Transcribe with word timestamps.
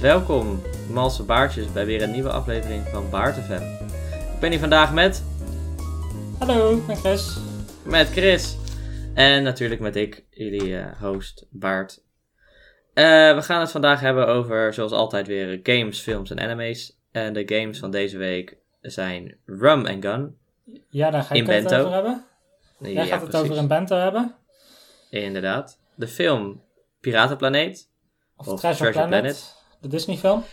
Welkom, 0.00 0.62
malse 0.90 1.22
baartjes, 1.22 1.72
bij 1.72 1.86
weer 1.86 2.02
een 2.02 2.10
nieuwe 2.10 2.30
aflevering 2.30 2.86
van 2.88 3.10
Baart 3.10 3.36
FM. 3.36 3.62
Ik 4.34 4.40
ben 4.40 4.50
hier 4.50 4.58
vandaag 4.58 4.92
met, 4.92 5.24
Hallo, 6.38 6.80
ben 6.86 6.96
Chris. 6.96 7.36
met 7.84 8.08
Chris. 8.10 8.56
En 9.14 9.42
natuurlijk 9.42 9.80
met 9.80 9.96
ik, 9.96 10.24
jullie 10.30 10.76
eh, 10.78 11.00
host 11.00 11.46
Baart. 11.50 12.02
Eh, 12.94 13.04
we 13.34 13.42
gaan 13.42 13.60
het 13.60 13.70
vandaag 13.70 14.00
hebben 14.00 14.26
over, 14.26 14.74
zoals 14.74 14.92
altijd 14.92 15.26
weer, 15.26 15.60
games, 15.62 16.00
films 16.00 16.30
en 16.30 16.40
anime's. 16.40 16.98
En 17.12 17.32
de 17.32 17.42
games 17.54 17.78
van 17.78 17.90
deze 17.90 18.18
week 18.18 18.56
zijn 18.80 19.36
Rum 19.44 19.86
and 19.86 20.04
Gun. 20.04 20.36
Ja, 20.88 21.10
daar 21.10 21.22
ga 21.22 21.34
ik 21.34 21.46
het 21.46 21.74
over 21.74 21.92
hebben. 21.92 22.24
Jij 22.78 22.92
Ja, 22.92 23.04
gaat 23.04 23.20
het 23.20 23.30
precies. 23.30 23.46
over 23.48 23.62
een 23.62 23.68
bento 23.68 23.96
hebben. 23.96 24.34
Inderdaad. 25.10 25.78
De 25.94 26.08
film 26.08 26.62
Piratenplaneet. 27.00 27.88
Of, 28.36 28.48
Of 28.48 28.60
Treasure, 28.60 28.90
Treasure 28.90 29.08
Planet, 29.08 29.20
Planet. 29.20 29.58
De 29.80 29.88
Disney 29.88 30.16
film. 30.16 30.44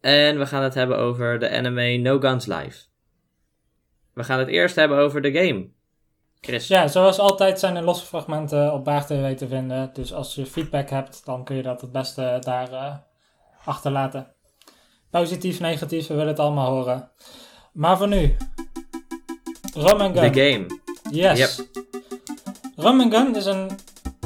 En 0.00 0.38
we 0.38 0.46
gaan 0.46 0.62
het 0.62 0.74
hebben 0.74 0.98
over 0.98 1.38
de 1.38 1.50
anime 1.50 1.96
No 1.96 2.18
Guns 2.18 2.46
Live. 2.46 2.78
We 4.14 4.24
gaan 4.24 4.38
het 4.38 4.48
eerst 4.48 4.76
hebben 4.76 4.98
over 4.98 5.22
de 5.22 5.32
game. 5.32 5.68
Chris. 6.40 6.68
Ja, 6.68 6.88
zoals 6.88 7.18
altijd 7.18 7.58
zijn 7.58 7.76
er 7.76 7.82
losse 7.82 8.06
fragmenten 8.06 8.72
op 8.72 8.84
Baar 8.84 9.06
TV 9.06 9.36
te 9.36 9.48
vinden. 9.48 9.90
Dus 9.92 10.12
als 10.12 10.34
je 10.34 10.46
feedback 10.46 10.90
hebt, 10.90 11.24
dan 11.24 11.44
kun 11.44 11.56
je 11.56 11.62
dat 11.62 11.80
het 11.80 11.92
beste 11.92 12.36
daar 12.40 12.72
eh, 12.72 12.94
achterlaten. 13.64 14.32
Positief, 15.10 15.60
negatief, 15.60 16.06
we 16.06 16.14
willen 16.14 16.28
het 16.28 16.38
allemaal 16.38 16.70
horen. 16.70 17.10
Maar 17.72 17.96
voor 17.96 18.08
nu. 18.08 18.36
Rum 19.74 20.00
and 20.00 20.18
Gun. 20.18 20.32
De 20.32 20.40
game. 20.40 20.66
Yes. 21.10 21.62
Rum 22.76 23.00
and 23.00 23.14
Gun 23.14 23.36
is 23.36 23.46
een 23.46 23.70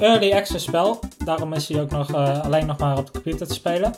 early 0.02 0.33
access 0.33 0.65
spel. 0.65 0.98
Daarom 1.24 1.52
is 1.52 1.69
hij 1.69 1.80
ook 1.80 1.91
nog, 1.91 2.12
eh, 2.12 2.45
alleen 2.45 2.66
nog 2.66 2.79
maar 2.79 2.98
op 2.98 3.06
de 3.06 3.12
computer 3.12 3.47
te 3.47 3.55
spelen. 3.55 3.95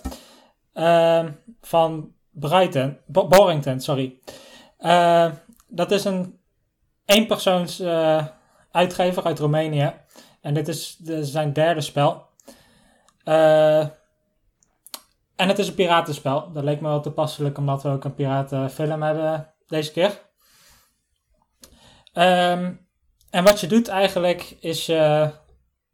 Ehm, 0.73 1.33
van 1.61 2.13
Brighton, 2.30 2.99
Bo- 3.07 3.29
Borrington, 3.29 3.80
sorry. 3.80 4.19
Eh, 4.79 5.30
dat 5.69 5.91
is 5.91 6.05
een 6.05 6.38
eenpersoons 7.05 7.80
eh, 7.80 8.27
uitgever 8.71 9.24
uit 9.24 9.38
Roemenië. 9.38 9.93
En 10.41 10.55
dit 10.55 10.69
is 10.69 10.96
de, 10.96 11.24
zijn 11.24 11.52
derde 11.52 11.80
spel. 11.80 12.27
Eh, 13.24 13.80
en 15.37 15.49
het 15.49 15.59
is 15.59 15.68
een 15.68 15.74
piratenspel. 15.74 16.52
Dat 16.52 16.65
leek 16.65 16.80
me 16.80 16.89
wel 16.89 17.01
toepasselijk 17.01 17.59
omdat 17.59 17.83
we 17.83 17.89
ook 17.89 18.05
een 18.05 18.15
piratenfilm 18.15 19.02
hebben 19.02 19.55
deze 19.66 19.93
keer. 19.93 20.21
Ehm, 22.13 22.73
en 23.30 23.45
wat 23.45 23.61
je 23.61 23.66
doet 23.66 23.89
eigenlijk 23.89 24.57
is 24.61 24.87
je, 24.87 25.30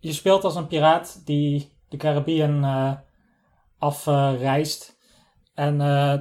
je 0.00 0.12
speelt 0.12 0.44
als 0.44 0.54
een 0.54 0.66
piraat 0.66 1.22
die 1.24 1.78
de 1.88 1.96
Caribbean 1.96 2.64
eh, 2.64 2.92
afreist. 3.78 4.98
en 5.54 5.80
eh, 5.80 6.18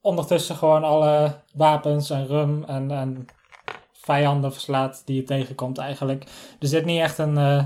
ondertussen 0.00 0.56
gewoon 0.56 0.84
alle 0.84 1.42
wapens 1.54 2.10
en 2.10 2.26
rum 2.26 2.64
en, 2.64 2.90
en 2.90 3.26
vijanden 3.92 4.52
verslaat 4.52 5.02
die 5.06 5.16
je 5.16 5.22
tegenkomt 5.22 5.78
eigenlijk. 5.78 6.24
Er 6.60 6.68
zit 6.68 6.84
niet 6.84 7.00
echt 7.00 7.18
een 7.18 7.38
eh, 7.38 7.64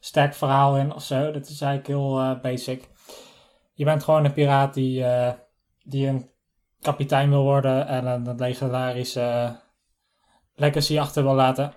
sterk 0.00 0.34
verhaal 0.34 0.76
in 0.76 0.94
of 0.94 1.02
zo. 1.02 1.30
Dat 1.30 1.48
is 1.48 1.60
eigenlijk 1.60 1.86
heel 1.86 2.40
basic. 2.40 2.88
Je 3.74 3.84
bent 3.84 4.02
gewoon 4.02 4.24
een 4.24 4.32
piraat 4.32 4.74
die, 4.74 5.04
die 5.82 6.06
een 6.06 6.30
kapitein 6.80 7.30
wil 7.30 7.42
worden 7.42 7.86
en 7.86 8.06
een 8.06 8.36
legendarische 8.36 9.56
legacy 10.54 10.98
achter 10.98 11.22
wil 11.22 11.34
laten. 11.34 11.72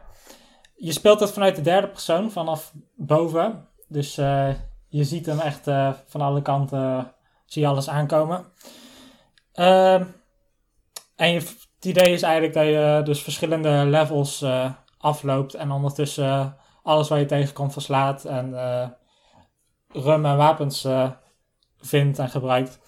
Je 0.76 0.92
speelt 0.92 1.20
het 1.20 1.32
vanuit 1.32 1.56
de 1.56 1.62
derde 1.62 1.88
persoon, 1.88 2.32
vanaf 2.32 2.74
boven. 2.96 3.68
Dus 3.88 4.18
eh, 4.18 4.50
je 4.88 5.04
ziet 5.04 5.26
hem 5.26 5.40
echt 5.40 5.68
eh, 5.68 5.94
van 6.06 6.22
alle 6.22 6.42
kanten, 6.42 7.14
zie 7.46 7.62
je 7.62 7.68
alles 7.68 7.90
aankomen. 7.90 8.46
Ehm, 9.54 10.04
en 11.16 11.34
het 11.34 11.86
idee 11.86 12.14
is 12.14 12.22
eigenlijk 12.22 12.54
dat 12.54 12.66
je 12.66 13.02
dus 13.04 13.22
verschillende 13.22 13.86
levels 13.86 14.42
eh, 14.42 14.72
afloopt 14.98 15.54
en 15.54 15.72
ondertussen 15.72 16.58
alles 16.86 17.08
waar 17.08 17.20
je 17.20 17.26
tegenkomt 17.26 17.74
verslaat 17.74 18.26
en 18.26 18.60
eh, 18.60 18.88
rum 19.88 20.26
en 20.26 20.38
wapens 20.38 20.84
eh, 20.84 21.12
vindt 21.78 22.20
en 22.20 22.30
gebruikt. 22.30 22.80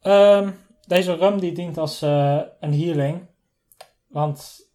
Ehm, 0.00 0.50
deze 0.86 1.14
rum 1.14 1.40
die 1.40 1.52
dient 1.52 1.78
als 1.78 2.02
eh, 2.02 2.40
een 2.60 2.74
healing, 2.74 3.26
want 4.06 4.68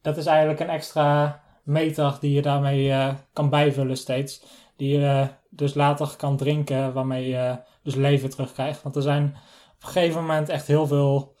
dat 0.00 0.16
is 0.16 0.26
eigenlijk 0.26 0.60
een 0.60 0.70
extra 0.70 1.41
meter 1.62 2.16
die 2.20 2.32
je 2.32 2.42
daarmee 2.42 2.92
eh, 2.92 3.14
kan 3.32 3.48
bijvullen 3.50 3.96
steeds. 3.96 4.42
Die 4.76 4.98
je 4.98 5.28
dus 5.50 5.74
later 5.74 6.14
kan 6.16 6.36
drinken, 6.36 6.92
waarmee 6.92 7.28
je 7.28 7.56
dus 7.82 7.94
leven 7.94 8.30
terugkrijgt. 8.30 8.82
Want 8.82 8.96
er 8.96 9.02
zijn 9.02 9.24
op 9.74 9.82
een 9.82 9.88
gegeven 9.88 10.20
moment 10.20 10.48
echt 10.48 10.66
heel 10.66 10.86
veel 10.86 11.36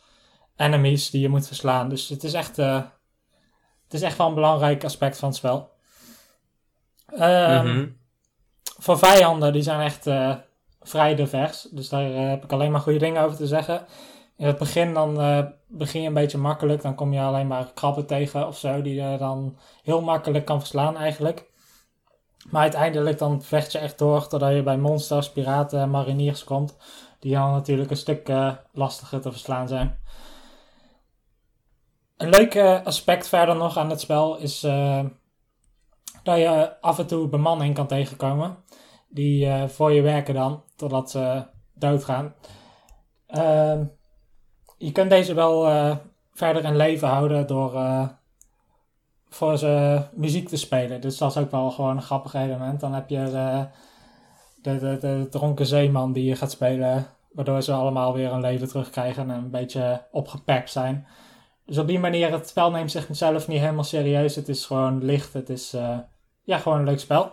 enemies 0.56 1.10
die 1.10 1.20
je 1.20 1.28
moet 1.28 1.46
verslaan. 1.46 1.88
Dus 1.88 2.08
het 2.08 2.24
is 2.24 2.32
echt, 2.32 2.58
eh, 2.58 2.82
het 3.84 3.94
is 3.94 4.02
echt 4.02 4.18
wel 4.18 4.26
een 4.28 4.34
belangrijk 4.34 4.84
aspect 4.84 5.18
van 5.18 5.28
het 5.28 5.36
spel. 5.38 5.70
Ehm, 7.16 7.66
Mhm. 7.66 7.88
Voor 8.78 8.98
vijanden, 8.98 9.52
die 9.52 9.62
zijn 9.62 9.80
echt 9.80 10.06
eh, 10.06 10.34
vrij 10.80 11.14
divers. 11.14 11.68
Dus 11.70 11.88
daar 11.88 12.12
eh, 12.14 12.28
heb 12.28 12.44
ik 12.44 12.52
alleen 12.52 12.70
maar 12.70 12.80
goede 12.80 12.98
dingen 12.98 13.22
over 13.22 13.36
te 13.36 13.46
zeggen. 13.46 13.86
In 14.42 14.48
het 14.48 14.58
begin 14.58 14.94
dan 14.94 15.20
eh, 15.20 15.44
begin 15.66 16.00
je 16.00 16.06
een 16.06 16.14
beetje 16.14 16.38
makkelijk. 16.38 16.82
Dan 16.82 16.94
kom 16.94 17.12
je 17.12 17.20
alleen 17.20 17.46
maar 17.46 17.72
krabben 17.74 18.06
tegen 18.06 18.46
of 18.46 18.58
zo. 18.58 18.82
Die 18.82 18.94
je 18.94 19.16
dan 19.18 19.56
heel 19.82 20.00
makkelijk 20.00 20.44
kan 20.44 20.58
verslaan 20.58 20.96
eigenlijk. 20.96 21.50
Maar 22.50 22.62
uiteindelijk 22.62 23.18
dan 23.18 23.42
vecht 23.42 23.72
je 23.72 23.78
echt 23.78 23.98
door. 23.98 24.28
Totdat 24.28 24.54
je 24.54 24.62
bij 24.62 24.78
monsters, 24.78 25.30
piraten 25.30 25.80
en 25.80 25.90
mariniers 25.90 26.44
komt. 26.44 26.76
Die 27.18 27.32
dan 27.34 27.50
natuurlijk 27.50 27.90
een 27.90 27.96
stuk 27.96 28.28
eh, 28.28 28.52
lastiger 28.72 29.20
te 29.20 29.30
verslaan 29.30 29.68
zijn. 29.68 29.98
Een 32.16 32.28
leuk 32.28 32.54
eh, 32.54 32.84
aspect 32.84 33.28
verder 33.28 33.56
nog 33.56 33.76
aan 33.76 33.90
het 33.90 34.00
spel 34.00 34.36
is... 34.36 34.60
dat 36.22 36.36
je 36.38 36.80
af 36.80 36.98
en 36.98 37.06
toe 37.06 37.28
bemanning 37.28 37.74
kan 37.74 37.86
tegenkomen. 37.86 38.56
Die 39.08 39.68
voor 39.68 39.92
je 39.92 40.02
werken 40.02 40.34
dan, 40.34 40.62
totdat 40.76 41.10
ze 41.10 41.46
doodgaan. 41.74 42.34
Ehm, 43.26 43.84
je 44.82 44.92
kunt 44.92 45.10
deze 45.10 45.34
wel 45.34 45.66
eh, 45.66 45.96
verder 46.34 46.64
in 46.64 46.76
leven 46.76 47.08
houden 47.08 47.46
door 47.46 47.74
eh, 47.74 48.08
voor 49.28 49.58
ze 49.58 50.02
muziek 50.14 50.48
te 50.48 50.56
spelen. 50.56 51.00
Dus 51.00 51.18
dat 51.18 51.30
is 51.30 51.36
ook 51.36 51.50
wel 51.50 51.70
gewoon 51.70 51.96
een 51.96 52.02
grappig 52.02 52.34
element. 52.34 52.80
Dan 52.80 52.94
heb 52.94 53.08
je 53.08 53.18
eh, 53.18 53.62
de, 54.62 54.78
de, 54.78 54.98
de 55.00 55.26
dronken 55.30 55.66
zeeman 55.66 56.12
die 56.12 56.24
je 56.24 56.36
gaat 56.36 56.50
spelen. 56.50 57.06
Waardoor 57.32 57.62
ze 57.62 57.72
allemaal 57.72 58.12
weer 58.12 58.32
een 58.32 58.40
leven 58.40 58.68
terugkrijgen 58.68 59.30
en 59.30 59.36
een 59.36 59.50
beetje 59.50 60.04
opgepept 60.10 60.70
zijn. 60.70 61.06
Dus 61.66 61.78
op 61.78 61.86
die 61.86 61.98
manier, 61.98 62.32
het 62.32 62.48
spel 62.48 62.70
neemt 62.70 62.90
zichzelf 62.90 63.48
niet 63.48 63.60
helemaal 63.60 63.84
serieus. 63.84 64.36
Het 64.36 64.48
is 64.48 64.66
gewoon 64.66 65.04
licht. 65.04 65.32
Het 65.32 65.48
is 65.48 65.72
eh, 65.72 65.98
ja, 66.42 66.58
gewoon 66.58 66.78
een 66.78 66.84
leuk 66.84 67.00
spel. 67.00 67.32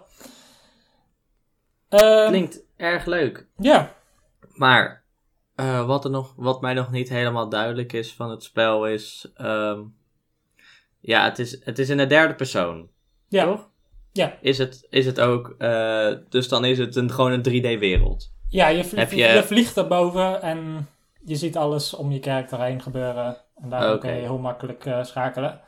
Ehm, 1.90 2.28
Klinkt 2.28 2.60
erg 2.78 3.06
leuk. 3.06 3.48
Ja, 3.58 3.94
Maar 4.54 4.99
eh, 5.60 5.86
wat, 5.86 6.04
er 6.06 6.12
nog, 6.12 6.34
wat 6.36 6.62
mij 6.62 6.74
nog 6.74 6.92
niet 6.92 7.10
helemaal 7.10 7.50
duidelijk 7.50 7.94
is 7.94 8.14
van 8.14 8.30
het 8.30 8.44
spel 8.44 8.88
is... 8.88 9.32
ehm, 9.36 9.80
ja, 11.00 11.24
het 11.24 11.40
is, 11.40 11.66
het 11.66 11.80
is 11.80 11.90
in 11.90 11.98
de 11.98 12.08
derde 12.08 12.36
persoon. 12.36 12.88
ja, 13.28 13.44
Toch? 13.46 13.68
Ja. 14.12 14.38
Is 14.42 14.58
het, 14.58 14.88
is 14.90 15.06
het 15.06 15.20
ook... 15.20 15.56
eh, 15.58 16.12
dus 16.30 16.48
dan 16.48 16.66
is 16.66 16.78
het 16.78 16.96
een, 16.96 17.12
gewoon 17.12 17.32
een 17.32 17.44
3D-wereld. 17.78 18.32
ja 18.50 18.68
je, 18.68 18.84
vlie- 18.84 19.00
Heb 19.00 19.12
je- 19.12 19.18
je 19.18 19.44
vliegt 19.44 19.78
erboven 19.78 20.42
en 20.42 20.88
je 21.26 21.36
ziet 21.36 21.58
alles 21.58 21.94
om 21.94 22.12
je 22.12 22.20
karakter 22.20 22.62
heen 22.62 22.82
gebeuren. 22.82 23.38
En 23.62 23.70
daarom 23.70 23.90
Oké. 23.94 24.00
kun 24.08 24.16
je 24.16 24.22
heel 24.22 24.38
makkelijk 24.38 24.86
eh, 24.86 25.04
schakelen. 25.04 25.62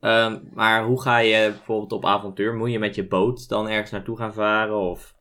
Ehm, 0.00 0.38
maar 0.54 0.84
hoe 0.84 1.02
ga 1.02 1.18
je 1.18 1.50
bijvoorbeeld 1.50 1.92
op 1.92 2.04
avontuur? 2.06 2.54
Moet 2.54 2.70
je 2.70 2.78
met 2.78 2.94
je 2.94 3.06
boot 3.06 3.48
dan 3.48 3.68
ergens 3.68 3.90
naartoe 3.90 4.16
gaan 4.16 4.32
varen? 4.34 4.76
Of... 4.76 5.14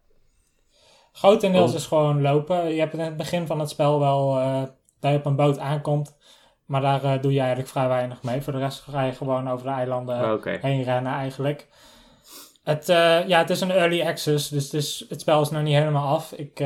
Grotendeels 1.20 1.70
Oh. 1.72 1.76
is 1.78 1.86
gewoon 1.86 2.22
lopen. 2.22 2.74
Je 2.74 2.80
hebt 2.80 2.94
in 2.94 3.00
het 3.00 3.18
begin 3.18 3.48
van 3.48 3.60
het 3.60 3.70
spel 3.70 4.00
wel 4.00 4.40
eh, 4.40 4.62
dat 5.00 5.12
je 5.12 5.18
op 5.18 5.26
een 5.26 5.36
boot 5.36 5.60
aankomt. 5.60 6.18
Maar 6.66 6.82
daar 6.82 7.04
eh, 7.04 7.22
doe 7.22 7.34
je 7.34 7.40
eigenlijk 7.40 7.70
vrij 7.70 7.88
weinig 7.88 8.24
mee. 8.24 8.42
Voor 8.42 8.54
de 8.54 8.60
rest 8.60 8.80
ga 8.90 9.02
je 9.04 9.12
gewoon 9.12 9.50
over 9.50 9.66
de 9.66 9.72
eilanden 9.72 10.34
Oké. 10.34 10.58
heen 10.62 10.84
rennen 10.84 11.14
eigenlijk. 11.14 11.68
Het, 12.64 12.90
eh, 12.90 13.28
ja, 13.28 13.40
het 13.40 13.50
is 13.50 13.62
een 13.62 13.72
early 13.72 14.02
access, 14.02 14.50
dus 14.50 14.64
het, 14.64 14.74
is, 14.74 15.06
het 15.10 15.22
spel 15.22 15.42
is 15.42 15.50
nog 15.50 15.64
niet 15.64 15.76
helemaal 15.76 16.16
af. 16.16 16.32
Ik, 16.32 16.64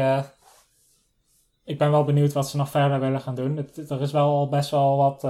ik 1.63 1.77
ben 1.77 1.91
wel 1.91 2.03
benieuwd 2.03 2.33
wat 2.33 2.49
ze 2.49 2.57
nog 2.57 2.69
verder 2.69 2.99
willen 2.99 3.21
gaan 3.21 3.35
doen. 3.35 3.57
Het, 3.57 3.89
er 3.89 4.01
is 4.01 4.11
wel 4.11 4.29
al 4.29 4.49
best 4.49 4.69
wel 4.69 4.97
wat 4.97 5.23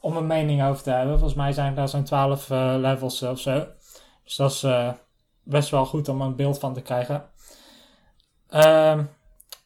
om 0.00 0.16
een 0.16 0.26
mening 0.26 0.62
over 0.62 0.82
te 0.82 0.90
hebben. 0.90 1.18
Volgens 1.18 1.38
mij 1.38 1.52
zijn 1.52 1.74
daar 1.74 1.88
zo'n 1.88 2.04
12 2.04 2.50
eh, 2.50 2.74
levels 2.76 3.22
of 3.22 3.38
zo. 3.38 3.66
Dus 4.24 4.36
dat 4.36 4.50
is 4.50 4.66
best 5.42 5.70
wel 5.70 5.86
goed 5.86 6.08
om 6.08 6.20
een 6.20 6.36
beeld 6.36 6.58
van 6.58 6.74
te 6.74 6.80
krijgen. 6.80 7.30
Ehm, 8.48 9.04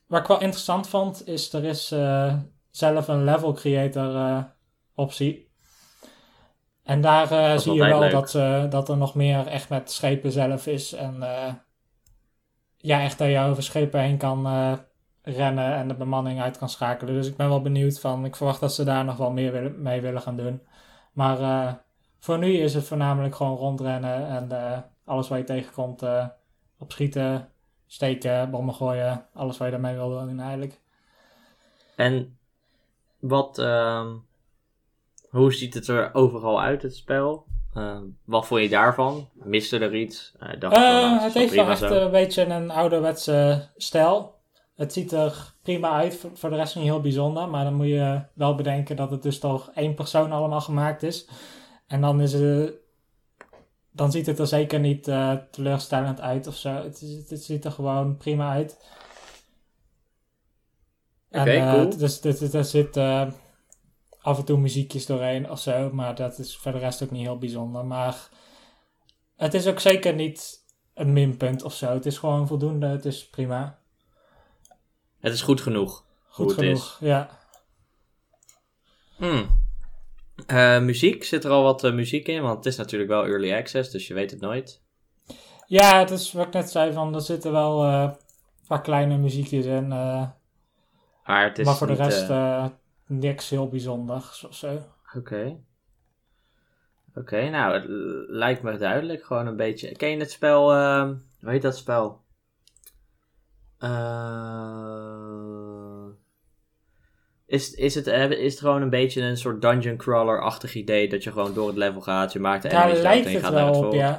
wat 0.07 0.21
ik 0.21 0.27
wel 0.27 0.41
interessant 0.41 0.89
vond, 0.89 1.29
is 1.29 1.53
er 1.53 1.65
is 1.65 1.93
eh, 1.93 2.35
zelf 2.73 3.09
een 3.09 3.25
level 3.25 3.53
creator 3.53 4.17
eh, 4.17 4.43
optie. 4.95 5.51
En 6.83 7.01
daar 7.01 7.31
eh, 7.31 7.59
zie 7.59 7.73
je 7.73 7.85
wel 7.85 7.99
leuk. 7.99 8.11
dat, 8.11 8.35
eh, 8.35 8.71
dat 8.71 8.89
er 8.89 8.97
nog 8.97 9.15
meer 9.15 9.47
echt 9.47 9.69
met 9.69 9.91
schepen 9.91 10.33
zelf 10.33 10.67
is. 10.67 10.93
En 10.93 11.25
ja, 12.77 13.01
echt 13.03 13.19
dat 13.19 13.29
je 13.29 13.39
over 13.39 13.63
schepen 13.63 14.01
heen 14.01 14.17
kan 14.17 14.47
rennen 15.23 15.75
en 15.75 15.89
de 15.89 15.95
bemanning 15.95 16.41
uit 16.41 16.59
kan 16.59 16.69
schakelen. 16.69 17.15
Dus 17.15 17.27
ik 17.27 17.37
ben 17.37 17.49
wel 17.49 17.63
benieuwd 17.63 18.01
van, 18.01 18.25
ik 18.25 18.37
verwacht 18.37 18.61
dat 18.61 18.75
ze 18.75 18.85
daar 18.85 19.05
nog 19.05 19.17
wel 19.17 19.31
meer 19.31 19.53
willen, 19.53 19.83
mee 19.83 20.01
willen 20.01 20.23
gaan 20.23 20.37
doen. 20.37 20.63
Maar 21.13 21.79
voor 22.19 22.39
nu 22.39 22.57
is 22.57 22.75
het 22.75 22.85
voornamelijk 22.85 23.35
gewoon 23.35 23.57
rondrennen 23.57 24.29
en 24.29 24.85
alles 25.05 25.29
waar 25.29 25.39
je 25.39 25.45
tegenkomt 25.45 26.03
opschieten, 26.79 27.52
steken, 27.93 28.51
bommen 28.51 28.75
gooien, 28.75 29.27
alles 29.35 29.59
wat 29.59 29.67
je 29.67 29.73
daarmee 29.73 29.95
wil 29.95 30.09
doen 30.09 30.41
eigenlijk. 30.41 30.81
En 31.97 32.39
wat, 33.19 33.59
ehm, 33.59 34.09
hoe 35.31 35.53
ziet 35.53 35.75
het 35.75 35.89
er 35.89 36.15
overal 36.15 36.61
uit, 36.61 36.83
het 36.83 36.97
spel? 36.97 37.45
Ehm, 37.75 38.03
wat 38.25 38.47
vond 38.47 38.61
je 38.63 38.69
daarvan? 38.69 39.29
Miste 39.33 39.79
er 39.79 39.95
iets? 39.95 40.35
Eh, 40.39 40.49
dacht 40.61 40.77
nou, 40.77 41.11
Eh, 41.11 41.17
is 41.17 41.23
het 41.23 41.35
heeft 41.35 41.55
wel 41.55 41.71
echt 41.71 41.79
zo. 41.79 41.95
een 41.95 42.11
beetje 42.11 42.45
een 42.45 42.71
ouderwetse 42.71 43.69
stijl. 43.77 44.35
Het 44.75 44.93
ziet 44.93 45.13
er 45.13 45.55
prima 45.63 45.91
uit, 45.91 46.17
voor, 46.17 46.31
voor 46.35 46.51
de 46.51 46.57
rest 46.57 46.75
niet 46.77 46.85
heel 46.85 47.01
bijzonder. 47.01 47.49
Maar 47.49 47.65
dan 47.65 47.75
moet 47.75 47.87
je 47.87 48.23
wel 48.35 48.55
bedenken 48.55 48.97
dat 48.97 49.11
het 49.11 49.23
dus 49.23 49.39
toch 49.39 49.71
één 49.75 49.95
persoon 49.95 50.33
allemaal 50.33 50.61
gemaakt 50.61 51.03
is. 51.03 51.29
En 51.87 52.01
dan 52.01 52.21
is 52.21 52.33
het... 52.33 52.75
Dan 53.93 54.13
ziet 54.13 54.27
het 54.27 54.39
er 54.39 54.47
zeker 54.47 54.81
niet 54.81 55.09
eh, 55.09 55.33
teleurstellend 55.51 56.21
uit 56.21 56.47
of 56.47 56.57
zo. 56.57 56.71
Het, 56.71 57.25
het 57.29 57.45
ziet 57.45 57.65
er 57.65 57.73
gewoon 57.73 58.17
prima 58.17 58.51
uit. 58.51 58.77
Oké, 61.31 61.51
en, 61.51 61.67
eh, 61.67 61.73
cool. 61.73 61.97
Dus, 61.97 62.21
er 62.55 62.65
zit 62.65 62.97
eh, 62.97 63.31
af 64.21 64.39
en 64.39 64.45
toe 64.45 64.59
muziekjes 64.59 65.07
doorheen 65.07 65.51
of 65.51 65.61
zo. 65.61 65.91
Maar 65.93 66.15
dat 66.15 66.39
is 66.39 66.57
voor 66.57 66.73
de 66.73 66.79
rest 66.79 67.03
ook 67.03 67.11
niet 67.11 67.27
heel 67.27 67.39
bijzonder. 67.39 67.85
Maar 67.85 68.29
het 69.37 69.55
is 69.55 69.67
ook 69.67 69.81
zeker 69.81 70.15
niet 70.15 70.65
een 70.95 71.13
minpunt 71.13 71.63
of 71.63 71.75
zo. 71.75 71.93
Het 71.93 72.07
is 72.07 72.19
gewoon 72.19 72.47
voldoende. 72.47 72.87
Het 72.87 73.05
is 73.05 73.29
prima. 73.29 73.79
Het 75.21 75.33
is 75.33 75.43
goed 75.43 75.61
genoeg. 75.61 76.05
Goed 76.29 76.53
genoeg. 76.53 76.97
Ja. 77.01 77.41
Hmm. 79.17 79.62
Eh, 80.47 80.81
muziek, 80.81 81.25
zit 81.25 81.45
er 81.45 81.51
al 81.51 81.63
wat 81.63 81.85
eh, 81.85 81.93
muziek 81.93 82.29
in? 82.29 82.43
Want 82.43 82.57
het 82.57 82.67
is 82.67 82.77
natuurlijk 82.77 83.11
wel 83.11 83.27
early 83.27 83.53
access, 83.53 83.91
dus 83.91 84.07
je 84.07 84.15
weet 84.15 84.31
het 84.31 84.41
nooit. 84.41 84.83
ja, 85.67 85.99
het 85.99 86.11
is 86.11 86.33
wat 86.33 86.47
ik 86.47 86.53
net 86.53 86.71
zei. 86.71 86.93
Van, 86.93 87.15
er 87.15 87.21
zitten 87.21 87.53
wel 87.53 87.85
eh 87.85 88.11
wat 88.67 88.81
kleine 88.81 89.17
muziekjes 89.17 89.65
in. 89.65 89.89
Maar 89.89 91.45
het 91.45 91.59
is 91.59 91.67
maar 91.67 91.77
voor 91.77 91.87
de 91.87 91.93
rest 91.93 92.31
niks 93.07 93.51
heel 93.51 93.69
bijzonders 93.69 94.45
of 94.45 94.55
zo. 94.55 94.79
Oké. 95.17 95.59
Oké, 97.15 97.49
nou, 97.49 97.75
het 97.75 97.85
lijkt 98.29 98.63
me 98.63 98.77
duidelijk. 98.77 99.25
Gewoon 99.25 99.47
een 99.47 99.57
beetje. 99.57 99.97
Ken 99.97 100.09
je 100.09 100.17
het 100.17 100.31
spel? 100.31 100.73
hoe 101.41 101.51
heet 101.51 101.63
dat 101.63 101.77
spel? 101.77 102.23
Eh, 103.83 105.52
is, 107.53 107.75
is, 107.75 107.95
het, 107.95 108.07
eh, 108.07 108.31
is 108.31 108.53
het 108.53 108.61
gewoon 108.61 108.83
een 108.83 108.91
beetje 108.91 109.23
een 109.23 109.37
soort 109.37 109.63
dungeon 109.63 109.97
crawler-achtig 109.97 110.75
idee 110.75 111.09
dat 111.09 111.25
je 111.25 111.33
gewoon 111.33 111.55
door 111.55 111.67
het 111.67 111.77
level 111.77 112.01
gaat, 112.01 112.33
je 112.33 112.39
maakt 112.41 112.63
de 112.63 112.69
enemies 112.69 112.93
dood 112.95 113.03
lijkt 113.03 113.25
en 113.27 113.31
je 113.31 113.37
het 113.37 113.47
gaat 113.47 113.55
naar 113.55 113.67
het 113.67 113.77
wel 113.77 113.85
op, 113.85 113.93
volgende? 113.93 114.19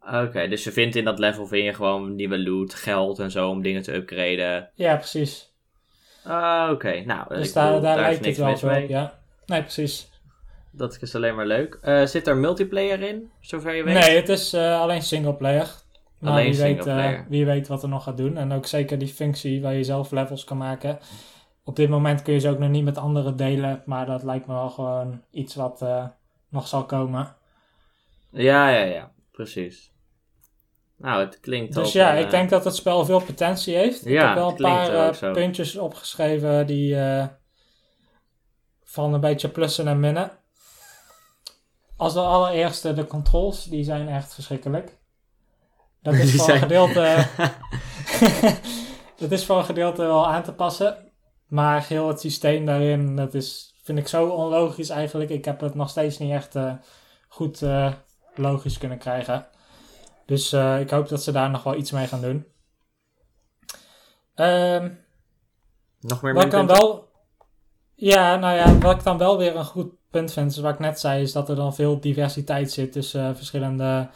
ja. 0.00 0.22
Oké, 0.24 0.48
dus 0.48 0.64
je 0.64 0.72
vindt 0.72 0.96
in 0.96 1.04
dat 1.04 1.18
level 1.18 1.46
vind 1.46 1.64
je 1.64 1.74
gewoon 1.74 2.14
nieuwe 2.14 2.38
loot, 2.38 2.74
geld 2.74 3.18
en 3.18 3.30
zo 3.30 3.48
om 3.48 3.62
dingen 3.62 3.82
te 3.82 3.94
upgraden. 3.94 4.70
Ja, 4.74 4.96
precies. 4.96 5.52
Ah, 6.24 6.68
Oké, 6.72 7.00
nou, 7.04 7.34
Dus 7.34 7.48
ik 7.48 7.54
daar, 7.54 7.66
bedoel, 7.66 7.80
daar 7.82 7.96
lijkt 7.96 8.14
het 8.16 8.24
niks 8.26 8.38
wel 8.38 8.48
mis 8.48 8.62
mee. 8.62 8.82
op, 8.82 8.88
ja. 8.88 9.18
Nee, 9.46 9.60
precies. 9.62 10.08
Dat 10.72 10.98
is 11.00 11.14
alleen 11.14 11.34
maar 11.34 11.46
leuk. 11.46 11.78
Eh, 11.82 12.04
zit 12.04 12.26
er 12.26 12.36
multiplayer 12.36 13.00
in, 13.02 13.30
zover 13.40 13.74
je 13.74 13.82
weet? 13.82 13.94
Nee, 13.94 14.16
het 14.16 14.28
is 14.28 14.52
eh, 14.52 14.80
alleen 14.80 15.02
singleplayer. 15.02 15.68
Maar 16.18 16.32
Alleen 16.32 16.50
wie, 16.50 16.60
weet, 16.60 16.66
singleplayer. 16.76 17.26
wie 17.28 17.46
weet 17.46 17.68
wat 17.68 17.82
er 17.82 17.88
nog 17.88 18.02
gaat 18.04 18.16
doen. 18.16 18.36
En 18.36 18.52
ook 18.52 18.66
zeker 18.66 18.98
die 18.98 19.08
functie 19.08 19.62
waar 19.62 19.74
je 19.74 19.84
zelf 19.84 20.10
levels 20.10 20.44
kan 20.44 20.56
maken. 20.56 20.98
Op 21.68 21.76
dit 21.76 21.88
moment 21.88 22.22
kun 22.22 22.32
je 22.32 22.38
ze 22.40 22.48
ook 22.48 22.58
nog 22.58 22.68
niet 22.68 22.84
met 22.84 22.98
anderen 22.98 23.36
delen. 23.36 23.82
Maar 23.86 24.06
dat 24.06 24.22
lijkt 24.22 24.46
me 24.46 24.54
wel 24.54 24.70
gewoon 24.70 25.22
iets 25.30 25.54
wat 25.54 25.82
eh, 25.82 26.04
nog 26.48 26.66
zal 26.68 26.84
komen. 26.84 27.36
Ja, 28.30 28.68
ja, 28.68 28.82
ja, 28.84 29.12
precies. 29.30 29.92
Nou, 30.96 31.20
het 31.20 31.40
klinkt 31.40 31.74
Dus 31.74 31.92
ja, 31.92 32.14
eh, 32.14 32.20
ik 32.20 32.30
denk 32.30 32.50
dat 32.50 32.64
het 32.64 32.74
spel 32.76 33.04
veel 33.04 33.20
potentie 33.20 33.76
heeft. 33.76 34.06
ik 34.06 34.12
Ja, 34.12 34.26
heb 34.26 34.34
wel 34.34 34.48
een 34.48 34.56
paar 34.56 35.10
eh, 35.22 35.32
puntjes 35.32 35.76
opgeschreven 35.76 36.66
die 36.66 37.00
eh, 37.00 37.26
van 38.84 39.14
een 39.14 39.20
beetje 39.20 39.48
plussen 39.48 39.88
en 39.88 40.00
minnen. 40.00 40.30
Als 41.96 42.12
de 42.14 42.20
allereerste, 42.20 42.94
de 42.94 43.06
controls, 43.06 43.64
die 43.64 43.84
zijn 43.84 44.08
echt 44.08 44.34
verschrikkelijk. 44.34 44.96
Dat 46.02 46.14
is 46.14 46.30
voor 46.34 46.44
zijn- 46.44 46.56
een 46.56 46.62
gedeelte... 46.62 47.26
dat 49.20 49.30
is 49.30 49.44
voor 49.44 49.56
een 49.58 49.64
gedeelte 49.64 50.02
wel 50.02 50.26
aan 50.28 50.42
te 50.42 50.52
passen. 50.52 51.06
Maar 51.48 51.86
heel 51.86 52.08
het 52.08 52.20
systeem 52.20 52.66
daarin, 52.66 53.16
dat 53.16 53.34
is, 53.34 53.74
vind 53.82 53.98
ik 53.98 54.08
zo 54.08 54.28
onlogisch 54.28 54.88
eigenlijk. 54.88 55.30
Ik 55.30 55.44
heb 55.44 55.60
het 55.60 55.74
nog 55.74 55.90
steeds 55.90 56.18
niet 56.18 56.32
echt 56.32 56.54
eh, 56.54 56.72
goed 57.28 57.62
eh, 57.62 57.92
logisch 58.34 58.78
kunnen 58.78 58.98
krijgen. 58.98 59.46
Dus 60.26 60.52
eh, 60.52 60.80
ik 60.80 60.90
hoop 60.90 61.08
dat 61.08 61.22
ze 61.22 61.32
daar 61.32 61.50
nog 61.50 61.62
wel 61.62 61.74
iets 61.74 61.90
mee 61.90 62.06
gaan 62.06 62.20
doen. 62.20 62.46
Ehm, 64.34 64.90
Nog 66.00 66.22
meer 66.22 66.34
wat 66.34 66.42
minpunten? 66.42 66.76
wel... 66.76 67.08
Ja, 67.94 68.36
nou 68.36 68.56
ja, 68.56 68.78
wat 68.78 68.96
ik 68.96 69.02
dan 69.02 69.18
wel 69.18 69.38
weer 69.38 69.56
een 69.56 69.64
goed 69.64 69.92
punt 70.10 70.32
vind, 70.32 70.50
is 70.50 70.58
wat 70.58 70.72
ik 70.72 70.78
net 70.78 71.00
zei, 71.00 71.22
is 71.22 71.32
dat 71.32 71.48
er 71.48 71.56
dan 71.56 71.74
veel 71.74 72.00
diversiteit 72.00 72.72
zit 72.72 72.92
tussen 72.92 73.36
verschillende 73.36 74.10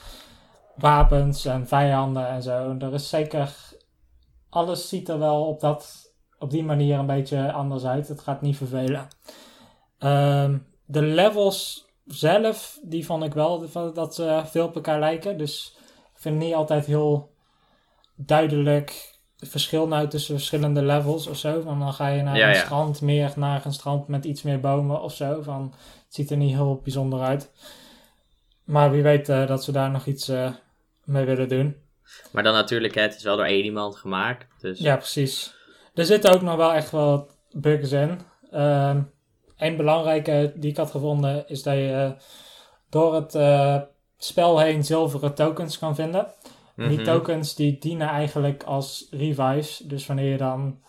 wapens 0.77 1.45
en 1.45 1.69
vijanden 1.69 2.29
en 2.29 2.43
zo. 2.43 2.77
Er 2.79 2.95
is 2.95 3.09
zeker... 3.09 3.55
Alles 4.49 4.89
ziet 4.89 5.09
er 5.09 5.19
wel 5.19 5.47
op, 5.47 5.61
dat, 5.61 6.02
op 6.43 6.51
die 6.51 6.65
manier 6.65 6.99
een 6.99 7.07
beetje 7.07 7.53
anders 7.53 7.85
uit. 7.85 8.09
Het 8.09 8.21
gaat 8.21 8.43
niet 8.43 8.57
vervelen. 8.57 9.09
Ehm, 9.99 10.59
de 10.85 11.03
levels 11.03 11.87
zelf, 12.07 12.79
die 12.83 13.07
vond 13.07 13.25
ik 13.25 13.35
wel 13.35 13.65
dat 13.95 14.15
ze 14.15 14.43
veel 14.47 14.67
op 14.67 14.75
elkaar 14.75 14.99
lijken. 14.99 15.39
Dus 15.39 15.77
ik 16.15 16.21
vind 16.21 16.39
niet 16.39 16.55
altijd 16.55 16.87
heel 16.87 17.31
duidelijk 18.17 19.11
het 19.39 19.51
verschil 19.51 19.89
nou 19.89 20.09
tussen 20.09 20.35
verschillende 20.35 20.83
levels 20.83 21.27
of 21.27 21.37
zo. 21.37 21.61
Van 21.61 21.79
dan 21.79 21.93
ga 21.93 22.09
je 22.09 22.23
naar 22.23 22.37
Ja, 22.37 22.49
een 22.49 22.55
ja. 22.55 22.61
strand 22.61 23.01
meer 23.01 23.33
naar 23.37 23.67
een 23.67 23.73
strand 23.73 24.09
met 24.09 24.25
iets 24.25 24.43
meer 24.43 24.61
bomen 24.61 25.03
of 25.03 25.15
zo. 25.15 25.43
Van, 25.43 25.75
het 26.05 26.15
ziet 26.15 26.31
er 26.31 26.37
niet 26.37 26.55
heel 26.55 26.81
bijzonder 26.83 27.21
uit. 27.21 27.51
Maar 28.65 28.91
wie 28.91 29.03
weet 29.03 29.29
eh, 29.29 29.47
dat 29.47 29.65
ze 29.65 29.73
daar 29.73 29.91
nog 29.91 30.07
iets 30.07 30.29
eh, 30.29 30.51
mee 31.05 31.25
willen 31.25 31.49
doen. 31.49 31.77
Maar 32.31 32.43
dan 32.43 32.53
natuurlijk, 32.55 32.95
hè, 32.95 33.03
het 33.03 33.17
is 33.17 33.23
wel 33.23 33.37
door 33.37 33.45
één 33.45 33.65
iemand 33.65 33.97
gemaakt. 33.97 34.47
Dus 34.61 34.79
Ja, 34.79 34.97
precies. 34.97 35.55
Er 35.95 36.05
zitten 36.05 36.35
ook 36.35 36.43
nog 36.43 36.57
wel 36.57 36.73
echt 36.73 36.91
wel 36.91 37.11
wat 37.11 37.37
bugs 37.51 37.93
in. 37.93 38.21
Ehm 38.51 39.01
een 39.63 39.77
belangrijke 39.77 40.53
die 40.57 40.71
ik 40.71 40.77
had 40.77 40.91
gevonden 40.91 41.49
is 41.49 41.63
dat 41.63 41.75
je 41.75 41.93
eh, 41.93 42.23
door 42.89 43.15
het 43.15 43.35
eh, 43.35 43.81
spel 44.17 44.59
heen 44.59 44.85
zilveren 44.85 45.35
tokens 45.35 45.79
kan 45.79 45.95
vinden. 45.95 46.27
mhm. 46.77 46.89
Die 46.89 47.03
tokens 47.03 47.55
die 47.55 47.79
dienen 47.79 48.09
eigenlijk 48.09 48.63
als 48.63 49.07
revives. 49.11 49.79
Dus 49.79 50.07
wanneer 50.07 50.31
je 50.31 50.37
dan 50.37 50.81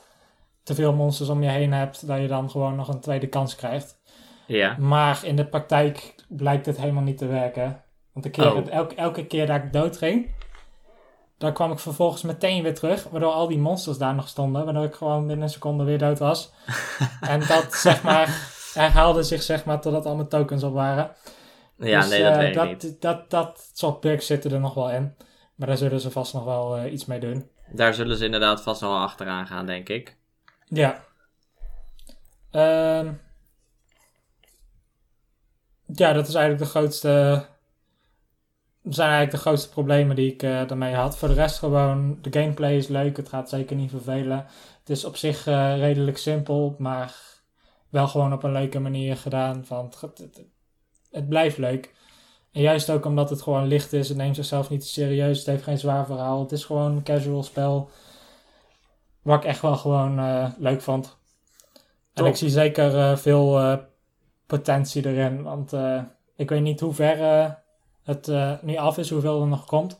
te 0.63 0.75
veel 0.75 0.93
monsters 0.93 1.29
om 1.29 1.43
je 1.43 1.49
heen 1.49 1.73
hebt, 1.73 2.07
dat 2.07 2.19
je 2.19 2.27
dan 2.27 2.49
gewoon 2.49 2.75
nog 2.75 2.87
een 2.87 2.99
tweede 2.99 3.27
kans 3.27 3.55
krijgt. 3.55 3.99
Ja. 4.47 4.75
Maar 4.79 5.21
in 5.25 5.35
de 5.35 5.45
praktijk 5.45 6.15
blijkt 6.29 6.65
het 6.65 6.77
helemaal 6.77 7.03
niet 7.03 7.17
te 7.17 7.27
werken. 7.27 7.83
Want 8.13 8.25
de 8.25 8.31
keer, 8.31 8.55
Oh. 8.55 8.67
elke, 8.69 8.95
elke 8.95 9.25
keer 9.25 9.47
dat 9.47 9.55
ik 9.63 9.73
dood 9.73 9.97
ging, 9.97 10.31
dan 11.43 11.53
kwam 11.53 11.71
ik 11.71 11.79
vervolgens 11.79 12.21
meteen 12.21 12.63
weer 12.63 12.75
terug. 12.75 13.03
Waardoor 13.03 13.31
al 13.31 13.47
die 13.47 13.57
monsters 13.57 13.97
daar 13.97 14.15
nog 14.15 14.27
stonden. 14.27 14.65
Waardoor 14.65 14.83
ik 14.83 14.95
gewoon 14.95 15.27
binnen 15.27 15.45
een 15.45 15.51
seconde 15.51 15.83
weer 15.83 15.97
dood 15.97 16.19
was. 16.19 16.51
en 17.21 17.39
dat 17.39 17.73
zeg 17.73 18.03
maar 18.03 18.27
herhaalde 18.73 19.23
zich 19.23 19.41
zeg 19.41 19.65
maar 19.65 19.81
totdat 19.81 20.05
al 20.05 20.15
mijn 20.15 20.27
tokens 20.27 20.63
op 20.63 20.73
waren. 20.73 21.11
Ja, 21.77 21.99
Dus, 21.99 22.09
nee, 22.09 22.23
dat 22.23 22.31
eh, 22.31 22.37
weet 22.37 22.47
ik 22.47 22.53
dat, 22.53 22.65
niet. 22.65 23.01
Dat, 23.01 23.29
dat 23.29 23.69
soort 23.73 23.99
bugs 23.99 24.25
zitten 24.25 24.51
er 24.51 24.59
nog 24.59 24.73
wel 24.73 24.89
in. 24.89 25.15
Maar 25.55 25.67
daar 25.67 25.77
zullen 25.77 25.99
ze 25.99 26.11
vast 26.11 26.33
nog 26.33 26.43
wel 26.43 26.77
eh, 26.77 26.91
iets 26.91 27.05
mee 27.05 27.19
doen. 27.19 27.49
Daar 27.71 27.93
zullen 27.93 28.17
ze 28.17 28.25
inderdaad 28.25 28.61
vast 28.61 28.81
nog 28.81 28.89
wel 28.89 28.99
achteraan 28.99 29.47
gaan, 29.47 29.65
denk 29.65 29.89
ik. 29.89 30.17
Ja. 30.65 31.03
Ehm 32.51 33.09
ja, 35.85 36.13
dat 36.13 36.27
is 36.27 36.33
eigenlijk 36.33 36.63
de 36.63 36.69
grootste. 36.69 37.45
Dat 38.83 38.95
zijn 38.95 39.09
eigenlijk 39.09 39.43
de 39.43 39.49
grootste 39.49 39.69
problemen 39.69 40.15
die 40.15 40.33
ik 40.33 40.43
eh 40.43 40.67
daarmee 40.67 40.93
had. 40.93 41.17
Voor 41.17 41.27
de 41.27 41.33
rest 41.33 41.59
gewoon, 41.59 42.17
de 42.21 42.39
gameplay 42.39 42.77
is 42.77 42.87
leuk. 42.87 43.17
Het 43.17 43.29
gaat 43.29 43.49
zeker 43.49 43.75
niet 43.75 43.89
vervelen. 43.89 44.45
Het 44.79 44.89
is 44.89 45.05
op 45.05 45.15
zich 45.15 45.47
eh, 45.47 45.77
redelijk 45.77 46.17
simpel, 46.17 46.75
maar 46.77 47.15
wel 47.89 48.07
gewoon 48.07 48.33
op 48.33 48.43
een 48.43 48.51
leuke 48.51 48.79
manier 48.79 49.17
gedaan. 49.17 49.65
Van 49.65 49.85
het, 49.85 50.17
het, 50.17 50.43
het 51.11 51.29
blijft 51.29 51.57
leuk. 51.57 51.93
En 52.51 52.61
juist 52.61 52.89
ook 52.89 53.05
omdat 53.05 53.29
het 53.29 53.41
gewoon 53.41 53.67
licht 53.67 53.93
is. 53.93 54.07
Het 54.09 54.17
neemt 54.17 54.35
zichzelf 54.35 54.69
niet 54.69 54.81
te 54.81 54.87
serieus. 54.87 55.37
Het 55.37 55.47
heeft 55.47 55.63
geen 55.63 55.77
zwaar 55.77 56.05
verhaal. 56.05 56.39
Het 56.39 56.51
is 56.51 56.65
gewoon 56.65 56.91
een 56.91 57.03
casual 57.03 57.43
spel. 57.43 57.89
Wat 59.21 59.37
ik 59.37 59.49
echt 59.49 59.61
wel 59.61 59.75
gewoon 59.75 60.19
eh, 60.19 60.49
leuk 60.57 60.81
vond. 60.81 61.17
En 62.13 62.25
ik 62.25 62.35
zie 62.35 62.49
zeker 62.49 63.17
veel 63.17 63.79
potentie 64.47 65.05
erin. 65.05 65.43
Want 65.43 65.73
ik 66.35 66.49
weet 66.49 66.61
niet 66.61 66.79
hoe 66.79 66.93
ver 66.93 67.62
het 68.03 68.27
eh, 68.27 68.53
nu 68.61 68.75
af 68.75 68.97
is, 68.97 69.09
hoeveel 69.09 69.41
er 69.41 69.47
nog 69.47 69.65
komt. 69.65 69.99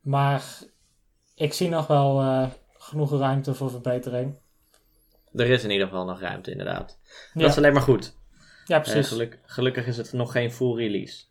Maar 0.00 0.42
ik 1.34 1.52
zie 1.52 1.68
nog 1.68 1.86
wel 1.86 2.20
eh, 2.20 2.46
genoeg 2.78 3.18
ruimte 3.18 3.54
voor 3.54 3.70
verbetering. 3.70 4.38
Er 5.34 5.46
is 5.50 5.64
in 5.64 5.70
ieder 5.70 5.86
geval 5.86 6.04
nog 6.04 6.20
ruimte, 6.20 6.50
inderdaad. 6.50 6.98
Ja, 7.34 7.40
Dat 7.40 7.50
is 7.50 7.56
alleen 7.56 7.72
maar 7.72 7.82
goed. 7.82 8.16
ja 8.64 8.76
Eh, 8.76 8.82
precies. 8.82 9.08
geluk- 9.08 9.38
gelukkig 9.46 9.86
is 9.86 9.96
het 9.96 10.12
nog 10.12 10.32
geen 10.32 10.52
full 10.52 10.76
release. 10.76 11.24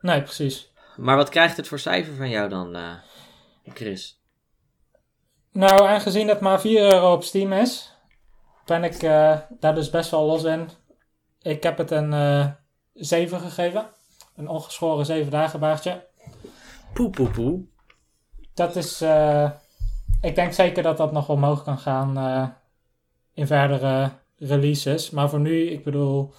Nee, 0.00 0.22
precies. 0.22 0.72
Maar 0.96 1.16
wat 1.16 1.28
krijgt 1.28 1.56
het 1.56 1.68
voor 1.68 1.78
cijfer 1.78 2.14
van 2.14 2.28
jou 2.30 2.48
dan, 2.48 2.76
Chris? 3.64 4.20
Nou, 5.52 5.86
aangezien 5.88 6.28
het 6.28 6.40
maar 6.40 6.60
4 6.60 6.80
euro 6.92 7.12
op 7.12 7.22
Steam 7.24 7.52
is, 7.52 7.92
ben 8.64 8.84
ik 8.84 9.00
daar 9.60 9.74
dus 9.74 9.90
best 9.90 10.10
wel 10.10 10.26
los 10.26 10.44
in. 10.44 10.68
Ik 11.42 11.62
heb 11.62 11.78
het 11.78 11.90
een 11.90 12.12
eh 12.12 12.46
7 12.94 13.40
gegeven. 13.40 13.90
Een 14.36 14.48
ongeschoren 14.48 15.06
7 15.06 15.30
dagen 15.30 15.60
baardje. 15.60 16.04
Poe, 16.92 17.10
poe, 17.10 17.28
poe. 17.28 17.60
Dat 18.54 18.76
is, 18.76 19.00
eh, 19.00 19.50
ik 20.20 20.34
denk 20.34 20.52
zeker 20.52 20.82
dat 20.82 20.96
dat 20.96 21.12
nog 21.12 21.28
omhoog 21.28 21.64
kan 21.64 21.78
gaan 21.78 22.16
eh, 22.16 22.48
in 23.34 23.46
verdere 23.46 24.10
releases. 24.38 25.10
Maar 25.10 25.28
voor 25.28 25.40
nu, 25.40 25.70
ik 25.70 25.84
bedoel, 25.84 26.34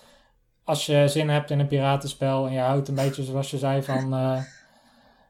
als 0.64 0.86
je 0.86 1.08
zin 1.08 1.30
hebt 1.30 1.50
in 1.50 1.60
een 1.60 1.68
piratenspel 1.68 2.46
en 2.46 2.54
je 2.54 2.60
houdt 2.60 2.88
een 2.88 2.96
beetje 2.96 3.24
zoals 3.24 3.52
je 3.52 3.58
zei 3.58 3.84
van, 3.84 4.14
eh, 4.16 4.42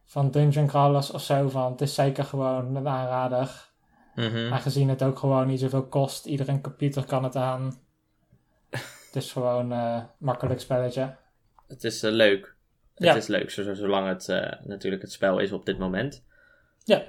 van 0.05 0.31
dungeon 0.31 0.67
crawlers 0.67 1.11
of 1.11 1.21
zo, 1.21 1.49
van 1.49 1.71
het 1.71 1.81
is 1.81 1.93
zeker 1.93 2.23
gewoon 2.23 2.75
een 2.75 2.87
aanrader. 2.87 3.71
Mhm. 4.15 4.53
Aangezien 4.53 4.89
het 4.89 5.03
ook 5.03 5.19
gewoon 5.19 5.47
niet 5.47 5.59
zoveel 5.59 5.83
kost. 5.83 6.25
Iedereen 6.25 6.61
computer 6.61 7.05
kan 7.05 7.23
het 7.23 7.35
aan. 7.35 7.79
Het 9.05 9.23
is 9.23 9.31
gewoon 9.31 9.71
eh 9.71 10.03
makkelijk 10.17 10.59
spelletje. 10.59 11.15
Het 11.67 11.83
is 11.83 12.01
leuk. 12.01 12.52
Het 12.95 13.03
Ja. 13.03 13.15
is 13.15 13.27
leuk, 13.27 13.49
zo- 13.51 13.73
zolang 13.73 14.07
het 14.07 14.29
eh, 14.29 14.51
natuurlijk 14.63 15.01
het 15.01 15.11
spel 15.11 15.39
is 15.39 15.51
op 15.51 15.65
dit 15.65 15.77
moment. 15.77 16.23
Ja. 16.83 17.03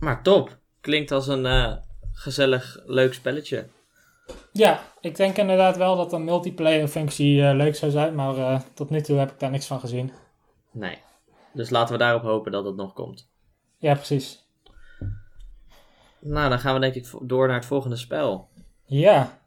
Maar 0.00 0.22
top. 0.22 0.56
Klinkt 0.80 1.10
als 1.10 1.26
een 1.26 1.46
eh, 1.46 1.76
gezellig, 2.12 2.78
leuk 2.86 3.14
spelletje. 3.14 3.66
Ja, 4.52 4.80
ik 5.00 5.16
denk 5.16 5.36
inderdaad 5.36 5.76
wel 5.76 5.96
dat 5.96 6.12
een 6.12 6.24
multiplayer 6.24 6.88
functie 6.88 7.42
eh, 7.46 7.54
leuk 7.56 7.76
zou 7.76 7.90
zijn. 7.90 8.14
Maar 8.14 8.62
tot 8.74 8.90
nu 8.90 9.00
toe 9.00 9.18
heb 9.18 9.30
ik 9.30 9.38
daar 9.40 9.50
niks 9.50 9.66
van 9.66 9.80
gezien. 9.80 10.12
Nee. 10.72 10.98
Dus 11.52 11.70
laten 11.70 11.92
we 11.92 11.98
daarop 11.98 12.22
hopen 12.22 12.52
dat 12.52 12.64
het 12.64 12.76
nog 12.76 12.92
komt. 12.92 13.30
Ja, 13.78 13.94
precies. 13.94 14.46
Nou, 16.20 16.48
dan 16.48 16.58
gaan 16.58 16.74
we 16.74 16.80
denk 16.80 16.94
ik 16.94 17.06
door 17.22 17.46
naar 17.46 17.56
het 17.56 17.66
volgende 17.66 17.96
spel. 17.96 18.48
Ja, 18.84 19.38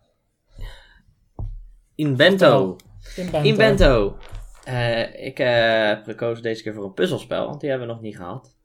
Invento. 1.96 2.76
Invento. 3.16 3.42
Invento. 3.42 4.18
Eh, 4.64 5.26
ik 5.26 5.40
eh, 5.40 5.88
heb 5.88 6.04
gekozen 6.04 6.44
deze 6.44 6.64
keer 6.64 6.74
voor 6.74 6.84
een 6.84 6.94
puzzelspel, 6.94 7.46
want 7.48 7.60
die 7.62 7.70
hebben 7.70 7.88
we 7.88 7.94
nog 7.94 8.02
niet 8.02 8.16
gehad. 8.16 8.56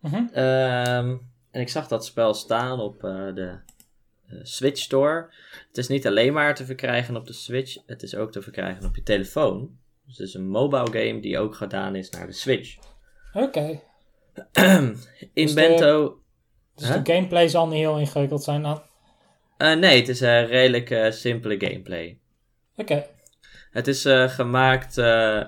Mhm. 0.00 0.22
Ehm, 0.32 1.16
en 1.50 1.60
ik 1.60 1.68
zag 1.68 1.88
dat 1.88 2.04
spel 2.04 2.34
staan 2.34 2.80
op 2.80 3.04
eh, 3.04 3.34
de 3.34 3.58
Switch 4.42 4.80
Store. 4.80 5.34
Het 5.68 5.78
is 5.78 5.88
niet 5.88 6.06
alleen 6.06 6.32
maar 6.32 6.54
te 6.54 6.64
verkrijgen 6.64 7.16
op 7.16 7.26
de 7.26 7.32
Switch, 7.32 7.76
het 7.86 8.02
is 8.02 8.14
ook 8.14 8.32
te 8.32 8.42
verkrijgen 8.42 8.84
op 8.84 8.96
je 8.96 9.02
telefoon. 9.02 9.78
Dus 10.06 10.18
het 10.18 10.28
is 10.28 10.34
een 10.34 10.48
mobile 10.48 10.86
game 10.86 11.20
die 11.20 11.38
ook 11.38 11.54
gedaan 11.54 11.94
is 11.94 12.10
naar 12.10 12.26
de 12.26 12.32
Switch. 12.32 12.76
Oké. 13.32 13.80
Invento. 15.32 16.20
Dus 16.74 16.88
Huh? 16.88 17.04
de 17.04 17.12
gameplay 17.12 17.48
zal 17.48 17.66
niet 17.66 17.78
heel 17.78 17.98
ingewikkeld 17.98 18.42
zijn 18.42 18.62
dan. 18.62 18.82
Nee, 19.58 19.98
het 20.00 20.08
is 20.08 20.20
een 20.20 20.46
redelijk 20.46 21.12
simpele 21.12 21.60
gameplay. 21.66 22.18
Oké. 22.76 23.06
Het 23.70 23.86
is 23.86 24.04
eh, 24.04 24.28
gemaakt 24.28 24.98
eh, 24.98 25.40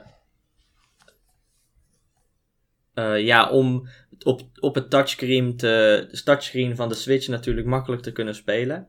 eh, 2.94 3.20
ja, 3.24 3.50
om 3.50 3.88
op, 4.22 4.42
op 4.60 4.74
het 4.74 4.90
touchscreen, 4.90 5.56
te, 5.56 6.06
de 6.10 6.22
touchscreen 6.22 6.76
van 6.76 6.88
de 6.88 6.94
Switch 6.94 7.28
natuurlijk 7.28 7.66
makkelijk 7.66 8.02
te 8.02 8.12
kunnen 8.12 8.34
spelen. 8.34 8.88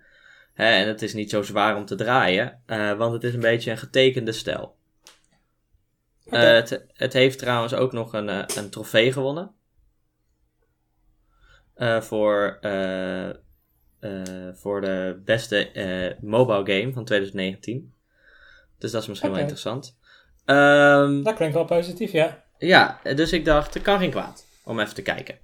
Hè, 0.53 0.65
en 0.65 0.87
het 0.87 1.01
is 1.01 1.13
niet 1.13 1.29
zo 1.29 1.41
zwaar 1.41 1.75
om 1.75 1.85
te 1.85 1.95
draaien, 1.95 2.61
want 2.97 3.13
het 3.13 3.23
is 3.23 3.33
een 3.33 3.39
beetje 3.39 3.71
een 3.71 3.77
getekende 3.77 4.31
stijl. 4.31 4.75
Het, 6.29 6.85
het 6.93 7.13
heeft 7.13 7.39
trouwens 7.39 7.73
ook 7.73 7.91
nog 7.91 8.13
een, 8.13 8.57
een 8.57 8.69
trofee 8.69 9.11
gewonnen. 9.11 9.55
Voor, 11.99 12.59
voor 14.53 14.81
de 14.81 15.21
beste 15.25 15.71
mobile 16.21 16.79
game 16.79 16.93
van 16.93 17.05
2019. 17.05 17.93
Dus 18.81 18.91
dat 18.91 19.01
is 19.01 19.07
misschien 19.07 19.31
wel 19.31 19.39
interessant. 19.39 19.97
Ehm, 20.45 21.23
Dat 21.23 21.35
klinkt 21.35 21.55
wel 21.55 21.65
positief, 21.65 22.11
ja. 22.11 22.43
ja, 22.57 22.99
dus 23.15 23.31
ik 23.33 23.45
dacht, 23.45 23.75
er 23.75 23.81
kan 23.81 23.99
geen 23.99 24.09
kwaad 24.11 24.45
om 24.63 24.79
even 24.79 24.93
te 24.95 25.01
kijken. 25.01 25.37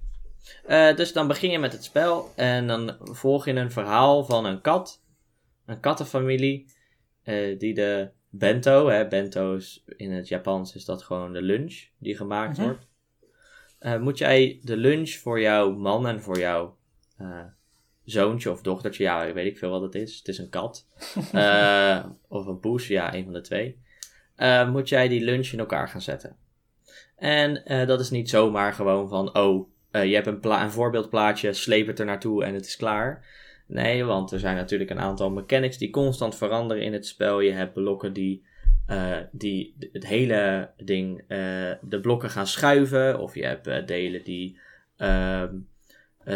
Eh, 0.66 0.96
dus 0.96 1.12
dan 1.12 1.26
begin 1.26 1.50
je 1.50 1.58
met 1.58 1.72
het 1.72 1.84
spel 1.84 2.32
en 2.36 2.66
dan 2.66 2.96
volg 3.00 3.44
je 3.44 3.52
een 3.52 3.70
verhaal 3.72 4.24
van 4.24 4.44
een 4.44 4.60
kat, 4.60 5.02
een 5.66 5.80
kattenfamilie, 5.80 6.72
eh, 7.22 7.58
die 7.58 7.74
de 7.74 8.10
bento, 8.30 8.88
hè, 8.88 9.08
bento 9.08 9.54
is 9.54 9.84
in 9.96 10.12
het 10.12 10.28
Japans 10.28 10.74
is 10.74 10.84
dat 10.84 11.02
gewoon 11.02 11.32
de 11.32 11.42
lunch 11.42 11.84
die 11.98 12.16
gemaakt 12.16 12.56
Mhm. 12.58 12.66
wordt. 12.66 12.86
Eh, 13.78 13.98
moet 13.98 14.18
jij 14.18 14.60
de 14.62 14.76
lunch 14.76 15.10
voor 15.10 15.40
jouw 15.40 15.70
man 15.70 16.06
en 16.06 16.20
voor 16.22 16.38
jouw 16.38 16.76
zoontje 18.10 18.50
of 18.50 18.62
dochtertje, 18.62 19.02
ja, 19.02 19.32
weet 19.32 19.46
ik 19.46 19.58
veel 19.58 19.70
wat 19.70 19.82
het 19.82 19.94
is. 19.94 20.18
Het 20.18 20.28
is 20.28 20.38
een 20.38 20.48
kat. 20.48 20.86
Eh, 21.32 22.04
of 22.28 22.46
een 22.46 22.60
poes, 22.60 22.88
ja, 22.88 23.14
een 23.14 23.24
van 23.24 23.32
de 23.32 23.40
twee. 23.40 23.78
Eh, 24.36 24.70
moet 24.70 24.88
jij 24.88 25.08
die 25.08 25.24
lunch 25.24 25.46
in 25.46 25.58
elkaar 25.58 25.88
gaan 25.88 26.00
zetten. 26.00 26.36
En 27.16 27.64
eh, 27.64 27.86
dat 27.86 28.00
is 28.00 28.10
niet 28.10 28.30
zomaar 28.30 28.72
gewoon 28.72 29.08
van, 29.08 29.36
oh, 29.36 29.68
je 29.90 30.14
hebt 30.14 30.26
een, 30.26 30.40
pla- 30.40 30.62
een 30.62 30.70
voorbeeldplaatje, 30.70 31.52
sleep 31.52 31.86
het 31.86 31.98
er 31.98 32.06
naartoe 32.06 32.44
en 32.44 32.54
het 32.54 32.66
is 32.66 32.76
klaar. 32.76 33.26
Nee, 33.66 34.04
want 34.04 34.32
er 34.32 34.38
zijn 34.38 34.56
natuurlijk 34.56 34.90
een 34.90 35.00
aantal 35.00 35.30
mechanics 35.30 35.78
die 35.78 35.90
constant 35.90 36.36
veranderen 36.36 36.82
in 36.82 36.92
het 36.92 37.06
spel. 37.06 37.40
Je 37.40 37.52
hebt 37.52 37.72
blokken 37.72 38.12
die, 38.12 38.44
die 39.30 39.76
het 39.92 40.06
hele 40.06 40.70
ding, 40.76 41.24
de 41.80 41.98
blokken 42.02 42.30
gaan 42.30 42.46
schuiven. 42.46 43.18
Of 43.18 43.34
je 43.34 43.44
hebt 43.44 43.88
delen 43.88 44.24
die 44.24 44.58
ehm, 44.96 45.44
eh, 45.44 45.48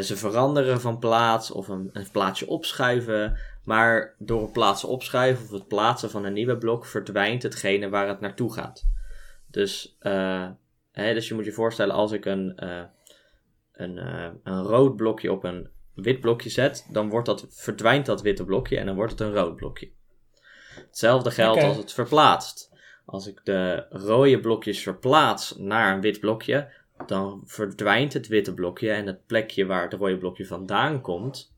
ze 0.01 0.17
veranderen 0.17 0.81
van 0.81 0.99
plaats 0.99 1.51
of 1.51 1.69
een, 1.69 1.91
een 1.93 2.11
plaatsje 2.11 2.47
opschuiven. 2.47 3.37
Maar 3.65 4.15
door 4.19 4.43
het 4.43 4.53
plaatsen 4.53 4.89
opschuiven 4.89 5.45
of 5.45 5.51
het 5.51 5.69
plaatsen 5.69 6.11
van 6.11 6.25
een 6.25 6.33
nieuwe 6.33 6.59
blok 6.59 6.87
verdwijnt 6.87 7.43
hetgene 7.43 7.89
waar 7.89 8.09
het 8.09 8.21
naartoe 8.21 8.53
gaat. 8.53 8.85
Dus, 9.47 9.97
eh, 9.99 10.49
hè, 10.93 11.15
dus 11.15 11.29
je 11.29 11.35
moet 11.35 11.45
je 11.45 11.53
voorstellen 11.53 11.95
als 11.95 12.13
ik 12.13 12.25
een, 12.25 12.57
eh, 12.57 12.83
een, 13.73 13.99
eh, 13.99 14.31
een 14.43 14.63
rood 14.63 14.97
blokje 14.97 15.33
op 15.33 15.45
een 15.45 15.69
wit 15.95 16.21
blokje 16.21 16.51
zet, 16.51 16.87
dan 16.91 17.09
wordt 17.09 17.27
dat, 17.27 17.47
verdwijnt 17.51 18.07
dat 18.07 18.23
witte 18.23 18.45
blokje 18.45 18.79
en 18.79 18.87
dan 18.87 18.95
wordt 18.95 19.11
het 19.11 19.21
een 19.21 19.35
rood 19.35 19.57
blokje. 19.57 19.91
Hetzelfde 20.75 21.31
geldt 21.31 21.63
als 21.63 21.77
het 21.77 21.93
verplaatst. 21.93 22.71
Als 23.05 23.27
ik 23.27 23.41
de 23.45 23.87
rode 23.91 24.41
blokjes 24.41 24.83
verplaats 24.83 25.57
naar 25.57 25.95
een 25.95 26.01
wit 26.01 26.21
blokje, 26.21 26.73
dan 27.09 27.43
verdwijnt 27.45 28.13
het 28.13 28.29
witte 28.29 28.55
blokje 28.55 28.91
en 28.91 29.07
het 29.07 29.27
plekje 29.27 29.67
waar 29.67 29.83
het 29.83 29.93
rode 29.93 30.19
blokje 30.19 30.47
vandaan 30.47 31.01
komt, 31.01 31.55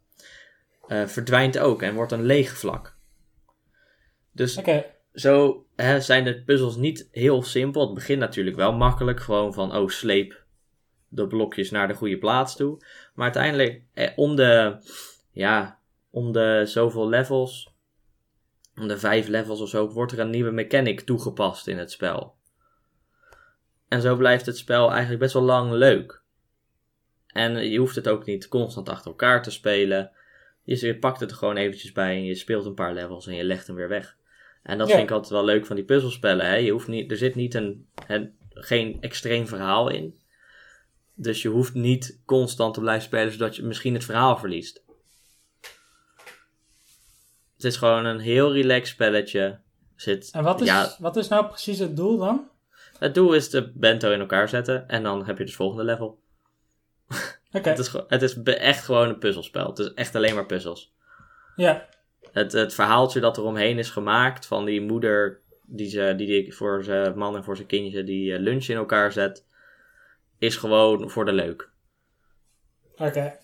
eh, 0.88 1.06
verdwijnt 1.06 1.58
ook 1.58 1.82
en 1.82 1.94
wordt 1.94 2.12
een 2.12 2.24
leeg 2.24 2.58
vlak. 2.58 2.96
Dus 4.32 4.60
zo 5.12 5.66
hè, 5.76 6.00
zijn 6.00 6.24
de 6.24 6.42
puzzels 6.42 6.76
niet 6.76 7.08
heel 7.10 7.42
simpel. 7.42 7.84
Het 7.84 7.94
begint 7.94 8.18
natuurlijk 8.18 8.56
wel 8.56 8.72
makkelijk, 8.72 9.20
gewoon 9.20 9.54
van, 9.54 9.76
oh, 9.76 9.88
sleep 9.88 10.44
de 11.08 11.26
blokjes 11.26 11.70
naar 11.70 11.88
de 11.88 11.94
goede 11.94 12.18
plaats 12.18 12.56
toe. 12.56 12.84
Maar 13.14 13.24
uiteindelijk, 13.24 13.82
eh, 13.92 14.10
om 14.16 14.36
de, 14.36 14.78
ja, 15.32 15.78
om 16.10 16.32
de 16.32 16.62
zoveel 16.64 17.08
levels, 17.08 17.74
om 18.76 18.88
de 18.88 18.98
vijf 18.98 19.28
levels 19.28 19.60
of 19.60 19.68
zo, 19.68 19.90
wordt 19.90 20.12
er 20.12 20.18
een 20.18 20.30
nieuwe 20.30 20.50
mechanic 20.50 21.00
toegepast 21.00 21.66
in 21.66 21.78
het 21.78 21.90
spel. 21.90 22.33
En 23.94 24.00
zo 24.00 24.16
blijft 24.16 24.46
het 24.46 24.56
spel 24.58 24.90
eigenlijk 24.90 25.20
best 25.20 25.32
wel 25.32 25.42
lang 25.42 25.72
leuk. 25.72 26.22
En 27.26 27.70
je 27.70 27.78
hoeft 27.78 27.94
het 27.96 28.08
ook 28.08 28.24
niet 28.24 28.48
constant 28.48 28.88
achter 28.88 29.10
elkaar 29.10 29.42
te 29.42 29.50
spelen. 29.50 30.10
Je, 30.62 30.98
pakt 30.98 31.20
het 31.20 31.30
er 31.30 31.36
gewoon 31.36 31.56
eventjes 31.56 31.92
bij 31.92 32.14
en 32.16 32.24
je 32.24 32.34
speelt 32.34 32.64
een 32.64 32.74
paar 32.74 32.94
levels 32.94 33.26
en 33.26 33.34
je 33.34 33.44
legt 33.44 33.66
hem 33.66 33.76
weer 33.76 33.88
weg. 33.88 34.16
En 34.62 34.78
dat 34.78 34.88
Ja. 34.88 34.94
vind 34.94 35.08
ik 35.08 35.14
altijd 35.14 35.32
wel 35.32 35.44
leuk 35.44 35.66
van 35.66 35.76
die 35.76 35.84
puzzelspellen. 35.84 36.46
Hè? 36.46 36.54
Je 36.54 36.70
hoeft 36.70 36.88
niet, 36.88 37.10
er 37.10 37.16
zit 37.16 37.34
niet 37.34 37.54
een, 37.54 37.86
een, 38.06 38.34
geen 38.50 38.96
extreem 39.00 39.46
verhaal 39.46 39.88
in. 39.88 40.18
Dus 41.14 41.42
je 41.42 41.48
hoeft 41.48 41.74
niet 41.74 42.20
constant 42.24 42.74
te 42.74 42.80
blijven 42.80 43.04
spelen, 43.04 43.32
zodat 43.32 43.56
je 43.56 43.62
misschien 43.62 43.94
het 43.94 44.04
verhaal 44.04 44.36
verliest. 44.36 44.82
Het 47.54 47.64
is 47.64 47.76
gewoon 47.76 48.04
een 48.04 48.20
heel 48.20 48.52
relaxed 48.52 48.88
spelletje. 48.94 49.58
Zit, 49.96 50.30
En 50.32 50.42
wat 50.42 50.60
is, 50.60 50.66
ja, 50.66 50.96
wat 50.98 51.16
is 51.16 51.28
nou 51.28 51.46
precies 51.46 51.78
het 51.78 51.96
doel 51.96 52.18
dan? 52.18 52.52
Het 52.98 53.14
doel 53.14 53.32
is 53.32 53.50
de 53.50 53.72
bento 53.74 54.10
in 54.10 54.20
elkaar 54.20 54.48
zetten 54.48 54.88
en 54.88 55.02
dan 55.02 55.26
heb 55.26 55.38
je 55.38 55.44
het 55.44 55.54
volgende 55.54 55.84
level. 55.84 56.22
Oké. 57.52 57.68
Het 57.68 57.78
is, 57.78 57.92
het 58.08 58.22
is 58.22 58.42
echt 58.42 58.84
gewoon 58.84 59.08
een 59.08 59.18
puzzelspel. 59.18 59.66
Het 59.66 59.78
is 59.78 59.94
echt 59.94 60.14
alleen 60.14 60.34
maar 60.34 60.46
puzzels. 60.46 60.94
Ja. 61.56 61.88
Het, 62.32 62.52
het 62.52 62.74
verhaaltje 62.74 63.20
dat 63.20 63.36
er 63.36 63.42
omheen 63.42 63.78
is 63.78 63.90
gemaakt 63.90 64.46
van 64.46 64.64
die 64.64 64.80
moeder 64.80 65.42
die, 65.66 65.88
ze, 65.88 66.14
die, 66.16 66.26
die 66.26 66.54
voor 66.54 66.84
zijn 66.84 67.18
man 67.18 67.36
en 67.36 67.44
voor 67.44 67.56
zijn 67.56 67.68
kindje 67.68 68.04
die 68.04 68.34
eh, 68.34 68.40
lunch 68.40 68.66
in 68.66 68.76
elkaar 68.76 69.12
zet, 69.12 69.46
is 70.38 70.56
gewoon 70.56 71.10
voor 71.10 71.24
de 71.24 71.32
leuk. 71.32 71.70
Oké, 72.96 73.38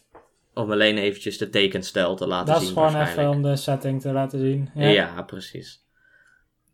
Om 0.54 0.72
alleen 0.72 0.98
eventjes 0.98 1.38
de 1.38 1.48
tekenstijl 1.48 2.16
te 2.16 2.26
laten 2.26 2.46
dat 2.46 2.62
zien 2.62 2.68
is 2.68 2.74
gewoon 2.74 3.02
even 3.02 3.28
om 3.28 3.42
de 3.42 3.56
setting 3.56 4.00
te 4.00 4.12
laten 4.12 4.38
zien. 4.38 4.70
Ja. 4.74 4.88
Ja, 4.88 5.22
precies. 5.22 5.84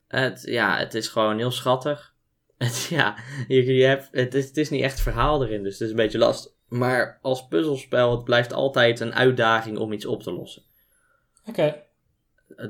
Het, 0.08 0.42
ja, 0.44 0.78
het 0.78 0.94
is 0.94 1.08
gewoon 1.08 1.38
heel 1.38 1.50
schattig. 1.50 2.14
Het, 2.56 2.86
ja, 2.98 3.16
je, 3.48 3.74
je 3.74 3.84
hebt, 3.84 4.08
het, 4.12 4.34
is, 4.34 4.46
het 4.46 4.56
is 4.56 4.70
niet 4.70 4.82
echt 4.82 5.00
verhaal 5.00 5.44
erin, 5.44 5.62
dus 5.62 5.72
het 5.72 5.82
is 5.82 5.90
een 5.90 5.96
beetje 5.96 6.18
last. 6.18 6.54
Maar 6.68 7.18
als 7.22 7.46
puzzelspel, 7.46 8.10
het 8.10 8.24
blijft 8.24 8.52
altijd 8.52 9.00
een 9.00 9.14
uitdaging 9.14 9.78
om 9.78 9.92
iets 9.92 10.06
op 10.06 10.22
te 10.22 10.32
lossen. 10.32 10.62
Oké, 11.46 11.84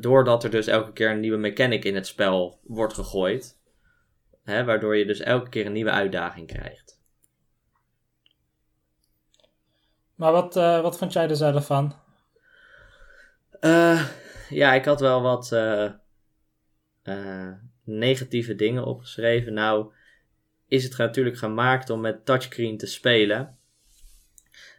Doordat 0.00 0.44
er 0.44 0.50
dus 0.50 0.66
elke 0.66 0.92
keer 0.92 1.10
een 1.10 1.20
nieuwe 1.20 1.36
mechanic 1.36 1.84
in 1.84 1.94
het 1.94 2.06
spel 2.06 2.60
wordt 2.62 2.94
gegooid. 2.94 3.58
Hè, 4.44 4.64
waardoor 4.64 4.96
je 4.96 5.06
dus 5.06 5.20
elke 5.20 5.48
keer 5.48 5.66
een 5.66 5.72
nieuwe 5.72 5.90
uitdaging 5.90 6.46
krijgt. 6.46 6.86
maar 10.16 10.32
wat, 10.32 10.56
eh, 10.56 10.80
wat 10.80 10.98
vond 10.98 11.12
jij 11.12 11.28
er 11.28 11.36
zelf 11.36 11.66
van? 11.66 11.94
Eh, 13.60 14.06
ja, 14.48 14.72
ik 14.72 14.84
had 14.84 15.00
wel 15.00 15.22
wat 15.22 15.52
eh, 15.52 15.90
negatieve 17.86 18.54
dingen 18.54 18.84
opgeschreven. 18.84 19.52
Nou, 19.52 19.92
is 20.68 20.84
het 20.84 20.98
natuurlijk 20.98 21.38
gemaakt 21.38 21.90
om 21.90 22.00
met 22.00 22.24
touchscreen 22.24 22.76
te 22.78 22.86
spelen. 22.86 23.58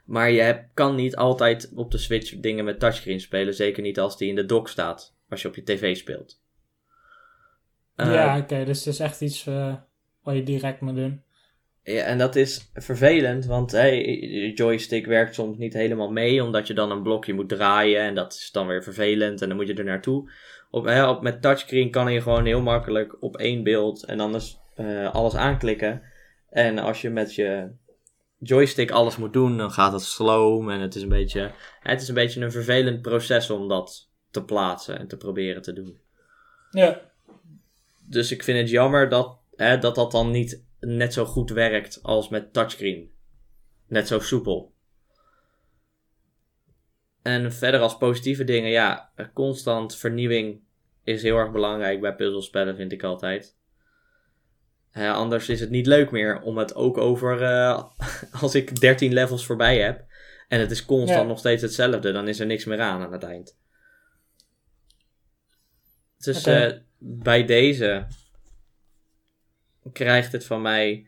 Maar 0.05 0.31
je 0.31 0.63
kan 0.73 0.95
niet 0.95 1.15
altijd 1.15 1.71
op 1.75 1.91
de 1.91 1.97
Switch 1.97 2.39
dingen 2.39 2.65
met 2.65 2.79
touchscreen 2.79 3.19
spelen. 3.19 3.53
Zeker 3.53 3.83
niet 3.83 3.99
als 3.99 4.17
die 4.17 4.29
in 4.29 4.35
de 4.35 4.45
dock 4.45 4.69
staat. 4.69 5.15
Als 5.29 5.41
je 5.41 5.47
op 5.47 5.55
je 5.55 5.63
tv 5.63 5.95
speelt. 5.95 6.41
Eh, 7.95 8.13
ja, 8.13 8.37
oké, 8.37 8.65
dus 8.65 8.77
het 8.77 8.93
is 8.93 8.99
echt 8.99 9.21
iets 9.21 9.47
eh, 9.47 9.75
wat 10.23 10.35
je 10.35 10.43
direct 10.43 10.81
moet 10.81 10.95
doen. 10.95 11.21
Ja, 11.83 12.03
en 12.03 12.17
dat 12.17 12.35
is 12.35 12.71
vervelend, 12.73 13.45
want 13.45 13.71
hey, 13.71 14.01
de 14.19 14.53
joystick 14.53 15.05
werkt 15.05 15.35
soms 15.35 15.57
niet 15.57 15.73
helemaal 15.73 16.11
mee, 16.11 16.43
omdat 16.43 16.67
je 16.67 16.73
dan 16.73 16.91
een 16.91 17.03
blokje 17.03 17.33
moet 17.33 17.49
draaien 17.49 18.01
en 18.01 18.15
dat 18.15 18.33
is 18.33 18.51
dan 18.51 18.67
weer 18.67 18.83
vervelend 18.83 19.41
en 19.41 19.47
dan 19.47 19.57
moet 19.57 19.67
je 19.67 19.73
er 19.73 19.83
naartoe. 19.83 20.31
Op, 20.69 20.85
hè, 20.85 21.09
op, 21.09 21.21
met 21.21 21.41
touchscreen 21.41 21.91
kan 21.91 22.13
je 22.13 22.21
gewoon 22.21 22.45
heel 22.45 22.61
makkelijk 22.61 23.21
op 23.21 23.37
één 23.37 23.63
beeld 23.63 24.05
en 24.05 24.19
anders 24.19 24.59
eh, 24.75 25.13
alles 25.13 25.35
aanklikken. 25.35 26.01
En 26.49 26.77
als 26.77 27.01
je 27.01 27.09
met 27.09 27.35
je 27.35 27.71
joystick 28.39 28.91
alles 28.91 29.17
moet 29.17 29.33
doen, 29.33 29.57
dan 29.57 29.71
gaat 29.71 29.91
het 29.91 30.01
slow 30.01 30.69
en 30.69 30.79
het 30.79 30.95
is 30.95 31.01
een 31.01 31.09
beetje, 31.09 31.51
het 31.79 32.01
is 32.01 32.07
een, 32.07 32.13
beetje 32.13 32.41
een 32.41 32.51
vervelend 32.51 33.01
proces 33.01 33.49
om 33.49 33.67
dat 33.67 34.09
te 34.31 34.43
plaatsen 34.43 34.99
en 34.99 35.07
te 35.07 35.17
proberen 35.17 35.61
te 35.61 35.73
doen. 35.73 35.99
Ja, 36.71 37.01
Dus 38.05 38.31
ik 38.31 38.43
vind 38.43 38.59
het 38.59 38.69
jammer 38.69 39.09
dat, 39.09 39.37
hè, 39.55 39.77
dat 39.77 39.95
dat 39.95 40.11
dan 40.11 40.31
niet 40.31 40.63
net 40.79 41.13
zo 41.13 41.25
goed 41.25 41.49
werkt 41.49 41.99
als 42.03 42.29
met 42.29 42.53
touchscreen. 42.53 43.11
Net 43.87 44.07
zo 44.07 44.19
soepel. 44.19 44.73
En 47.27 47.53
verder 47.53 47.79
als 47.79 47.97
positieve 47.97 48.43
dingen, 48.43 48.69
ja, 48.69 49.11
constant 49.33 49.95
vernieuwing 49.95 50.59
is 51.03 51.21
heel 51.21 51.37
erg 51.37 51.51
belangrijk 51.51 52.01
bij 52.01 52.15
puzzelspellen, 52.15 52.75
vind 52.75 52.91
ik 52.91 53.03
altijd. 53.03 53.55
Anders 54.93 55.49
is 55.49 55.59
het 55.59 55.69
niet 55.69 55.85
leuk 55.85 56.11
meer 56.11 56.41
om 56.41 56.57
het 56.57 56.75
ook 56.75 56.97
over, 56.97 57.43
eh, 57.43 57.83
als 58.41 58.55
ik 58.55 58.79
13 58.79 59.13
levels 59.13 59.45
voorbij 59.45 59.79
heb 59.79 60.05
en 60.47 60.59
het 60.59 60.71
is 60.71 60.85
constant 60.85 61.21
Ja. 61.21 61.27
nog 61.27 61.39
steeds 61.39 61.61
hetzelfde, 61.61 62.11
dan 62.11 62.27
is 62.27 62.39
er 62.39 62.45
niks 62.45 62.65
meer 62.65 62.81
aan 62.81 63.01
aan 63.01 63.11
het 63.11 63.23
eind. 63.23 63.57
Dus 66.17 66.45
eh, 66.45 66.71
bij 66.97 67.45
deze 67.45 68.07
krijgt 69.93 70.31
het 70.31 70.45
van 70.45 70.61
mij 70.61 71.07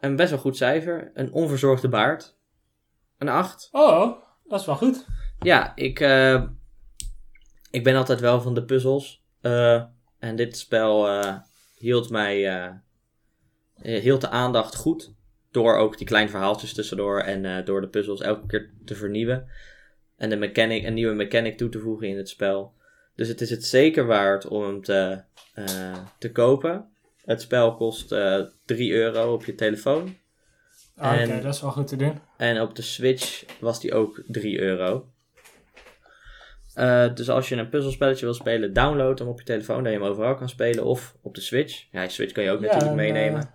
een 0.00 0.16
best 0.16 0.30
wel 0.30 0.38
goed 0.38 0.56
cijfer. 0.56 1.10
Een 1.14 1.32
onverzorgde 1.32 1.88
baard. 1.88 2.36
Een 3.18 3.28
8. 3.28 3.68
oh, 3.72 4.22
dat 4.44 4.60
is 4.60 4.66
wel 4.66 4.76
goed. 4.76 5.06
Ja, 5.44 5.72
ik, 5.76 6.00
eh, 6.00 6.42
ik 7.70 7.84
ben 7.84 7.96
altijd 7.96 8.20
wel 8.20 8.40
van 8.40 8.54
de 8.54 8.64
puzzels. 8.64 9.22
Eh, 9.40 9.82
en 10.18 10.36
dit 10.36 10.56
spel 10.56 11.08
eh, 11.08 11.36
hield 11.78 12.10
mij 12.10 12.72
hield 13.82 14.20
de 14.20 14.28
aandacht 14.28 14.74
goed. 14.74 15.12
Door 15.50 15.76
ook 15.76 15.98
die 15.98 16.06
kleine 16.06 16.30
verhaaltjes 16.30 16.74
tussendoor 16.74 17.20
en 17.20 17.64
door 17.64 17.80
de 17.80 17.88
puzzels 17.88 18.20
elke 18.20 18.46
keer 18.46 18.70
te 18.84 18.94
vernieuwen. 18.94 19.48
En 20.16 20.30
de 20.30 20.36
mechanic, 20.36 20.84
een 20.84 20.94
nieuwe 20.94 21.14
mechanic 21.14 21.58
toe 21.58 21.68
te 21.68 21.78
voegen 21.78 22.08
in 22.08 22.16
het 22.16 22.28
spel. 22.28 22.72
Dus 23.14 23.28
het 23.28 23.40
is 23.40 23.50
het 23.50 23.64
zeker 23.64 24.06
waard 24.06 24.46
om 24.46 24.62
hem 24.62 24.82
te, 24.82 25.22
te 26.18 26.32
kopen. 26.32 26.88
Het 27.24 27.40
spel 27.40 27.74
kost 27.74 28.12
eh 28.12 28.40
3 28.64 28.92
euro 28.92 29.32
op 29.32 29.44
je 29.44 29.54
telefoon. 29.54 30.16
Ah, 30.96 31.12
Oké, 31.12 31.40
dat 31.40 31.54
is 31.54 31.60
wel 31.60 31.70
goed 31.70 31.86
te 31.86 31.96
doen. 31.96 32.20
En 32.36 32.60
op 32.60 32.76
de 32.76 32.82
Switch 32.82 33.44
was 33.60 33.80
die 33.80 33.94
ook 33.94 34.22
3 34.26 34.60
euro. 34.60 35.08
Eh, 36.74 37.14
dus 37.14 37.30
als 37.30 37.48
je 37.48 37.56
een 37.56 37.68
puzzelspelletje 37.68 38.24
wil 38.24 38.34
spelen, 38.34 38.72
download 38.72 39.18
hem 39.18 39.28
op 39.28 39.38
je 39.38 39.44
telefoon, 39.44 39.82
dat 39.82 39.92
je 39.92 39.98
hem 39.98 40.08
overal 40.08 40.34
kan 40.34 40.48
spelen. 40.48 40.84
Of 40.84 41.14
op 41.22 41.34
de 41.34 41.40
Switch. 41.40 41.84
Ja, 41.90 42.08
Switch 42.08 42.32
kan 42.32 42.44
je 42.44 42.50
ook 42.50 42.60
Ja, 42.60 42.64
natuurlijk 42.66 42.90
en, 42.90 42.96
meenemen. 42.96 43.40
eh, 43.40 43.46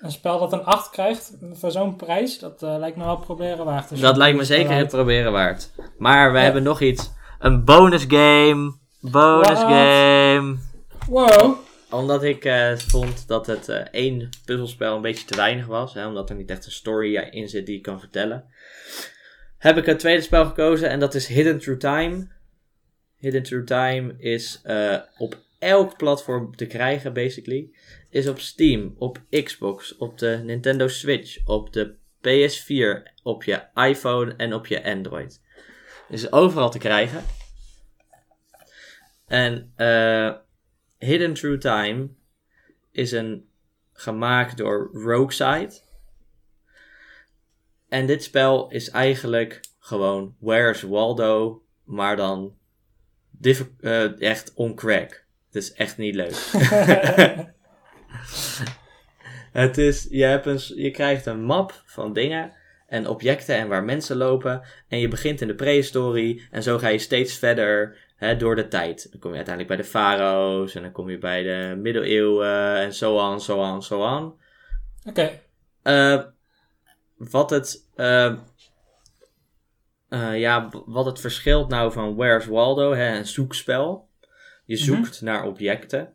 Een 0.00 0.10
spel 0.12 0.38
dat 0.38 0.52
een 0.52 0.64
8 0.64 0.90
krijgt 0.90 1.36
voor 1.52 1.70
zo'n 1.70 1.96
prijs, 1.96 2.38
dat 2.38 2.62
eh, 2.62 2.76
lijkt 2.78 2.96
me 2.96 3.04
wel 3.04 3.16
proberen 3.16 3.64
waard. 3.64 3.88
Dus 3.88 4.00
dat 4.00 4.16
lijkt 4.16 4.36
me 4.38 4.44
zeker 4.44 4.74
het 4.76 4.88
proberen 4.88 5.32
waard. 5.32 5.70
Maar 5.98 6.32
we 6.32 6.38
Ja. 6.38 6.44
hebben 6.44 6.62
nog 6.62 6.80
iets. 6.80 7.10
Een 7.38 7.64
bonus 7.64 8.04
game. 8.08 8.74
Bonus 9.00 9.58
game. 9.58 10.56
Wow, 11.08 11.56
Omdat 11.90 12.22
ik 12.22 12.44
eh, 12.44 12.72
vond 12.76 13.28
dat 13.28 13.46
het 13.46 13.68
eh, 13.68 13.76
één 13.90 14.28
puzzelspel 14.44 14.96
een 14.96 15.02
beetje 15.02 15.24
te 15.24 15.36
weinig 15.36 15.66
was. 15.66 15.94
Hè, 15.94 16.06
omdat 16.06 16.30
er 16.30 16.36
niet 16.36 16.50
echt 16.50 16.66
een 16.66 16.72
story 16.72 17.16
in 17.16 17.48
zit 17.48 17.66
die 17.66 17.76
ik 17.76 17.82
kan 17.82 18.00
vertellen. 18.00 18.44
Heb 19.62 19.76
ik 19.76 19.86
een 19.86 19.96
tweede 19.96 20.22
spel 20.22 20.46
gekozen 20.46 20.88
en 20.88 21.00
dat 21.00 21.14
is 21.14 21.26
Hidden 21.26 21.58
Through 21.58 21.80
Time. 21.80 22.28
Hidden 23.16 23.42
Through 23.42 23.66
Time 23.66 24.14
is 24.18 24.60
eh, 24.62 24.98
op 25.18 25.38
elk 25.58 25.96
platform 25.96 26.56
te 26.56 26.66
krijgen, 26.66 27.12
basically. 27.12 27.70
Is 28.10 28.28
op 28.28 28.38
Steam, 28.38 28.94
op 28.98 29.20
Xbox, 29.30 29.96
op 29.96 30.18
de 30.18 30.40
Nintendo 30.44 30.88
Switch, 30.88 31.46
op 31.46 31.72
de 31.72 31.94
PS4, 32.18 33.12
op 33.22 33.44
je 33.44 33.62
iPhone 33.74 34.34
en 34.36 34.54
op 34.54 34.66
je 34.66 34.84
Android. 34.84 35.40
Is 36.08 36.32
overal 36.32 36.70
te 36.70 36.78
krijgen. 36.78 37.22
En 39.26 39.72
eh 39.76 40.32
Hidden 40.98 41.34
Through 41.34 41.60
Time 41.60 42.08
is 42.92 43.12
een 43.12 43.48
gemaakt 43.92 44.56
door 44.56 44.90
Rogueside. 44.92 45.80
En 47.92 48.06
dit 48.06 48.22
spel 48.22 48.70
is 48.70 48.90
eigenlijk 48.90 49.60
gewoon 49.78 50.34
Where's 50.38 50.82
Waldo, 50.82 51.62
maar 51.84 52.16
dan 52.16 52.54
eh, 53.80 54.20
echt 54.20 54.52
on 54.54 54.74
crack. 54.74 55.24
Het 55.46 55.62
is 55.62 55.72
echt 55.72 55.98
niet 55.98 56.14
leuk. 56.14 56.34
Het 59.52 59.78
is, 59.78 60.06
je, 60.10 60.24
hebt 60.24 60.46
een, 60.46 60.60
je 60.82 60.90
krijgt 60.90 61.26
een 61.26 61.42
map 61.42 61.82
van 61.84 62.12
dingen 62.12 62.52
en 62.86 63.06
objecten 63.06 63.56
en 63.56 63.68
waar 63.68 63.84
mensen 63.84 64.16
lopen. 64.16 64.62
En 64.88 64.98
je 64.98 65.08
begint 65.08 65.40
in 65.40 65.46
de 65.46 65.54
prehistorie 65.54 66.48
en 66.50 66.62
zo 66.62 66.78
ga 66.78 66.88
je 66.88 66.98
steeds 66.98 67.38
verder 67.38 67.98
hè, 68.16 68.36
door 68.36 68.56
de 68.56 68.68
tijd. 68.68 69.10
Dan 69.10 69.20
kom 69.20 69.30
je 69.30 69.36
uiteindelijk 69.36 69.76
bij 69.76 69.84
de 69.84 69.90
farao's 69.90 70.74
en 70.74 70.82
dan 70.82 70.92
kom 70.92 71.10
je 71.10 71.18
bij 71.18 71.42
de 71.42 71.74
middeleeuwen 71.78 72.76
en 72.76 72.94
zo 72.94 73.16
on, 73.16 73.40
zo 73.40 73.58
on, 73.58 73.82
zo 73.82 74.00
on. 74.00 74.34
Oké, 75.04 75.30
Eh, 75.82 76.22
wat 77.30 77.50
het. 77.50 77.88
eh, 77.94 78.34
eh, 80.08 80.38
ja, 80.40 80.68
wat 80.86 81.04
het 81.06 81.20
verschilt 81.20 81.68
nou 81.68 81.92
van 81.92 82.14
Where's 82.16 82.46
Waldo, 82.46 82.92
hè, 82.94 83.16
een 83.16 83.26
zoekspel. 83.26 84.08
Je 84.64 84.74
Mhm. 84.76 84.84
zoekt 84.84 85.20
naar 85.20 85.46
objecten. 85.46 86.12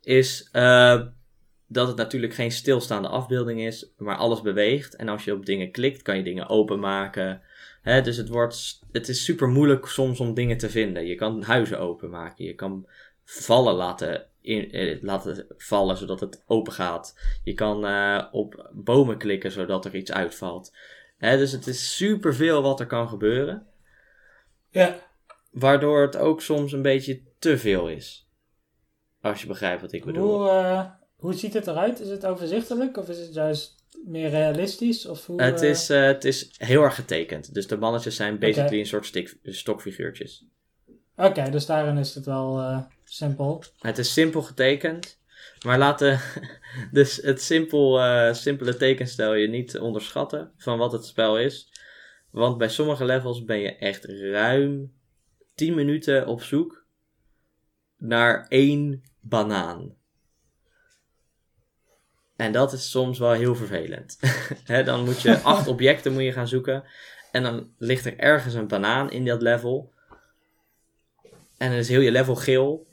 Is 0.00 0.48
eh, 0.52 1.00
dat 1.66 1.88
het 1.88 1.96
natuurlijk 1.96 2.34
geen 2.34 2.52
stilstaande 2.52 3.08
afbeelding 3.08 3.60
is, 3.60 3.92
maar 3.96 4.16
alles 4.16 4.40
beweegt. 4.40 4.96
En 4.96 5.08
als 5.08 5.24
je 5.24 5.32
op 5.32 5.46
dingen 5.46 5.70
klikt, 5.70 6.02
kan 6.02 6.16
je 6.16 6.22
dingen 6.22 6.48
openmaken. 6.48 7.42
Hè, 7.82 8.02
dus 8.02 8.16
het, 8.16 8.28
wordt, 8.28 8.80
het 8.92 9.08
is 9.08 9.24
super 9.24 9.48
moeilijk 9.48 9.86
soms 9.86 10.20
om 10.20 10.34
dingen 10.34 10.56
te 10.58 10.70
vinden. 10.70 11.06
Je 11.06 11.14
kan 11.14 11.42
huizen 11.42 11.78
openmaken. 11.78 12.44
Je 12.44 12.54
kan 12.54 12.88
vallen 13.24 13.74
laten, 13.74 14.26
in, 14.44 14.72
eh, 14.72 15.02
laten 15.02 15.46
vallen 15.56 15.96
zodat 15.96 16.20
het 16.20 16.42
open 16.46 16.72
gaat. 16.72 17.18
Je 17.44 17.54
kan 17.54 17.86
eh, 17.86 18.24
op 18.30 18.70
bomen 18.72 19.18
klikken 19.18 19.50
zodat 19.50 19.84
er 19.84 19.94
iets 19.94 20.12
uitvalt. 20.12 20.72
Hè, 21.16 21.36
dus 21.36 21.52
het 21.52 21.66
is 21.66 21.96
superveel 21.96 22.62
wat 22.62 22.80
er 22.80 22.86
kan 22.86 23.08
gebeuren. 23.08 23.66
ja. 24.70 25.12
Waardoor 25.50 26.02
het 26.02 26.16
ook 26.16 26.42
soms 26.42 26.72
een 26.72 26.82
beetje 26.82 27.20
te 27.38 27.58
veel 27.58 27.88
is. 27.88 28.28
Als 29.20 29.40
je 29.40 29.46
begrijpt 29.46 29.80
wat 29.80 29.92
ik 29.92 30.04
bedoel. 30.04 30.38
Hoe, 30.38 30.48
eh, 30.48 30.84
hoe 31.16 31.34
ziet 31.34 31.54
het 31.54 31.66
eruit? 31.66 32.00
Is 32.00 32.08
het 32.08 32.26
overzichtelijk 32.26 32.96
of 32.96 33.08
is 33.08 33.18
het 33.18 33.34
juist 33.34 33.74
meer 34.04 34.28
realistisch? 34.28 35.06
Of 35.06 35.26
hoe, 35.26 35.42
Het 35.42 35.62
is, 35.62 35.88
het 35.88 36.24
is 36.24 36.54
heel 36.58 36.82
erg 36.82 36.94
getekend. 36.94 37.54
Dus 37.54 37.66
de 37.66 37.76
mannetjes 37.76 38.16
zijn 38.16 38.38
basically 38.38 38.78
een 38.78 38.86
soort 38.86 39.06
stik, 39.06 39.36
stokfiguurtjes. 39.42 40.46
Oké, 41.16 41.50
dus 41.50 41.66
daarin 41.66 41.96
is 41.98 42.14
het 42.14 42.24
wel 42.24 42.86
simpel. 43.04 43.64
Het 43.78 43.98
is 43.98 44.12
simpel 44.12 44.42
getekend. 44.42 45.22
Maar 45.64 45.78
laten 45.78 46.20
dus 46.92 47.16
het 47.16 47.42
simpel, 47.42 48.00
eh, 48.00 48.34
simpele 48.34 48.76
tekenstel 48.76 49.34
je 49.34 49.48
niet 49.48 49.78
onderschatten 49.78 50.52
van 50.56 50.78
wat 50.78 50.92
het 50.92 51.04
spel 51.04 51.38
is. 51.38 51.72
Want 52.30 52.58
bij 52.58 52.68
sommige 52.68 53.04
levels 53.04 53.44
ben 53.44 53.58
je 53.58 53.76
echt 53.76 54.04
ruim 54.04 54.92
10 55.54 55.74
minuten 55.74 56.26
op 56.26 56.42
zoek 56.42 56.86
naar 57.96 58.46
één 58.48 59.02
banaan. 59.20 59.94
En 62.36 62.52
dat 62.52 62.72
is 62.72 62.90
soms 62.90 63.18
wel 63.18 63.32
heel 63.32 63.54
vervelend. 63.54 64.18
Dan 64.84 65.04
moet 65.04 65.22
je 65.22 65.38
acht 65.54 65.66
objecten 65.66 66.12
moet 66.12 66.22
je 66.22 66.32
gaan 66.32 66.48
zoeken. 66.48 66.84
En 67.30 67.42
dan 67.42 67.72
ligt 67.78 68.04
er 68.04 68.18
ergens 68.18 68.54
een 68.54 68.68
banaan 68.68 69.10
in 69.10 69.24
dat 69.24 69.42
level. 69.42 69.92
En 71.58 71.70
dan 71.70 71.78
is 71.78 71.88
heel 71.88 72.00
je 72.00 72.10
level 72.10 72.34
geel. 72.34 72.86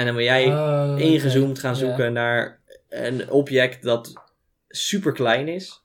En 0.00 0.06
dan 0.06 0.14
moet 0.14 0.24
jij 0.24 0.46
Oh, 0.46 0.98
ingezoomd 0.98 1.58
gaan 1.58 1.72
Ja. 1.72 1.78
zoeken 1.78 2.12
naar 2.12 2.60
een 2.88 3.30
object 3.30 3.82
dat 3.82 4.12
super 4.68 5.12
klein 5.12 5.48
is. 5.48 5.84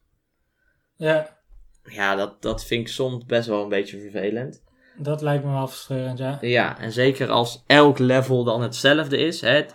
Ja, 0.98 1.38
Ja, 1.84 2.16
dat, 2.16 2.42
dat 2.42 2.66
vind 2.66 2.82
ik 2.88 2.94
soms 2.94 3.26
best 3.26 3.48
wel 3.48 3.64
een 3.64 3.70
beetje 3.70 4.00
vervelend. 4.00 4.64
dat 4.98 5.22
lijkt 5.22 5.44
me 5.44 5.52
wel 5.52 5.68
frustrerend, 5.68 6.18
ja. 6.18 6.38
Ja, 6.42 6.80
en 6.80 6.92
zeker 6.92 7.30
als 7.30 7.64
elk 7.68 8.00
level 8.00 8.44
dan 8.44 8.62
hetzelfde 8.62 9.18
is. 9.18 9.42
Hè, 9.42 9.66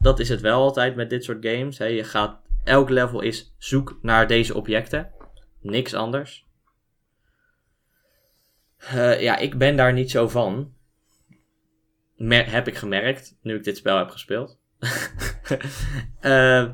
dat 0.00 0.18
is 0.18 0.28
het 0.28 0.40
wel 0.40 0.60
altijd 0.60 0.96
met 0.96 1.10
dit 1.10 1.24
soort 1.24 1.46
games. 1.46 1.78
Hè. 1.78 1.84
Je 1.84 2.04
gaat, 2.04 2.40
elk 2.64 2.88
level 2.88 3.20
is 3.20 3.54
zoek 3.58 3.98
naar 4.02 4.26
deze 4.26 4.54
objecten. 4.54 5.10
Niks 5.60 5.94
anders. 5.94 6.46
Eh, 8.78 9.20
ja, 9.22 9.36
ik 9.36 9.58
ben 9.58 9.76
daar 9.76 9.92
niet 9.92 10.10
zo 10.10 10.28
van. 10.28 10.72
Heb 12.28 12.68
ik 12.68 12.76
gemerkt, 12.76 13.36
nu 13.42 13.54
ik 13.54 13.64
dit 13.64 13.76
spel 13.76 13.98
heb 13.98 14.10
gespeeld. 14.10 14.58
Eh, 16.20 16.68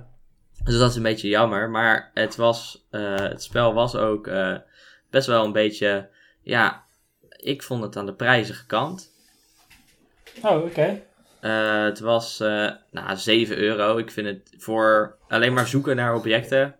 dus 0.64 0.78
dat 0.78 0.90
is 0.90 0.96
een 0.96 1.02
beetje 1.02 1.28
jammer. 1.28 1.70
Maar 1.70 2.10
het, 2.14 2.36
was, 2.36 2.86
eh, 2.90 3.14
het 3.14 3.42
spel 3.42 3.74
was 3.74 3.96
ook 3.96 4.26
eh, 4.26 4.56
best 5.10 5.26
wel 5.26 5.44
een 5.44 5.52
beetje... 5.52 6.08
Ja, 6.42 6.84
ik 7.28 7.62
vond 7.62 7.82
het 7.82 7.96
aan 7.96 8.06
de 8.06 8.14
prijzige 8.14 8.66
kant. 8.66 9.12
Oh, 10.42 10.64
oké. 10.64 11.02
Het 11.40 12.00
was 12.00 12.38
nou, 12.90 13.16
7 13.16 13.58
euro. 13.58 13.96
Ik 13.96 14.10
vind 14.10 14.26
het 14.26 14.54
voor 14.58 15.16
alleen 15.28 15.52
maar 15.52 15.66
zoeken 15.66 15.96
naar 15.96 16.14
objecten, 16.14 16.76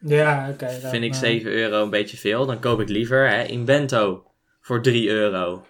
Ja, 0.00 0.48
oké. 0.50 0.68
vind 0.68 1.04
ik 1.04 1.12
eh, 1.12 1.18
7 1.18 1.50
euro 1.52 1.82
een 1.82 1.90
beetje 1.90 2.16
veel. 2.16 2.46
Dan 2.46 2.60
koop 2.60 2.80
ik 2.80 2.88
liever 2.88 3.28
hè, 3.28 3.42
Invento 3.42 4.26
voor 4.60 4.82
3 4.82 5.08
euro. 5.08 5.66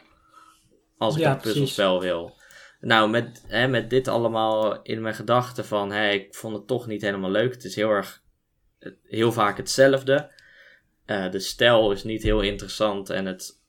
Als 0.99 1.15
ik 1.15 1.21
Ja, 1.21 1.33
een 1.33 1.41
puzzelspel 1.41 2.01
wil. 2.01 2.37
Nou, 2.81 3.11
met, 3.11 3.45
hè, 3.47 3.69
met 3.69 3.91
dit 3.91 4.09
allemaal 4.09 4.83
in 4.83 5.01
mijn 5.01 5.15
gedachten 5.15 5.65
van, 5.65 5.93
hè, 5.93 6.11
ik 6.11 6.35
vond 6.35 6.57
het 6.57 6.67
toch 6.67 6.87
niet 6.87 7.03
helemaal 7.03 7.31
leuk. 7.31 7.53
Het 7.53 7.65
is 7.65 7.75
heel 7.75 7.91
erg, 7.91 8.23
heel 9.03 9.33
vaak 9.33 9.57
hetzelfde. 9.57 10.31
Eh, 11.05 11.31
de 11.31 11.39
stijl 11.39 11.93
is 11.93 12.05
niet 12.05 12.23
heel 12.23 12.41
interessant 12.41 13.11
en 13.11 13.27
het, 13.27 13.63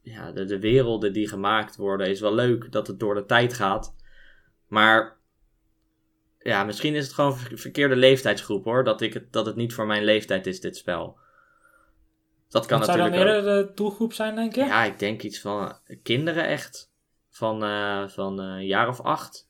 ja, 0.00 0.32
de, 0.32 0.44
de 0.44 0.58
werelden 0.58 1.12
die 1.12 1.28
gemaakt 1.28 1.76
worden 1.76 2.08
is 2.08 2.20
wel 2.20 2.34
leuk 2.34 2.72
dat 2.72 2.86
het 2.86 3.00
door 3.00 3.14
de 3.14 3.24
tijd 3.24 3.54
gaat. 3.54 3.94
Maar 4.68 5.16
ja, 6.38 6.64
misschien 6.64 6.94
is 6.94 7.04
het 7.04 7.14
gewoon 7.14 7.38
ver- 7.38 7.58
verkeerde 7.58 7.96
leeftijdsgroep 7.96 8.64
hoor. 8.64 8.84
Dat, 8.84 9.00
ik 9.00 9.14
het, 9.14 9.32
dat 9.32 9.46
het 9.46 9.56
niet 9.56 9.74
voor 9.74 9.86
mijn 9.86 10.04
leeftijd 10.04 10.46
is, 10.46 10.60
dit 10.60 10.76
spel. 10.76 11.18
Dat 12.54 12.66
kan 12.66 12.78
Wat 12.78 12.86
zou 12.86 12.98
dan 12.98 13.10
natuurlijk 13.10 13.36
eerder 13.36 13.66
de 13.66 13.74
doelgroep 13.74 14.12
zijn, 14.12 14.34
denk 14.34 14.54
je? 14.54 14.64
Ja, 14.64 14.84
ik 14.84 14.98
denk 14.98 15.22
iets 15.22 15.40
van 15.40 15.78
eh, 15.86 15.96
kinderen 16.02 16.46
echt. 16.46 16.92
Van, 17.30 17.64
eh, 17.64 18.08
van 18.08 18.40
eh, 18.40 18.46
een 18.46 18.66
jaar 18.66 18.88
of 18.88 19.00
acht. 19.00 19.48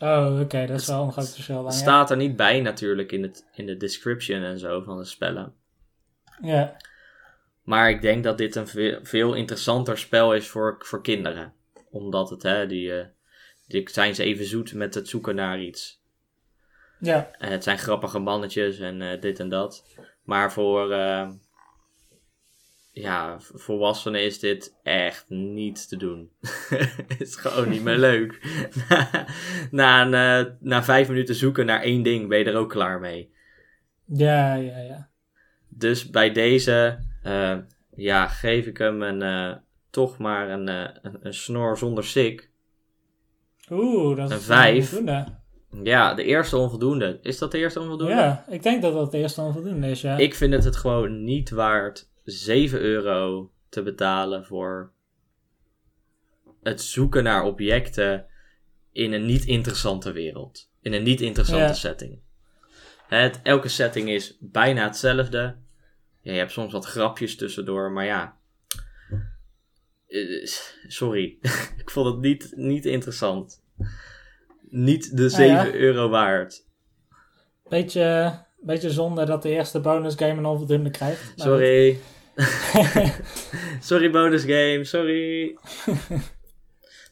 Oh, 0.00 0.40
oké. 0.40 0.66
dat 0.66 0.80
is 0.80 0.86
wel 0.86 1.02
een 1.02 1.12
groot 1.12 1.32
verschil 1.32 1.54
dan, 1.56 1.64
Het 1.64 1.74
ja. 1.74 1.80
staat 1.80 2.10
er 2.10 2.16
niet 2.16 2.36
bij 2.36 2.60
natuurlijk 2.60 3.12
in, 3.12 3.22
het, 3.22 3.46
in 3.52 3.66
de 3.66 3.76
description 3.76 4.42
en 4.42 4.58
zo 4.58 4.82
van 4.82 4.96
de 4.96 5.04
spellen. 5.04 5.54
Ja, 6.42 6.76
Maar 7.62 7.90
ik 7.90 8.02
denk 8.02 8.24
dat 8.24 8.38
dit 8.38 8.54
een 8.54 8.68
veel, 8.68 8.98
veel 9.02 9.34
interessanter 9.34 9.98
spel 9.98 10.34
is 10.34 10.48
voor, 10.48 10.76
voor 10.78 11.02
kinderen. 11.02 11.52
Omdat 11.90 12.30
het, 12.30 12.42
hè, 12.42 12.66
die, 12.66 12.92
die 13.66 13.90
zijn 13.90 14.14
ze 14.14 14.22
even 14.22 14.46
zoet 14.46 14.74
met 14.74 14.94
het 14.94 15.08
zoeken 15.08 15.34
naar 15.34 15.60
iets. 15.60 16.02
ja. 16.98 17.30
En 17.38 17.52
het 17.52 17.64
zijn 17.64 17.78
grappige 17.78 18.18
mannetjes 18.18 18.78
en 18.78 19.20
dit 19.20 19.40
en 19.40 19.48
dat. 19.48 19.84
Maar 20.22 20.52
voor 20.52 20.88
ja, 22.94 23.36
volwassenen 23.40 24.24
is 24.24 24.38
dit 24.38 24.74
echt 24.82 25.24
niet 25.28 25.88
te 25.88 25.96
doen. 25.96 26.30
Het 26.68 27.20
is 27.28 27.36
gewoon 27.36 27.68
niet 27.68 27.82
meer 27.82 27.98
leuk. 27.98 28.40
na, 29.70 30.04
na, 30.04 30.38
een, 30.38 30.56
na 30.60 30.84
vijf 30.84 31.08
minuten 31.08 31.34
zoeken 31.34 31.66
naar 31.66 31.80
één 31.80 32.02
ding 32.02 32.28
ben 32.28 32.38
je 32.38 32.44
er 32.44 32.56
ook 32.56 32.70
klaar 32.70 33.00
mee. 33.00 33.32
Ja, 34.04 34.54
ja, 34.54 34.78
ja. 34.78 35.08
Dus 35.68 36.10
bij 36.10 36.32
deze 36.32 36.98
eh, 37.22 37.56
ja, 37.94 38.28
geef 38.28 38.66
ik 38.66 38.78
hem 38.78 39.02
een, 39.02 39.22
eh, 39.22 39.56
toch 39.90 40.18
maar 40.18 40.50
een, 40.50 40.68
eh, 40.68 40.88
een, 41.02 41.18
een 41.22 41.34
snor 41.34 41.78
zonder 41.78 42.04
sik. 42.04 42.50
Oeh, 43.70 44.16
dat 44.16 44.30
Een 44.30 44.36
is 44.36 44.44
vijf. 44.44 44.76
onvoldoende. 44.76 45.42
Ja, 45.82 46.14
de 46.14 46.24
eerste 46.24 46.56
onvoldoende. 46.56 47.18
Is 47.22 47.38
dat 47.38 47.52
de 47.52 47.58
eerste 47.58 47.80
onvoldoende? 47.80 48.14
Ja, 48.14 48.44
ik 48.48 48.62
denk 48.62 48.82
dat 48.82 48.92
dat 48.94 49.10
de 49.10 49.18
eerste 49.18 49.40
onvoldoende 49.40 49.88
is, 49.88 50.00
ja. 50.00 50.16
Ik 50.16 50.34
vind 50.34 50.52
het 50.52 50.64
het 50.64 50.76
gewoon 50.76 51.24
niet 51.24 51.50
waard 51.50 52.08
7 52.24 52.80
euro 52.80 53.50
te 53.68 53.82
betalen 53.82 54.44
voor 54.44 54.92
het 56.62 56.80
zoeken 56.82 57.22
naar 57.22 57.44
objecten 57.44 58.26
in 58.92 59.12
een 59.12 59.26
niet 59.26 59.44
interessante 59.44 60.12
wereld. 60.12 60.70
In 60.80 60.92
een 60.92 61.02
niet 61.02 61.20
interessante 61.20 61.64
Ja. 61.64 61.72
setting. 61.72 62.18
Het, 63.06 63.40
elke 63.42 63.68
setting 63.68 64.08
is 64.08 64.36
bijna 64.40 64.84
hetzelfde. 64.84 65.56
Ja, 66.20 66.32
je 66.32 66.38
hebt 66.38 66.52
soms 66.52 66.72
wat 66.72 66.84
grapjes 66.84 67.36
tussendoor, 67.36 67.92
maar 67.92 68.04
ja. 68.04 68.36
Eh, 70.08 70.46
Sorry, 70.86 71.38
ik 71.82 71.90
vond 71.90 72.06
het 72.06 72.20
niet, 72.20 72.52
niet 72.56 72.86
interessant. 72.86 73.62
Niet 74.60 75.16
de 75.16 75.28
7 75.28 75.48
ja. 75.48 75.72
euro 75.72 76.08
waard. 76.08 76.66
Beetje, 77.68 78.38
beetje 78.60 78.90
zonde 78.90 79.24
dat 79.24 79.42
de 79.42 79.48
eerste 79.48 79.80
bonus 79.80 80.14
game 80.14 80.32
een 80.32 80.44
onvoldoende 80.46 80.90
krijgt. 80.90 81.32
Sorry. 81.36 81.98
sorry, 83.80 84.10
bonus 84.10 84.42
game. 84.44 84.80
Sorry. 84.84 85.56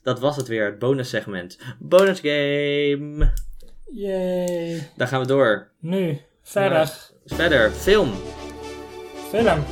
Dat 0.02 0.20
was 0.20 0.37
het 0.37 0.48
weer, 0.48 0.64
het 0.64 0.78
bonus 0.78 1.08
segment. 1.08 1.58
Bonus 1.78 2.20
game. 2.20 3.32
Yay. 3.92 4.90
Dan 4.96 5.08
gaan 5.08 5.20
we 5.20 5.26
door. 5.26 5.70
Nu, 5.80 6.20
verder. 6.42 6.92
Verder, 7.26 7.70
film. 7.70 8.11
Film. 9.30 9.64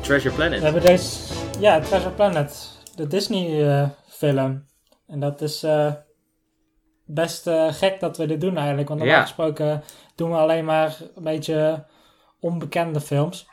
Treasure 0.00 0.30
We 0.30 0.34
Planet. 0.36 0.62
hebben 0.62 0.82
deze, 0.82 1.34
ja, 1.60 1.80
Treasure 1.80 2.10
Planet, 2.14 2.78
de 2.96 3.06
Disney 3.06 3.68
eh, 3.68 3.88
film. 4.08 4.66
En 5.06 5.20
dat 5.20 5.40
is 5.40 5.62
eh, 5.62 5.92
best 7.06 7.46
eh, 7.46 7.72
gek 7.72 8.00
dat 8.00 8.16
we 8.16 8.26
dit 8.26 8.40
doen 8.40 8.56
eigenlijk. 8.56 8.88
Want 8.88 9.00
normaal 9.00 9.18
Ja. 9.18 9.24
gesproken 9.24 9.82
doen 10.14 10.30
we 10.30 10.36
alleen 10.36 10.64
maar 10.64 10.96
een 11.14 11.22
beetje 11.22 11.84
onbekende 12.42 13.00
films. 13.00 13.46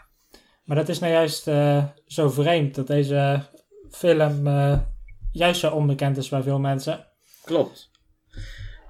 Maar 0.64 0.78
dat 0.78 0.90
is 0.90 1.00
nou 1.00 1.14
juist 1.14 1.48
eh, 1.48 1.84
zo 2.06 2.30
vreemd 2.30 2.76
dat 2.76 2.88
deze 2.88 3.44
film 3.92 4.48
eh, 4.48 4.80
juist 5.32 5.60
zo 5.60 5.72
onbekend 5.72 6.18
is 6.18 6.30
bij 6.30 6.42
veel 6.42 6.60
mensen. 6.60 7.06
Klopt. 7.44 7.92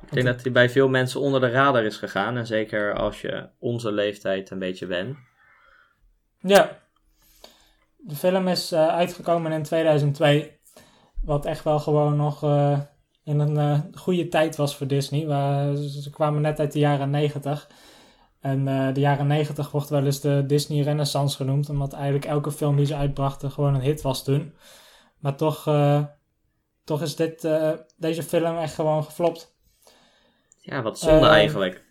Ik 0.06 0.16
denk 0.16 0.26
dat 0.26 0.42
hij 0.42 0.52
bij 0.52 0.70
veel 0.70 0.90
mensen 0.90 1.20
onder 1.20 1.42
de 1.42 1.50
radar 1.50 1.84
is 1.84 1.98
gegaan. 1.98 2.38
En 2.38 2.48
zeker 2.48 2.94
als 2.94 3.22
je 3.22 3.50
onze 3.60 3.92
leeftijd 3.92 4.50
een 4.50 4.60
beetje 4.60 4.86
bent. 4.86 5.18
Ja. 6.40 6.78
De 7.98 8.16
film 8.16 8.48
is 8.48 8.72
eh, 8.72 8.88
uitgekomen 8.88 9.52
in 9.52 9.64
2002. 9.64 10.60
Wat 11.24 11.46
echt 11.46 11.64
wel 11.64 11.80
gewoon 11.80 12.16
nog 12.16 12.44
eh, 12.44 12.80
in 13.24 13.40
een 13.40 13.58
eh, 13.58 13.80
goede 13.94 14.28
tijd 14.28 14.56
was 14.56 14.76
voor 14.76 14.88
Disney. 14.88 15.26
Waar, 15.26 15.76
ze 15.76 16.02
ze 16.02 16.10
kwamen 16.10 16.42
net 16.42 16.60
uit 16.60 16.72
de 16.72 16.80
jaren 16.80 17.10
90. 17.10 17.68
En 18.42 18.68
eh, 18.68 18.94
de 18.94 19.00
jaren 19.00 19.28
90 19.28 19.72
wordt 19.72 19.90
wel 19.90 20.06
eens 20.06 20.20
de 20.20 20.44
Disney 20.46 20.84
Renaissance 20.84 21.36
genoemd. 21.36 21.70
Omdat 21.70 21.94
eigenlijk 21.94 22.26
elke 22.26 22.52
film 22.52 22.76
die 22.76 22.86
ze 22.86 22.96
uitbrachten 22.96 23.52
gewoon 23.52 23.74
een 23.76 23.82
hit 23.82 24.02
was 24.02 24.24
toen. 24.24 24.54
Maar 25.20 25.36
toch, 25.36 25.68
eh, 25.68 26.04
toch 26.84 27.02
is 27.02 27.16
dit, 27.16 27.44
eh, 27.44 27.72
deze 27.98 28.24
film 28.24 28.58
echt 28.58 28.74
gewoon 28.74 29.04
geflopt. 29.04 29.58
Ja, 30.58 30.82
wat 30.82 31.00
zonde 31.00 31.28
eigenlijk. 31.28 31.84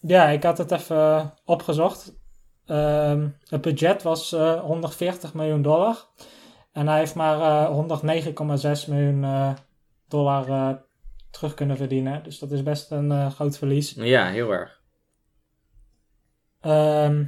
Ja, 0.00 0.28
ik 0.28 0.42
had 0.42 0.58
het 0.58 0.70
even 0.70 1.34
opgezocht. 1.44 2.14
Ehm, 2.66 3.28
het 3.48 3.60
budget 3.60 4.02
was 4.02 4.32
eh, 4.32 4.60
140 4.60 5.34
miljoen 5.34 5.62
dollar. 5.62 6.06
En 6.72 6.88
hij 6.88 6.98
heeft 6.98 7.14
maar 7.14 7.40
eh 7.40 7.70
109,6 7.70 8.86
miljoen 8.86 9.56
dollar 10.08 10.84
terug 11.30 11.54
kunnen 11.54 11.76
verdienen. 11.76 12.22
Dus 12.22 12.38
dat 12.38 12.50
is 12.50 12.62
best 12.62 12.90
een 12.90 13.30
groot 13.30 13.58
verlies. 13.58 13.90
Ja, 13.90 14.26
heel 14.26 14.52
erg. 14.52 14.75
Ehm, 16.66 17.24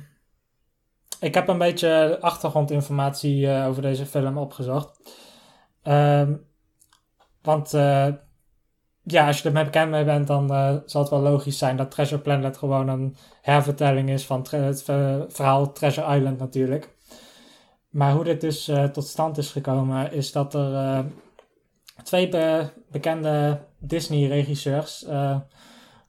ik 1.20 1.34
heb 1.34 1.48
een 1.48 1.58
beetje 1.58 2.18
achtergrondinformatie 2.20 3.50
eh, 3.50 3.66
over 3.66 3.82
deze 3.82 4.06
film 4.06 4.38
opgezocht. 4.38 5.00
Ehm, 5.82 6.34
want 7.42 7.74
uh, 7.74 8.08
ja, 9.02 9.26
als 9.26 9.38
je 9.38 9.48
ermee 9.48 9.64
bekend 9.64 9.90
mee 9.90 10.04
bent, 10.04 10.26
dan 10.26 10.52
uh, 10.52 10.74
zal 10.86 11.00
het 11.00 11.10
wel 11.10 11.20
logisch 11.20 11.58
zijn 11.58 11.76
dat 11.76 11.90
Treasure 11.90 12.20
Planet 12.20 12.56
gewoon 12.56 12.88
een 12.88 13.16
hervertelling 13.42 14.10
is 14.10 14.26
van 14.26 14.46
het 14.50 14.82
verhaal 15.28 15.72
Treasure 15.72 16.16
Island 16.16 16.38
natuurlijk. 16.38 16.96
Maar 17.88 18.12
hoe 18.12 18.24
dit 18.24 18.40
dus 18.40 18.70
tot 18.92 19.06
stand 19.06 19.38
is 19.38 19.50
gekomen, 19.50 20.12
is 20.12 20.32
dat 20.32 20.54
er 20.54 21.04
twee 22.02 22.28
be 22.28 22.70
bekende 22.90 23.60
Disney-regisseurs, 23.78 25.06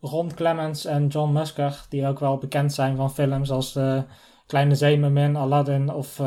Ron 0.01 0.33
Clements 0.33 0.85
en 0.85 1.07
John 1.07 1.31
Musker, 1.31 1.85
die 1.89 2.07
ook 2.07 2.19
wel 2.19 2.37
bekend 2.37 2.73
zijn 2.73 2.95
van 2.95 3.13
films 3.13 3.51
als 3.51 3.73
de 3.73 4.03
Kleine 4.47 4.75
Zeemermin, 4.75 5.35
Aladdin 5.35 5.93
of 5.93 6.21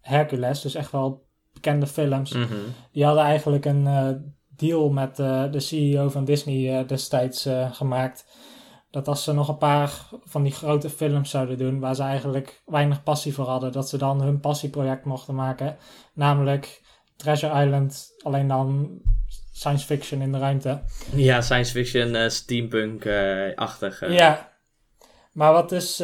Hercules, 0.00 0.60
dus 0.60 0.74
echt 0.74 0.90
wel 0.90 1.24
bekende 1.52 1.86
films. 1.86 2.32
Mhm. 2.32 2.54
Die 2.92 3.04
hadden 3.04 3.24
eigenlijk 3.24 3.64
een 3.64 3.84
uh, 3.86 4.08
deal 4.48 4.90
met 4.90 5.16
de 5.16 5.60
CEO 5.60 6.08
van 6.08 6.24
Disney 6.24 6.86
destijds 6.86 7.48
gemaakt. 7.70 8.26
Dat 8.94 9.08
als 9.08 9.24
ze 9.24 9.32
nog 9.32 9.48
een 9.48 9.58
paar 9.58 10.08
van 10.24 10.42
die 10.42 10.52
grote 10.52 10.90
films 10.90 11.30
zouden 11.30 11.58
doen, 11.58 11.80
waar 11.80 11.94
ze 11.94 12.02
eigenlijk 12.02 12.62
weinig 12.66 13.02
passie 13.02 13.34
voor 13.34 13.46
hadden, 13.46 13.72
dat 13.72 13.88
ze 13.88 13.98
dan 13.98 14.22
hun 14.22 14.40
passieproject 14.40 15.04
mochten 15.04 15.34
maken. 15.34 15.76
Namelijk 16.12 16.82
Treasure 17.16 17.64
Island, 17.64 18.14
alleen 18.22 18.48
dan 18.48 18.90
science 19.54 19.86
fiction 19.86 20.20
in 20.20 20.32
de 20.32 20.38
ruimte. 20.38 20.82
Ja, 21.14 21.40
science 21.40 21.72
fiction, 21.72 22.30
steampunk-achtig. 22.30 24.10
Ja, 24.10 24.52
maar 25.32 25.52
wat 25.52 25.68
dus 25.68 25.98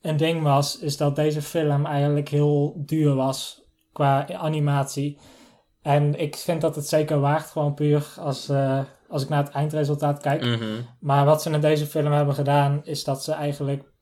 een 0.00 0.16
ding 0.16 0.42
was, 0.42 0.78
is 0.78 0.96
dat 0.96 1.16
deze 1.16 1.42
film 1.42 1.86
eigenlijk 1.86 2.28
heel 2.28 2.82
duur 2.86 3.14
was 3.14 3.62
qua 3.92 4.26
animatie. 4.32 5.18
En 5.82 6.20
ik 6.20 6.36
vind 6.36 6.60
dat 6.60 6.76
het 6.76 6.88
zeker 6.88 7.20
waard, 7.20 7.46
gewoon 7.46 7.74
puur 7.74 8.06
als, 8.18 8.50
uh, 8.50 8.80
als 9.08 9.22
ik 9.22 9.28
naar 9.28 9.44
het 9.44 9.52
eindresultaat 9.52 10.20
kijk. 10.20 10.44
Mhm. 10.44 10.64
Maar 11.00 11.24
wat 11.24 11.42
ze 11.42 11.50
in 11.50 11.60
deze 11.60 11.86
film 11.86 12.12
hebben 12.12 12.34
gedaan, 12.34 12.80
is 12.84 13.04
dat 13.04 13.24
ze 13.24 13.32
eigenlijk 13.32 13.92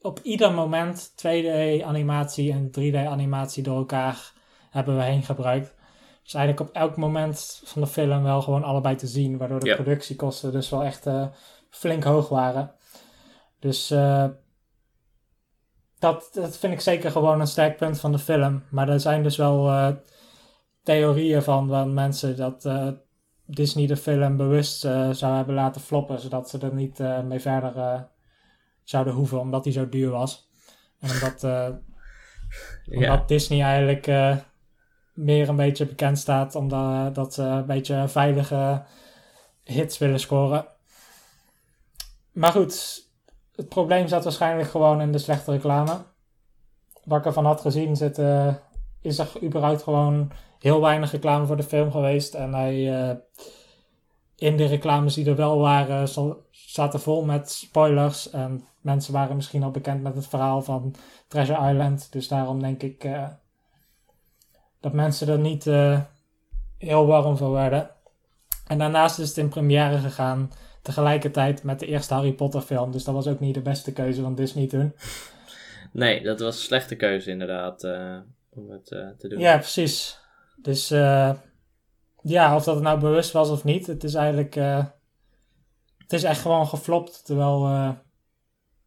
op 0.00 0.20
ieder 0.22 0.52
moment 0.52 1.12
2D-animatie 1.16 2.52
en 2.52 2.70
3D-animatie 2.70 3.62
door 3.62 3.76
elkaar 3.76 4.32
hebben 4.70 4.96
we 4.96 5.02
heen 5.02 5.22
gebruikt. 5.22 5.74
Dus 6.28 6.36
eigenlijk 6.36 6.68
op 6.68 6.76
elk 6.76 6.96
moment 6.96 7.62
van 7.64 7.82
de 7.82 7.88
film 7.88 8.22
wel 8.22 8.42
gewoon 8.42 8.64
allebei 8.64 8.96
te 8.96 9.06
zien, 9.06 9.36
waardoor 9.38 9.60
de 9.60 9.74
productiekosten 9.74 10.52
dus 10.52 10.68
wel 10.68 10.84
echt 10.84 11.06
eh, 11.06 11.26
flink 11.70 12.04
hoog 12.04 12.28
waren. 12.28 12.72
Dus 13.58 13.90
eh, 13.90 14.26
dat, 15.98 16.30
dat 16.32 16.58
vind 16.58 16.72
ik 16.72 16.80
zeker 16.80 17.10
gewoon 17.10 17.40
een 17.40 17.46
sterk 17.46 17.76
punt 17.76 18.00
van 18.00 18.12
de 18.12 18.18
film. 18.18 18.62
Maar 18.70 18.88
er 18.88 19.00
zijn 19.00 19.22
dus 19.22 19.36
wel 19.36 19.68
eh, 19.68 19.88
theorieën 20.82 21.42
van, 21.42 21.68
van 21.68 21.94
mensen 21.94 22.36
dat 22.36 22.68
Disney 23.44 23.86
de 23.86 23.96
film 23.96 24.36
bewust 24.36 24.80
zou 25.10 25.36
hebben 25.36 25.54
laten 25.54 25.80
floppen, 25.80 26.20
zodat 26.20 26.50
ze 26.50 26.58
er 26.58 26.74
niet 26.74 26.98
mee 27.24 27.40
verder 27.40 28.06
zouden 28.82 29.14
hoeven, 29.14 29.40
omdat 29.40 29.64
die 29.64 29.72
zo 29.72 29.88
duur 29.88 30.10
was. 30.10 30.50
En 31.00 31.10
omdat, 31.10 31.40
Ja. 32.84 33.22
Disney 33.26 33.62
eigenlijk 33.62 34.06
meer 35.18 35.48
een 35.48 35.56
beetje 35.56 35.86
bekend 35.86 36.18
staat 36.18 36.54
omdat 36.54 37.14
dat 37.14 37.34
ze 37.34 37.42
een 37.42 37.66
beetje 37.66 38.08
veilige 38.08 38.82
hits 39.64 39.98
willen 39.98 40.20
scoren. 40.20 40.66
Maar 42.32 42.52
goed, 42.52 43.04
het 43.54 43.68
probleem 43.68 44.08
zat 44.08 44.24
waarschijnlijk 44.24 44.68
gewoon 44.68 45.00
in 45.00 45.12
de 45.12 45.18
slechte 45.18 45.50
reclame. 45.50 45.98
Wat 47.04 47.18
ik 47.18 47.24
ervan 47.24 47.44
had 47.44 47.60
gezien, 47.60 47.96
zit, 47.96 48.18
eh, 48.18 48.54
is 49.00 49.18
er 49.18 49.30
überhaupt 49.42 49.82
gewoon 49.82 50.30
heel 50.58 50.80
weinig 50.80 51.10
reclame 51.10 51.46
voor 51.46 51.56
de 51.56 51.62
film 51.62 51.90
geweest. 51.90 52.34
En 52.34 52.54
hij, 52.54 53.00
eh, 53.00 53.16
in 54.36 54.56
de 54.56 54.66
reclames 54.66 55.14
die 55.14 55.26
er 55.26 55.36
wel 55.36 55.58
waren, 55.58 56.08
zaten 56.50 57.00
vol 57.00 57.24
met 57.24 57.50
spoilers. 57.50 58.30
En 58.30 58.64
mensen 58.80 59.12
waren 59.12 59.36
misschien 59.36 59.62
al 59.62 59.70
bekend 59.70 60.02
met 60.02 60.14
het 60.14 60.26
verhaal 60.26 60.62
van 60.62 60.94
Treasure 61.28 61.70
Island. 61.70 62.12
Dus 62.12 62.28
daarom 62.28 62.60
denk 62.60 62.82
ik 62.82 63.04
eh, 63.04 63.28
dat 64.80 64.92
mensen 64.92 65.28
er 65.28 65.38
niet 65.38 65.66
eh, 65.66 66.00
heel 66.78 67.06
warm 67.06 67.36
voor 67.36 67.52
werden. 67.52 67.90
En 68.66 68.78
daarnaast 68.78 69.18
is 69.18 69.28
het 69.28 69.36
in 69.36 69.48
première 69.48 69.98
gegaan 69.98 70.52
tegelijkertijd 70.82 71.62
met 71.62 71.78
de 71.78 71.86
eerste 71.86 72.14
Harry 72.14 72.32
Potter 72.32 72.60
film. 72.60 72.92
Dus 72.92 73.04
dat 73.04 73.14
was 73.14 73.26
ook 73.26 73.40
niet 73.40 73.54
de 73.54 73.60
beste 73.60 73.92
keuze 73.92 74.22
van 74.22 74.34
Disney 74.34 74.66
toen. 74.66 74.94
Nee, 75.92 76.22
dat 76.22 76.40
was 76.40 76.56
een 76.56 76.62
slechte 76.62 76.96
keuze 76.96 77.30
inderdaad 77.30 77.84
eh, 77.84 78.18
om 78.50 78.70
het 78.70 78.90
eh, 78.90 79.08
te 79.18 79.28
doen. 79.28 79.38
Ja, 79.38 79.56
precies. 79.56 80.18
Dus 80.56 80.88
ja, 82.22 82.56
of 82.56 82.64
dat 82.64 82.74
het 82.74 82.84
nou 82.84 83.00
bewust 83.00 83.32
was 83.32 83.50
of 83.50 83.64
niet, 83.64 83.86
het 83.86 84.04
is 84.04 84.14
eigenlijk. 84.14 84.54
het 85.98 86.12
is 86.12 86.22
echt 86.22 86.40
gewoon 86.40 86.66
geflopt. 86.66 87.24
Terwijl 87.24 87.94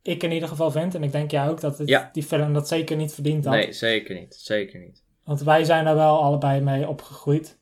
ik 0.02 0.24
in 0.24 0.32
ieder 0.32 0.50
geval 0.50 0.72
vind, 0.72 0.96
en 0.96 1.04
ik 1.04 1.12
denk 1.12 1.32
jij 1.32 1.50
ook, 1.50 1.62
dat 1.62 1.78
het, 1.78 1.88
Ja. 1.88 2.10
die 2.14 2.24
film 2.24 2.54
dat 2.54 2.68
zeker 2.68 2.96
niet 2.98 3.14
verdiend 3.14 3.46
had. 3.46 3.54
Nee, 3.54 3.74
zeker 3.74 4.16
niet. 4.16 4.36
Zeker 4.36 4.80
niet. 4.80 5.04
Want 5.32 5.44
wij 5.44 5.64
zijn 5.64 5.88
er 5.88 5.96
wel 5.96 6.24
allebei 6.24 6.62
mee 6.62 6.88
opgegroeid. 6.88 7.58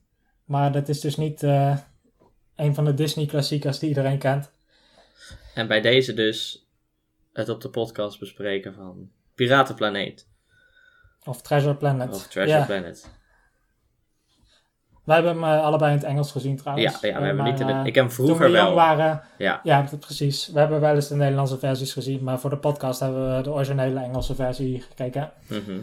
Maar 0.45 0.71
dat 0.71 0.89
is 0.89 0.99
dus 0.99 1.15
niet 1.17 1.43
eh, 1.43 1.77
een 2.55 2.73
van 2.75 2.85
de 2.85 2.93
Disney-klassiekers 2.93 3.79
die 3.79 3.89
iedereen 3.89 4.17
kent. 4.17 4.51
En 5.53 5.67
bij 5.67 5.81
deze 5.81 6.13
dus 6.13 6.67
het 7.33 7.49
op 7.49 7.61
de 7.61 7.69
podcast 7.69 8.19
bespreken 8.19 8.73
van 8.73 9.09
Piratenplaneet. 9.35 10.27
Of 11.25 11.41
Treasure 11.41 11.75
Planet. 11.75 12.13
Of 12.13 12.27
Treasure 12.27 12.57
Ja. 12.59 12.65
Planet. 12.65 13.09
Wij 15.03 15.15
hebben 15.15 15.33
hem 15.33 15.43
eh, 15.57 15.63
allebei 15.63 15.91
in 15.91 15.97
het 15.97 16.07
Engels 16.07 16.31
gezien 16.31 16.51
Ja, 16.55 16.57
trouwens. 16.57 16.93
ja, 16.93 16.99
we 16.99 17.07
Eh, 17.07 17.13
hebben 17.13 17.35
maar, 17.35 17.51
niet 17.51 17.59
in 17.59 17.67
de, 17.67 17.73
eh, 17.73 17.85
ik 17.85 17.95
heb 17.95 18.05
hem 18.07 18.15
toen 18.15 18.25
vroeger 18.25 18.45
we 18.51 18.57
jong 18.57 18.65
wel. 18.67 18.75
waren, 18.75 19.21
Ja, 19.37 19.59
Ja, 19.63 19.89
precies. 19.99 20.47
We 20.47 20.59
hebben 20.59 20.79
wel 20.81 20.95
eens 20.95 21.07
de 21.07 21.15
Nederlandse 21.15 21.57
versies 21.59 21.93
gezien, 21.93 22.23
maar 22.23 22.39
voor 22.39 22.49
de 22.49 22.57
podcast 22.57 22.99
hebben 22.99 23.35
we 23.37 23.43
de 23.43 23.51
originele 23.51 23.99
Engelse 23.99 24.35
versie 24.35 24.81
gekeken. 24.81 25.31
mhm. 25.47 25.79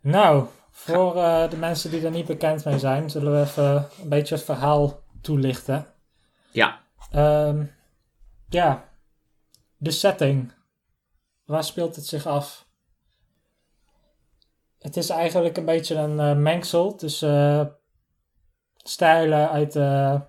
Nou, 0.00 0.46
voor 0.70 1.16
eh, 1.16 1.50
de 1.50 1.56
mensen 1.56 1.90
die 1.90 2.04
er 2.04 2.10
niet 2.10 2.26
bekend 2.26 2.64
mee 2.64 2.78
zijn, 2.78 3.10
zullen 3.10 3.32
we 3.32 3.40
even 3.40 3.88
een 4.02 4.08
beetje 4.08 4.34
het 4.34 4.44
verhaal 4.44 5.02
toelichten. 5.20 5.86
ja. 6.50 6.80
Ehm, 7.10 7.64
ja, 8.48 8.88
de 9.76 9.90
setting. 9.90 10.52
Waar 11.44 11.64
speelt 11.64 11.96
het 11.96 12.06
zich 12.06 12.26
af? 12.26 12.68
Het 14.78 14.96
is 14.96 15.10
eigenlijk 15.10 15.56
een 15.56 15.64
beetje 15.64 15.94
een 15.94 16.20
eh, 16.20 16.36
mengsel 16.36 16.94
tussen 16.94 17.60
eh, 17.60 17.66
stijlen 18.76 19.50
uit 19.50 19.72
de 19.72 20.20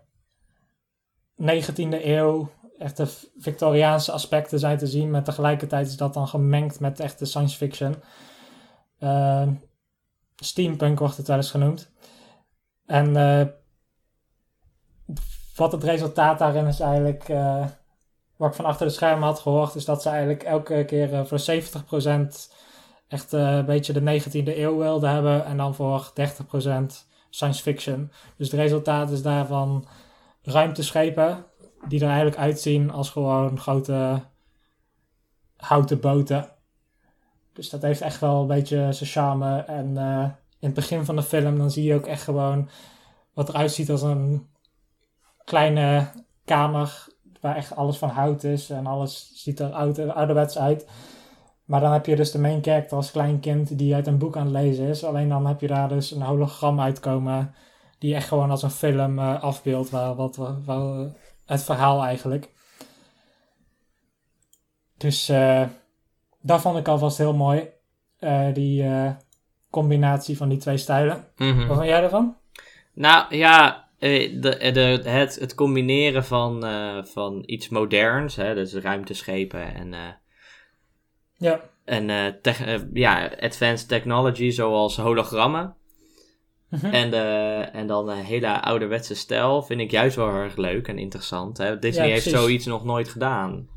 19e 1.41 2.05
eeuw. 2.05 2.49
Echte 2.77 3.07
Victoriaanse 3.37 4.11
aspecten 4.11 4.59
zijn 4.59 4.77
te 4.77 4.87
zien, 4.87 5.11
maar 5.11 5.23
tegelijkertijd 5.23 5.87
is 5.87 5.97
dat 5.97 6.13
dan 6.13 6.27
gemengd 6.27 6.79
met 6.79 6.99
echte 6.99 7.25
science 7.25 7.57
fiction. 7.57 7.95
Ehm, 9.01 9.53
steampunk 10.35 10.99
wordt 10.99 11.17
het 11.17 11.27
wel 11.27 11.37
eens 11.37 11.51
genoemd. 11.51 11.91
En 12.85 13.15
eh, 13.15 13.45
wat 15.55 15.71
het 15.71 15.83
resultaat 15.83 16.39
daarin 16.39 16.67
is 16.67 16.79
eigenlijk, 16.79 17.29
eh, 17.29 17.65
wat 18.35 18.49
ik 18.49 18.55
van 18.55 18.65
achter 18.65 18.85
de 18.85 18.93
schermen 18.93 19.23
had 19.23 19.39
gehoord, 19.39 19.75
is 19.75 19.85
dat 19.85 20.01
ze 20.01 20.09
eigenlijk 20.09 20.43
elke 20.43 20.85
keer 20.85 21.13
eh, 21.13 21.25
voor 21.25 21.39
70% 21.39 22.53
echt 23.07 23.31
een 23.31 23.65
beetje 23.65 23.93
de 23.93 24.01
19e 24.01 24.57
eeuw 24.57 24.77
wilden 24.77 25.09
hebben 25.09 25.45
en 25.45 25.57
dan 25.57 25.75
voor 25.75 26.11
30% 26.13 27.07
science 27.29 27.61
fiction. 27.61 28.11
Dus 28.37 28.51
het 28.51 28.59
resultaat 28.59 29.09
is 29.09 29.21
daarvan 29.21 29.87
ruimteschepen 30.41 31.45
die 31.87 31.99
er 31.99 32.07
eigenlijk 32.07 32.37
uitzien 32.37 32.91
als 32.91 33.09
gewoon 33.09 33.59
grote 33.59 34.21
houten 35.55 35.99
boten. 35.99 36.60
Dus 37.53 37.69
dat 37.69 37.81
heeft 37.81 38.01
echt 38.01 38.19
wel 38.19 38.41
een 38.41 38.47
beetje 38.47 38.93
zijn 38.93 39.09
charme. 39.09 39.59
En 39.59 39.97
eh, 39.97 40.23
in 40.59 40.67
het 40.67 40.73
begin 40.73 41.05
van 41.05 41.15
de 41.15 41.23
film 41.23 41.57
dan 41.57 41.71
zie 41.71 41.83
je 41.83 41.95
ook 41.95 42.05
echt 42.05 42.23
gewoon 42.23 42.69
wat 43.33 43.49
eruit 43.49 43.71
ziet 43.71 43.89
als 43.89 44.01
een 44.01 44.47
kleine 45.43 46.07
kamer 46.45 47.07
waar 47.41 47.55
echt 47.55 47.75
alles 47.75 47.97
van 47.97 48.09
hout 48.09 48.43
is 48.43 48.69
en 48.69 48.85
alles 48.85 49.31
ziet 49.33 49.59
er 49.59 49.71
ouder, 49.71 50.11
ouderwets 50.11 50.57
uit. 50.57 50.87
Maar 51.65 51.79
dan 51.79 51.91
heb 51.91 52.05
je 52.05 52.15
dus 52.15 52.31
de 52.31 52.39
main 52.39 52.63
character 52.63 52.97
als 52.97 53.11
klein 53.11 53.39
kind 53.39 53.77
die 53.77 53.95
uit 53.95 54.07
een 54.07 54.17
boek 54.17 54.37
aan 54.37 54.43
het 54.43 54.53
lezen 54.53 54.87
is. 54.87 55.03
Alleen 55.03 55.29
dan 55.29 55.45
heb 55.45 55.61
je 55.61 55.67
daar 55.67 55.89
dus 55.89 56.11
een 56.11 56.21
hologram 56.21 56.81
uitkomen 56.81 57.53
die 57.97 58.15
echt 58.15 58.27
gewoon 58.27 58.51
als 58.51 58.63
een 58.63 58.71
film 58.71 59.19
eh, 59.19 59.43
afbeeldt 59.43 59.89
waar, 59.89 60.15
wat, 60.15 60.39
het 61.45 61.63
verhaal 61.63 62.03
eigenlijk. 62.03 62.49
Dus 64.97 65.29
eh, 65.29 65.63
dat 66.41 66.61
vond 66.61 66.77
ik 66.77 66.87
alvast 66.87 67.17
heel 67.17 67.33
mooi. 67.33 67.69
Eh, 68.19 68.53
die 68.53 68.83
eh, 68.83 69.11
combinatie 69.69 70.37
van 70.37 70.49
die 70.49 70.57
twee 70.57 70.77
stijlen. 70.77 71.25
Mhm. 71.37 71.67
Wat 71.67 71.75
vond 71.75 71.87
jij 71.87 72.03
ervan? 72.03 72.35
Nou 72.93 73.35
ja, 73.35 73.87
eh, 73.99 74.41
de, 74.41 74.71
de, 74.71 75.09
het, 75.09 75.39
het 75.39 75.55
combineren 75.55 76.25
van, 76.25 76.63
van 77.07 77.43
iets 77.45 77.69
moderns, 77.69 78.35
hè, 78.35 78.53
dus 78.55 78.73
ruimteschepen 78.73 79.73
en, 79.75 80.17
Ja. 81.37 81.61
en 81.85 82.37
tech- 82.41 82.83
ja, 82.93 83.29
advanced 83.39 83.87
technology 83.87 84.49
zoals 84.49 84.97
hologrammen. 84.97 85.75
Mhm. 86.69 86.85
En, 86.85 87.13
en 87.73 87.87
dan 87.87 88.09
een 88.09 88.23
hele 88.23 88.61
ouderwetse 88.61 89.15
stijl 89.15 89.61
vind 89.63 89.81
ik 89.81 89.91
juist 89.91 90.15
wel 90.15 90.29
erg 90.29 90.55
leuk 90.55 90.87
en 90.87 90.97
interessant. 90.97 91.57
Hè? 91.57 91.79
Disney 91.79 92.07
Ja, 92.07 92.13
heeft 92.13 92.29
zoiets 92.29 92.65
nog 92.65 92.83
nooit 92.83 93.09
gedaan. 93.09 93.67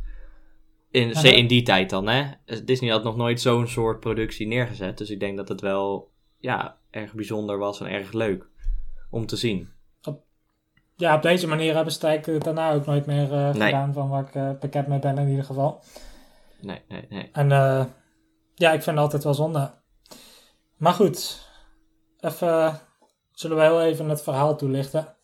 In, 0.94 1.12
in 1.12 1.46
die 1.46 1.62
tijd 1.62 1.90
dan, 1.90 2.08
hè. 2.08 2.24
Disney 2.64 2.90
had 2.90 3.04
nog 3.04 3.16
nooit 3.16 3.40
zo'n 3.40 3.68
soort 3.68 4.00
productie 4.00 4.46
neergezet. 4.46 4.98
Dus 4.98 5.10
ik 5.10 5.20
denk 5.20 5.36
dat 5.36 5.48
het 5.48 5.60
wel 5.60 6.12
ja, 6.38 6.78
erg 6.90 7.14
bijzonder 7.14 7.58
was 7.58 7.80
en 7.80 7.86
erg 7.86 8.12
leuk 8.12 8.48
om 9.10 9.26
te 9.26 9.36
zien. 9.36 9.72
Ja, 10.96 11.14
op 11.14 11.22
deze 11.22 11.46
manier 11.46 11.74
hebben 11.74 11.92
ze 11.92 11.98
het 11.98 12.06
eigenlijk 12.08 12.44
daarna 12.44 12.72
ook 12.72 12.86
nooit 12.86 13.06
meer 13.06 13.32
eh, 13.32 13.54
Nee. 13.54 13.70
gedaan 13.70 13.92
van 13.92 14.08
waar 14.08 14.22
ik 14.22 14.34
eh, 14.34 14.50
bekend 14.60 14.86
mee 14.86 14.98
ben 14.98 15.18
in 15.18 15.28
ieder 15.28 15.44
geval. 15.44 15.82
Nee, 16.60 16.82
nee, 16.88 17.06
nee. 17.08 17.30
En 17.32 17.52
eh, 17.52 17.84
ja, 18.54 18.72
ik 18.72 18.82
vind 18.82 18.96
het 18.96 19.04
altijd 19.04 19.24
wel 19.24 19.34
zonde. 19.34 19.74
Maar 20.76 20.92
goed, 20.92 21.48
even, 22.20 22.80
zullen 23.32 23.56
we 23.56 23.62
heel 23.62 23.82
even 23.82 24.08
het 24.08 24.22
verhaal 24.22 24.56
toelichten. 24.56 25.16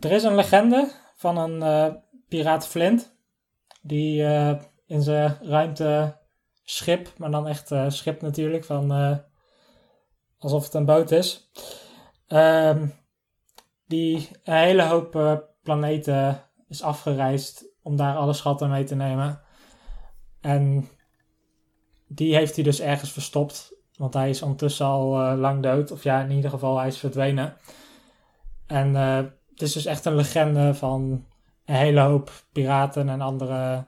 Er 0.00 0.12
is 0.12 0.22
een 0.22 0.34
legende 0.34 1.02
van 1.24 1.38
een 1.38 1.62
eh, 1.62 1.94
piraat 2.28 2.66
Flint. 2.66 3.16
Die 3.82 4.24
eh, 4.24 4.54
in 4.86 5.02
zijn 5.02 5.38
ruimteschip, 5.42 7.18
maar 7.18 7.30
dan 7.30 7.46
echt 7.48 7.70
eh, 7.70 7.84
schip 7.88 8.20
natuurlijk, 8.20 8.64
van, 8.64 8.90
alsof 10.38 10.64
het 10.64 10.74
een 10.74 10.84
boot 10.84 11.10
is. 11.10 11.50
Ehm, 12.26 12.86
die 13.86 14.28
een 14.42 14.54
hele 14.54 14.82
hoop 14.82 15.42
planeten 15.62 16.42
is 16.68 16.82
afgereisd 16.82 17.64
om 17.82 17.96
daar 17.96 18.16
alle 18.16 18.32
schatten 18.32 18.70
mee 18.70 18.84
te 18.84 18.94
nemen. 18.94 19.40
En 20.40 20.88
die 22.08 22.34
heeft 22.34 22.54
hij 22.54 22.64
dus 22.64 22.80
ergens 22.80 23.12
verstopt. 23.12 23.72
Want 23.96 24.14
hij 24.14 24.28
is 24.28 24.42
ondertussen 24.42 24.86
al 24.86 25.36
lang 25.36 25.62
dood. 25.62 25.90
Of 25.90 26.02
ja, 26.02 26.22
in 26.22 26.30
ieder 26.30 26.50
geval, 26.50 26.78
hij 26.78 26.88
is 26.88 26.98
verdwenen. 26.98 27.56
En 28.66 28.96
eh, 28.96 29.24
het 29.54 29.62
is 29.62 29.72
dus 29.72 29.84
echt 29.86 30.04
een 30.04 30.14
legende 30.14 30.74
van 30.74 31.24
een 31.64 31.74
hele 31.74 32.00
hoop 32.00 32.30
piraten 32.52 33.08
en 33.08 33.20
andere 33.20 33.86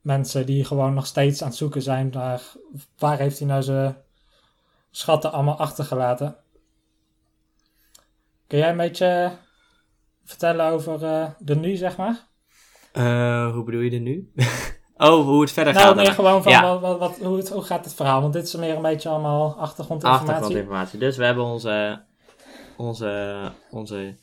mensen 0.00 0.46
die 0.46 0.64
gewoon 0.64 0.94
nog 0.94 1.06
steeds 1.06 1.42
aan 1.42 1.48
het 1.48 1.56
zoeken 1.56 1.82
zijn 1.82 2.10
naar 2.10 2.42
waar 2.98 3.18
heeft 3.18 3.38
hij 3.38 3.48
nou 3.48 3.62
zijn 3.62 3.96
schatten 4.90 5.32
allemaal 5.32 5.58
achtergelaten. 5.58 6.36
Kun 8.46 8.58
jij 8.58 8.70
een 8.70 8.76
beetje 8.76 9.30
vertellen 10.24 10.66
over 10.66 11.04
eh, 11.04 11.26
de 11.38 11.56
nu, 11.56 11.76
zeg 11.76 11.96
maar? 11.96 12.26
Eh, 12.92 13.52
hoe 13.52 13.64
bedoel 13.64 13.80
je 13.80 13.90
er 13.90 14.00
nu? 14.00 14.32
oh, 14.96 15.24
hoe 15.24 15.40
het 15.40 15.52
verder 15.52 15.72
Nou, 15.72 15.86
gaat. 15.86 15.96
meer 15.96 16.12
gewoon 16.12 16.42
van 16.42 16.52
Ja. 16.52 16.78
wat, 16.78 16.98
wat- 16.98 17.18
hoe, 17.18 17.36
het, 17.36 17.48
hoe 17.48 17.62
gaat 17.62 17.84
het 17.84 17.94
verhaal? 17.94 18.20
Want 18.20 18.32
dit 18.32 18.44
is 18.44 18.54
meer 18.54 18.76
een 18.76 18.82
beetje 18.82 19.08
allemaal 19.08 19.56
achtergrondinformatie. 19.58 20.28
Achtergrondinformatie. 20.34 20.98
Dus 20.98 21.16
we 21.16 21.24
hebben 21.24 21.44
onze, 21.44 22.02
onze, 22.76 23.40
onze, 23.70 24.16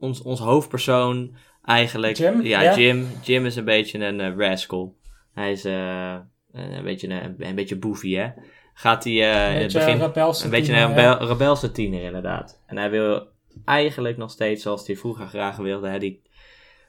ons, 0.00 0.22
ons 0.22 0.40
hoofdpersoon 0.40 1.34
eigenlijk. 1.64 2.16
Jim, 2.16 2.42
Ja. 2.42 2.76
Jim. 2.76 3.08
Jim 3.22 3.46
is 3.46 3.56
een 3.56 3.64
beetje 3.64 4.04
een 4.04 4.20
eh, 4.20 4.36
rascal. 4.36 4.96
Hij 5.34 5.52
is 5.52 5.64
eh, 5.64 6.14
een, 6.52 6.84
beetje 6.84 7.08
een, 7.08 7.34
een 7.38 7.54
beetje 7.54 7.76
boefie, 7.78 8.18
hè. 8.18 8.28
Gaat 8.74 9.04
hij 9.04 9.12
eh, 9.12 9.54
in 9.54 9.62
het 9.62 9.72
begin... 9.72 10.00
Een 10.00 10.12
beetje 10.50 10.72
tiener, 10.72 10.82
een 10.82 11.02
ja. 11.02 11.12
rebelse 11.14 11.72
tiener, 11.72 12.02
inderdaad. 12.02 12.60
En 12.66 12.76
hij 12.76 12.90
wil 12.90 13.26
eigenlijk 13.64 14.16
nog 14.16 14.30
steeds, 14.30 14.62
zoals 14.62 14.86
hij 14.86 14.96
vroeger 14.96 15.26
graag 15.26 15.56
wilde, 15.56 15.88
hè, 15.88 15.98
die 15.98 16.22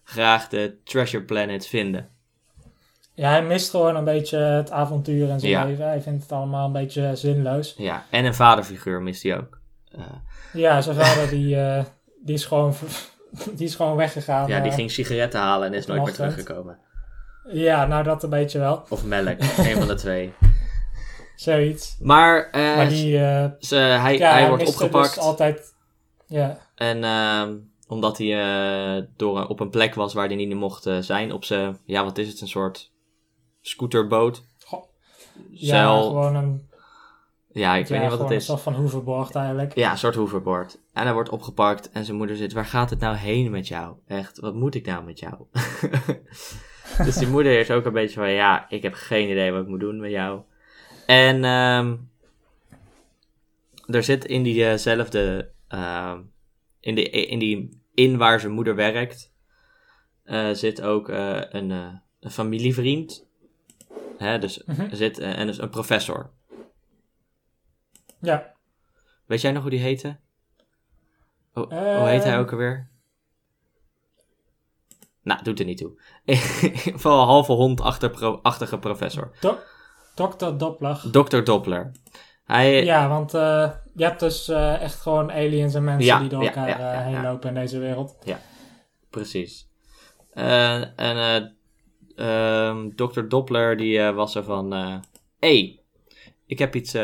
graag 0.03 0.47
de 0.47 0.77
Treasure 0.83 1.23
Planet 1.23 1.67
vinden. 1.67 2.09
Ja, 3.13 3.29
hij 3.29 3.43
mist 3.43 3.69
gewoon 3.69 3.95
een 3.95 4.03
beetje 4.03 4.37
het 4.37 4.71
avontuur 4.71 5.29
in 5.29 5.39
zijn 5.39 5.51
Ja. 5.51 5.65
leven. 5.65 5.85
Hij 5.85 6.01
vindt 6.01 6.21
het 6.21 6.31
allemaal 6.31 6.65
een 6.65 6.71
beetje 6.71 7.15
zinloos. 7.15 7.73
Ja, 7.77 8.05
en 8.09 8.25
een 8.25 8.35
vaderfiguur 8.35 9.01
mist 9.01 9.23
hij 9.23 9.37
ook. 9.37 9.59
Ja, 10.53 10.81
zijn 10.81 10.95
vader 10.95 11.29
die, 11.29 11.55
die, 12.23 12.35
is 12.35 12.45
gewoon, 12.45 12.73
die 13.57 13.67
is 13.67 13.75
gewoon 13.75 13.95
weggegaan. 13.95 14.47
ja, 14.47 14.59
die 14.59 14.69
eh. 14.69 14.77
ging 14.77 14.91
sigaretten 14.91 15.39
halen 15.39 15.67
en 15.67 15.73
is 15.73 15.85
nooit 15.85 16.03
meer 16.03 16.13
teruggekomen. 16.13 16.79
Ja, 17.51 17.85
nou 17.85 18.03
dat 18.03 18.23
een 18.23 18.29
beetje 18.29 18.59
wel. 18.59 18.83
Of 18.89 19.05
melk, 19.05 19.39
een 19.57 19.77
van 19.77 19.87
de 19.87 19.95
twee. 19.95 20.33
Zoiets. 21.35 21.97
Maar, 21.99 22.49
eh, 22.49 22.75
Maar 22.75 22.89
die, 22.89 23.17
eh, 23.17 23.45
ze, 23.59 23.75
hij, 23.75 24.17
ja, 24.17 24.31
hij 24.31 24.47
wordt 24.47 24.63
miste 24.63 24.83
opgepakt. 24.83 25.15
Dus 25.15 25.23
altijd, 25.23 25.73
ja, 26.25 26.57
En 26.75 27.03
ehm, 27.03 27.53
omdat 27.91 28.17
hij 28.17 28.39
eh, 28.97 29.03
door, 29.15 29.47
op 29.47 29.59
een 29.59 29.69
plek 29.69 29.95
was 29.95 30.13
waar 30.13 30.27
hij 30.27 30.35
niet 30.35 30.55
mocht 30.55 30.85
eh, 30.85 30.97
zijn. 30.99 31.31
Op 31.31 31.43
zijn, 31.43 31.77
ja 31.85 32.03
wat 32.03 32.17
is 32.17 32.27
het, 32.27 32.41
een 32.41 32.47
soort 32.47 32.91
scooterboot. 33.61 34.43
Ja 35.49 35.97
gewoon 35.97 36.35
een, 36.35 36.69
Ja, 37.53 37.75
ik 37.75 37.87
ja, 37.87 37.93
weet 37.93 38.01
niet 38.01 38.09
wat 38.09 38.19
het 38.19 38.29
een 38.29 38.35
is. 38.35 38.45
soort 38.45 38.61
van 38.61 38.73
hoverboard 38.73 39.35
eigenlijk. 39.35 39.75
Ja, 39.75 39.91
een 39.91 39.97
soort 39.97 40.15
hoverboard. 40.15 40.79
En 40.93 41.03
hij 41.03 41.13
wordt 41.13 41.29
opgepakt 41.29 41.91
en 41.91 42.05
zijn 42.05 42.17
moeder 42.17 42.35
zit, 42.35 42.53
waar 42.53 42.65
gaat 42.65 42.89
het 42.89 42.99
nou 42.99 43.15
heen 43.15 43.51
met 43.51 43.67
jou? 43.67 43.95
Echt, 44.07 44.39
wat 44.39 44.53
moet 44.53 44.75
ik 44.75 44.85
nou 44.85 45.03
met 45.03 45.19
jou? 45.19 45.35
dus 47.05 47.15
die 47.15 47.27
moeder 47.27 47.59
is 47.59 47.71
ook 47.71 47.85
een 47.85 47.93
beetje 47.93 48.19
van, 48.19 48.29
ja, 48.31 48.69
ik 48.69 48.81
heb 48.81 48.93
geen 48.93 49.29
idee 49.29 49.51
wat 49.51 49.61
ik 49.61 49.67
moet 49.67 49.79
doen 49.79 49.99
met 49.99 50.11
jou. 50.11 50.41
En 51.05 51.43
ehm 51.43 51.95
er 53.85 54.03
zit 54.03 54.25
in 54.25 54.43
diezelfde, 54.43 55.51
ehm 55.67 56.19
in, 56.79 56.95
die, 56.95 57.09
in 57.09 57.39
die 57.39 57.81
in 57.93 58.17
waar 58.17 58.39
zijn 58.39 58.51
moeder 58.51 58.75
werkt, 58.75 59.31
eh, 60.23 60.49
zit 60.51 60.81
ook 60.81 61.09
eh, 61.09 61.41
een, 61.49 61.71
eh, 61.71 61.93
een 62.19 62.31
familievriend. 62.31 63.25
Hè, 64.17 64.39
dus 64.39 64.63
Mhm. 64.65 64.95
zit 64.95 65.19
eh, 65.19 65.39
en 65.39 65.47
dus 65.47 65.57
een 65.61 65.69
professor. 65.69 66.29
Ja, 68.21 68.53
Weet 69.25 69.41
jij 69.41 69.51
nog 69.51 69.61
hoe 69.61 69.71
die 69.71 69.79
heette? 69.79 70.17
Hoe, 71.51 71.65
hoe 71.73 72.07
heet 72.07 72.23
hij 72.23 72.31
Ehm. 72.31 72.39
ook 72.41 72.51
alweer? 72.51 72.89
Nou, 75.23 75.43
doet 75.43 75.59
er 75.59 75.65
niet 75.65 75.77
toe. 75.77 76.01
Van 77.03 77.19
een 77.19 77.25
halve 77.25 77.51
hondachtige 77.51 78.79
professor. 78.79 79.31
Dr. 80.15 80.57
Doppler. 80.57 81.01
Dr. 81.11 81.41
Doppler. 81.43 81.91
Hij, 82.43 82.83
Ja, 82.83 83.07
want 83.09 83.33
eh, 83.33 83.71
je 83.95 84.03
hebt 84.03 84.19
dus 84.19 84.47
eh, 84.47 84.81
echt 84.81 85.01
gewoon 85.01 85.31
aliens 85.31 85.73
en 85.73 85.83
mensen 85.83 86.05
Ja, 86.05 86.19
die 86.19 86.29
door 86.29 86.43
ja, 86.43 86.47
elkaar 86.47 86.67
ja, 86.67 86.77
ja, 86.77 86.93
eh, 86.93 87.03
heen 87.03 87.11
ja. 87.13 87.21
lopen 87.31 87.49
in 87.49 87.55
deze 87.55 87.79
wereld. 87.79 88.17
precies. 89.09 89.69
Eh, 90.33 90.99
en 90.99 91.45
eh, 92.15 92.67
ehm, 92.67 92.89
Dr. 92.95 93.21
Doppler 93.27 93.77
die 93.77 94.01
was 94.11 94.35
er 94.35 94.43
van... 94.43 94.71
Hé, 94.71 94.99
hey, 95.39 95.83
ik 96.45 96.59
heb 96.59 96.75
iets... 96.75 96.95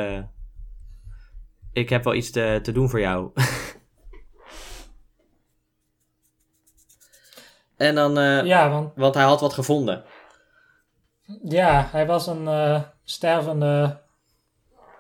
ik 1.78 1.90
heb 1.90 2.04
wel 2.04 2.14
iets 2.14 2.32
te, 2.32 2.60
te 2.64 2.72
doen 2.72 2.90
voor 2.90 3.00
jou. 3.00 3.32
en 7.78 7.96
dan... 7.96 8.18
eh, 8.18 8.46
Ja, 8.46 8.70
want 8.70 8.92
Want 8.96 9.14
hij 9.16 9.24
had 9.24 9.42
wat 9.42 9.54
gevonden. 9.54 10.04
ja, 11.44 11.88
hij 11.92 12.06
was 12.06 12.28
een 12.28 12.48
eh, 12.48 12.82
stervende 13.04 14.02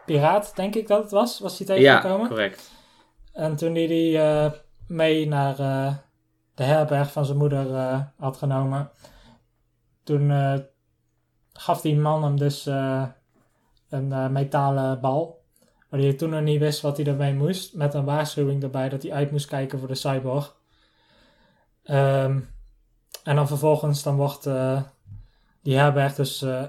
piraat, 0.06 0.56
denk 0.56 0.76
ik 0.76 0.88
dat 0.88 1.02
het 1.02 1.12
was. 1.12 1.40
Was 1.40 1.58
hij 1.60 1.80
Ja, 1.80 1.94
tegengekomen? 1.96 2.28
correct. 2.28 2.72
En 3.34 3.56
toen 3.56 3.76
hij 3.76 3.88
die 3.88 4.18
eh, 4.20 4.52
mee 4.88 5.28
naar 5.28 5.56
de 6.54 6.63
herberg 6.63 7.12
van 7.12 7.26
zijn 7.26 7.38
moeder 7.38 7.66
had 8.18 8.38
genomen, 8.38 8.92
toen 10.04 10.32
gaf 11.54 11.82
die 11.82 11.96
man 11.98 12.24
hem 12.24 12.38
dus 12.38 12.66
een 13.90 14.32
metalen 14.32 15.02
bal. 15.02 15.37
Maar 15.89 16.00
hij 16.00 16.13
toen 16.13 16.30
nog 16.30 16.41
niet 16.41 16.60
wist 16.60 16.82
wat 16.82 16.97
hij 16.97 17.06
ermee 17.06 17.34
moest. 17.34 17.73
Met 17.73 17.93
een 17.93 18.06
waarschuwing 18.06 18.63
erbij 18.63 18.89
dat 18.89 19.04
hij 19.04 19.12
uit 19.12 19.32
moest 19.32 19.45
kijken 19.45 19.80
voor 19.80 19.88
de 19.88 19.95
cyborg. 19.95 20.56
Ehm, 21.84 22.39
en 23.23 23.36
dan 23.36 23.47
vervolgens 23.47 24.04
dan 24.04 24.15
wordt 24.15 24.45
eh, 24.45 24.82
die 25.62 25.78
herberg 25.78 26.15
dus 26.15 26.41
eh, 26.41 26.63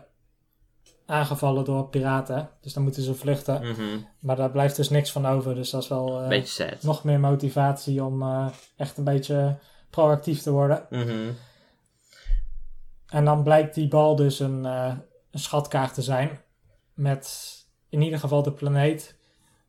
aangevallen 1.06 1.64
door 1.64 1.88
piraten. 1.88 2.48
Dus 2.60 2.72
dan 2.72 2.82
moeten 2.82 3.02
ze 3.02 3.14
vluchten. 3.14 3.66
Mhm. 3.66 3.98
Maar 4.18 4.36
daar 4.36 4.50
blijft 4.50 4.76
dus 4.76 4.88
niks 4.88 5.12
van 5.12 5.26
over. 5.26 5.54
Dus 5.54 5.70
dat 5.70 5.82
is 5.82 5.88
wel 5.88 6.22
eh, 6.22 6.44
nog 6.80 7.04
meer 7.04 7.20
motivatie 7.20 8.04
om 8.04 8.50
echt 8.76 8.96
een 8.96 9.04
beetje 9.04 9.58
proactief 9.90 10.42
te 10.42 10.50
worden. 10.50 10.86
Mhm. 10.90 11.30
En 13.06 13.24
dan 13.24 13.42
blijkt 13.42 13.74
die 13.74 13.88
bal 13.88 14.16
dus 14.16 14.40
een, 14.40 14.64
een 14.64 15.00
schatkaart 15.30 15.94
te 15.94 16.02
zijn. 16.02 16.40
Met 16.94 17.56
in 17.90 18.02
ieder 18.02 18.18
geval 18.18 18.42
de 18.42 18.52
planeet 18.52 19.16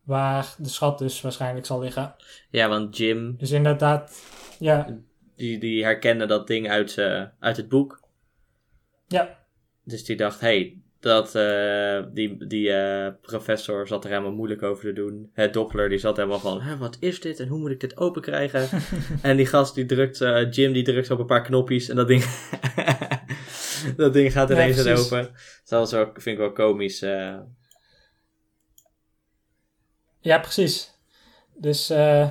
waar 0.04 0.54
de 0.58 0.68
schat 0.68 0.98
dus 0.98 1.20
waarschijnlijk 1.20 1.66
zal 1.66 1.80
liggen. 1.80 2.14
Ja, 2.50 2.68
want 2.68 2.96
Jim, 2.96 3.34
Dus 3.38 3.50
inderdaad, 3.50 4.22
ja, 4.58 4.98
die, 5.36 5.58
die 5.58 5.84
herkende 5.84 6.26
dat 6.26 6.46
ding 6.46 6.68
uit, 6.70 6.90
z'n- 6.90 7.30
uit 7.38 7.56
het 7.56 7.68
boek. 7.68 8.00
ja, 9.06 9.38
Dus 9.84 10.04
die 10.04 10.16
dacht, 10.16 10.40
hé, 10.40 10.46
hey, 10.46 10.78
dat, 11.00 11.34
eh, 11.34 12.02
die, 12.12 12.46
die 12.46 12.72
eh, 12.72 13.12
professor 13.22 13.86
zat 13.86 14.04
er 14.04 14.10
helemaal 14.10 14.32
moeilijk 14.32 14.62
over 14.62 14.84
te 14.84 14.92
doen. 14.92 15.30
Het 15.32 15.52
Doppler, 15.52 15.88
die 15.88 15.98
zat 15.98 16.16
helemaal 16.16 16.38
van, 16.38 16.60
Hè, 16.60 16.76
wat 16.76 16.96
is 17.00 17.20
dit 17.20 17.40
en 17.40 17.48
hoe 17.48 17.58
moet 17.58 17.70
ik 17.70 17.80
dit 17.80 17.96
open 17.96 18.22
krijgen? 18.22 18.68
en 19.22 19.36
die 19.36 19.46
gast, 19.46 19.74
die 19.74 19.86
drukt, 19.86 20.20
eh, 20.20 20.50
Jim, 20.52 20.72
die 20.72 20.82
drukt 20.82 21.10
op 21.10 21.18
een 21.18 21.26
paar 21.26 21.42
knopjes 21.42 21.88
en 21.88 21.96
dat 21.96 22.08
ding, 22.08 22.24
dat 23.96 24.12
ding 24.12 24.32
gaat 24.32 24.50
ineens 24.50 24.86
open. 24.86 25.30
Dat 25.64 25.86
is 25.86 25.92
wel, 25.92 26.04
vind 26.12 26.26
ik 26.26 26.38
wel 26.38 26.52
komisch. 26.52 27.02
Ja, 30.20 30.38
precies. 30.38 30.94
Dus 31.54 31.90
eh, 31.90 32.28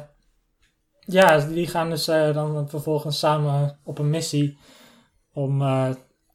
ja, 0.99 1.37
die 1.39 1.67
gaan 1.67 1.89
dus 1.89 2.07
eh, 2.07 2.33
dan 2.33 2.69
vervolgens 2.69 3.19
samen 3.19 3.79
op 3.83 3.99
een 3.99 4.09
missie 4.09 4.57
om 5.33 5.61
eh, 5.61 5.89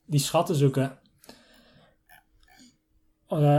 die 0.06 0.20
schat 0.20 0.46
te 0.46 0.54
zoeken. 0.54 0.98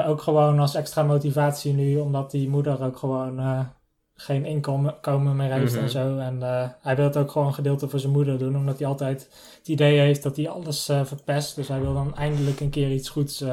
Ook 0.06 0.22
gewoon 0.22 0.60
als 0.60 0.76
extra 0.76 1.04
motivatie 1.04 1.74
nu, 1.74 1.98
omdat 1.98 2.32
die 2.32 2.50
moeder 2.50 2.84
ook 2.84 2.98
gewoon 2.98 3.68
geen 4.14 4.46
inkomen 4.46 5.36
meer 5.36 5.52
heeft 5.52 5.74
Mhm. 5.74 5.84
en 5.84 5.90
zo. 5.90 6.18
En 6.18 6.42
hij 6.82 6.96
wil 6.96 7.06
het 7.06 7.18
ook 7.18 7.32
gewoon 7.32 7.48
een 7.48 7.54
gedeelte 7.54 7.90
voor 7.90 8.00
zijn 8.00 8.12
moeder 8.12 8.38
doen, 8.38 8.56
omdat 8.56 8.80
hij 8.80 8.88
altijd 8.88 9.30
het 9.58 9.68
idee 9.68 10.00
heeft 10.00 10.24
dat 10.24 10.36
hij 10.36 10.50
alles 10.50 10.86
verpest. 10.86 11.56
Dus 11.56 11.68
hij 11.68 11.82
wil 11.82 11.94
dan 11.94 12.16
eindelijk 12.16 12.60
een 12.60 12.70
keer 12.70 12.92
iets 12.92 13.10
goeds 13.10 13.44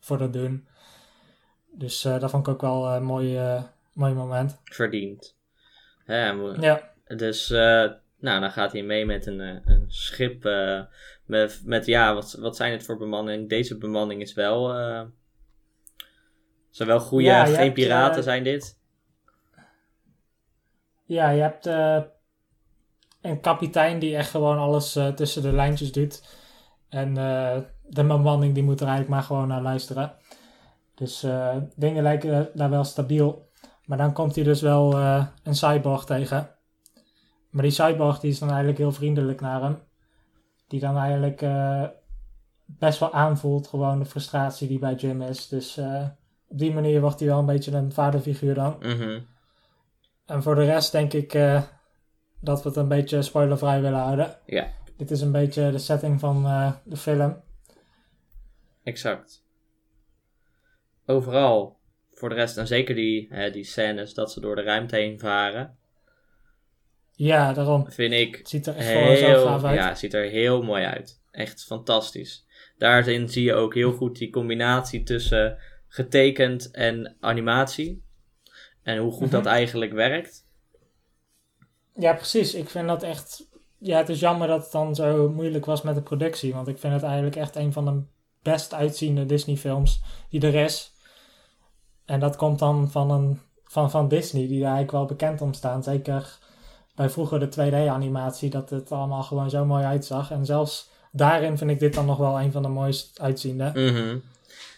voor 0.00 0.18
dat 0.18 0.32
doen. 0.32 0.68
Dus 1.78 2.04
eh, 2.04 2.20
dat 2.20 2.30
vond 2.30 2.46
ik 2.46 2.52
ook 2.52 2.60
wel 2.60 2.88
een 2.88 3.04
mooi, 3.04 3.38
mooi 3.98 4.14
moment. 4.14 4.60
Verdiend. 4.64 5.36
Ja, 6.06 6.94
Dus, 7.16 7.50
eh, 7.50 7.90
nou, 8.18 8.40
dan 8.40 8.50
gaat 8.50 8.72
hij 8.72 8.82
mee 8.82 9.06
met 9.06 9.26
een, 9.26 9.40
eh, 9.40 9.56
een 9.64 9.84
schip. 9.88 10.44
eh, 10.44 10.80
met, 11.24 11.60
met, 11.64 11.86
ja, 11.86 12.14
wat, 12.14 12.32
wat 12.32 12.56
zijn 12.56 12.72
het 12.72 12.82
voor 12.84 12.96
bemanning? 12.96 13.48
Deze 13.48 13.78
bemanning 13.78 14.20
is 14.20 14.34
wel. 14.34 14.68
zijn 16.70 16.88
wel 16.88 17.00
goede, 17.00 17.24
Ja, 17.24 17.44
geen 17.44 17.72
piraten 17.72 18.22
zijn 18.22 18.44
dit. 18.44 18.78
ja 21.04 21.30
je 21.30 21.40
hebt 21.40 21.66
een 23.20 23.40
kapitein 23.40 23.98
die 23.98 24.16
echt 24.16 24.30
gewoon 24.30 24.58
alles 24.58 24.92
tussen 25.14 25.42
de 25.42 25.52
lijntjes 25.52 25.92
doet. 25.92 26.22
En 26.88 27.14
de 27.14 28.04
bemanning 28.04 28.54
die 28.54 28.62
moet 28.62 28.80
er 28.80 28.86
eigenlijk 28.86 29.16
maar 29.16 29.26
gewoon 29.26 29.48
naar 29.48 29.62
luisteren. 29.62 30.14
Dus 30.94 31.26
dingen 31.76 32.02
lijken 32.02 32.50
daar 32.54 32.70
wel 32.70 32.84
stabiel. 32.84 33.47
Maar 33.88 33.98
dan 33.98 34.12
komt 34.12 34.34
hij 34.34 34.44
dus 34.44 34.60
wel 34.60 34.92
eh, 34.92 35.26
een 35.42 35.54
cyborg 35.54 36.04
tegen. 36.04 36.50
Maar 37.50 37.62
die 37.62 37.72
cyborg 37.72 38.20
die 38.20 38.30
is 38.30 38.38
dan 38.38 38.48
eigenlijk 38.48 38.78
heel 38.78 38.92
vriendelijk 38.92 39.40
naar 39.40 39.62
hem. 39.62 39.78
Die 40.66 40.80
dan 40.80 40.96
eigenlijk 40.96 41.42
eh, 41.42 41.84
best 42.64 42.98
wel 42.98 43.12
aanvoelt 43.12 43.66
gewoon 43.66 43.98
de 43.98 44.04
frustratie 44.04 44.68
die 44.68 44.78
bij 44.78 44.94
Jim 44.94 45.22
is. 45.22 45.48
Dus 45.48 45.76
eh, 45.76 46.06
op 46.48 46.58
die 46.58 46.74
manier 46.74 47.00
wordt 47.00 47.18
hij 47.18 47.28
wel 47.28 47.38
een 47.38 47.46
beetje 47.46 47.72
een 47.72 47.92
vaderfiguur 47.92 48.54
dan. 48.54 48.76
Mhm. 48.78 49.20
En 50.26 50.42
voor 50.42 50.54
de 50.54 50.64
rest 50.64 50.92
denk 50.92 51.12
ik 51.12 51.32
dat 52.40 52.62
we 52.62 52.68
het 52.68 52.76
een 52.76 52.88
beetje 52.88 53.22
spoilervrij 53.22 53.80
willen 53.80 54.00
houden. 54.00 54.36
Ja. 54.46 54.66
Dit 54.96 55.10
is 55.10 55.20
een 55.20 55.32
beetje 55.32 55.70
de 55.70 55.78
setting 55.78 56.20
van 56.20 56.42
de 56.84 56.96
film. 56.96 57.40
Exact. 58.82 59.44
Overal, 61.06 61.77
voor 62.18 62.28
de 62.28 62.34
rest, 62.34 62.56
en 62.56 62.66
zeker 62.66 62.94
die, 62.94 63.26
hè, 63.30 63.50
die 63.50 63.64
scènes 63.64 64.14
dat 64.14 64.32
ze 64.32 64.40
door 64.40 64.56
de 64.56 64.62
ruimte 64.62 64.96
heen 64.96 65.18
varen, 65.18 65.76
Ja, 67.12 67.52
daarom. 67.52 67.92
vind 67.92 68.12
ik 68.12 68.36
Het 68.36 68.48
ziet 68.48 68.66
er 68.66 68.76
echt 68.76 68.88
gewoon 68.88 69.16
zo 69.16 69.24
heel, 69.26 69.44
gaaf 69.44 69.64
uit. 69.64 69.76
ja, 69.78 69.94
ziet 69.94 70.14
er 70.14 70.24
heel 70.24 70.62
mooi 70.62 70.84
uit. 70.84 71.20
Echt 71.30 71.64
fantastisch. 71.64 72.46
Daarin 72.78 73.28
zie 73.28 73.44
je 73.44 73.54
ook 73.54 73.74
heel 73.74 73.92
goed 73.92 74.18
die 74.18 74.30
combinatie 74.30 75.02
tussen 75.02 75.58
getekend 75.88 76.70
en 76.70 77.16
animatie. 77.20 78.02
En 78.82 78.98
hoe 78.98 79.12
goed 79.12 79.20
Mhm. 79.26 79.30
dat 79.30 79.46
eigenlijk 79.46 79.92
werkt. 79.92 80.46
Ja, 81.94 82.12
precies. 82.14 82.54
Ik 82.54 82.68
vind 82.68 82.86
dat 82.88 83.02
echt... 83.02 83.46
Ja, 83.78 83.96
het 83.98 84.08
is 84.08 84.20
jammer 84.20 84.48
dat 84.48 84.62
het 84.62 84.72
dan 84.72 84.94
zo 84.94 85.28
moeilijk 85.28 85.64
was 85.64 85.82
met 85.82 85.94
de 85.94 86.02
productie. 86.02 86.54
Want 86.54 86.68
ik 86.68 86.78
vind 86.78 86.92
het 86.92 87.02
eigenlijk 87.02 87.36
echt 87.36 87.56
een 87.56 87.72
van 87.72 87.84
de 87.84 88.02
best 88.42 88.74
uitziende 88.74 89.26
Disney 89.26 89.56
films 89.56 90.00
die 90.30 90.40
er 90.40 90.54
is. 90.54 90.92
En 92.08 92.20
dat 92.20 92.36
komt 92.36 92.58
dan 92.58 92.90
van, 92.90 93.10
een, 93.10 93.40
van, 93.64 93.90
van 93.90 94.08
Disney, 94.08 94.46
die 94.46 94.60
daar 94.60 94.74
eigenlijk 94.74 94.90
wel 94.90 95.16
bekend 95.16 95.40
om 95.40 95.52
staan. 95.52 95.82
Zeker 95.82 96.38
bij 96.94 97.08
vroeger 97.08 97.40
de 97.40 97.46
2D-animatie, 97.46 98.50
dat 98.50 98.70
het 98.70 98.92
allemaal 98.92 99.22
gewoon 99.22 99.50
zo 99.50 99.64
mooi 99.64 99.84
uitzag. 99.84 100.30
En 100.30 100.44
zelfs 100.44 100.90
daarin 101.12 101.58
vind 101.58 101.70
ik 101.70 101.78
dit 101.78 101.94
dan 101.94 102.06
nog 102.06 102.18
wel 102.18 102.40
een 102.40 102.52
van 102.52 102.62
de 102.62 102.68
mooist 102.68 103.20
uitziende. 103.20 103.70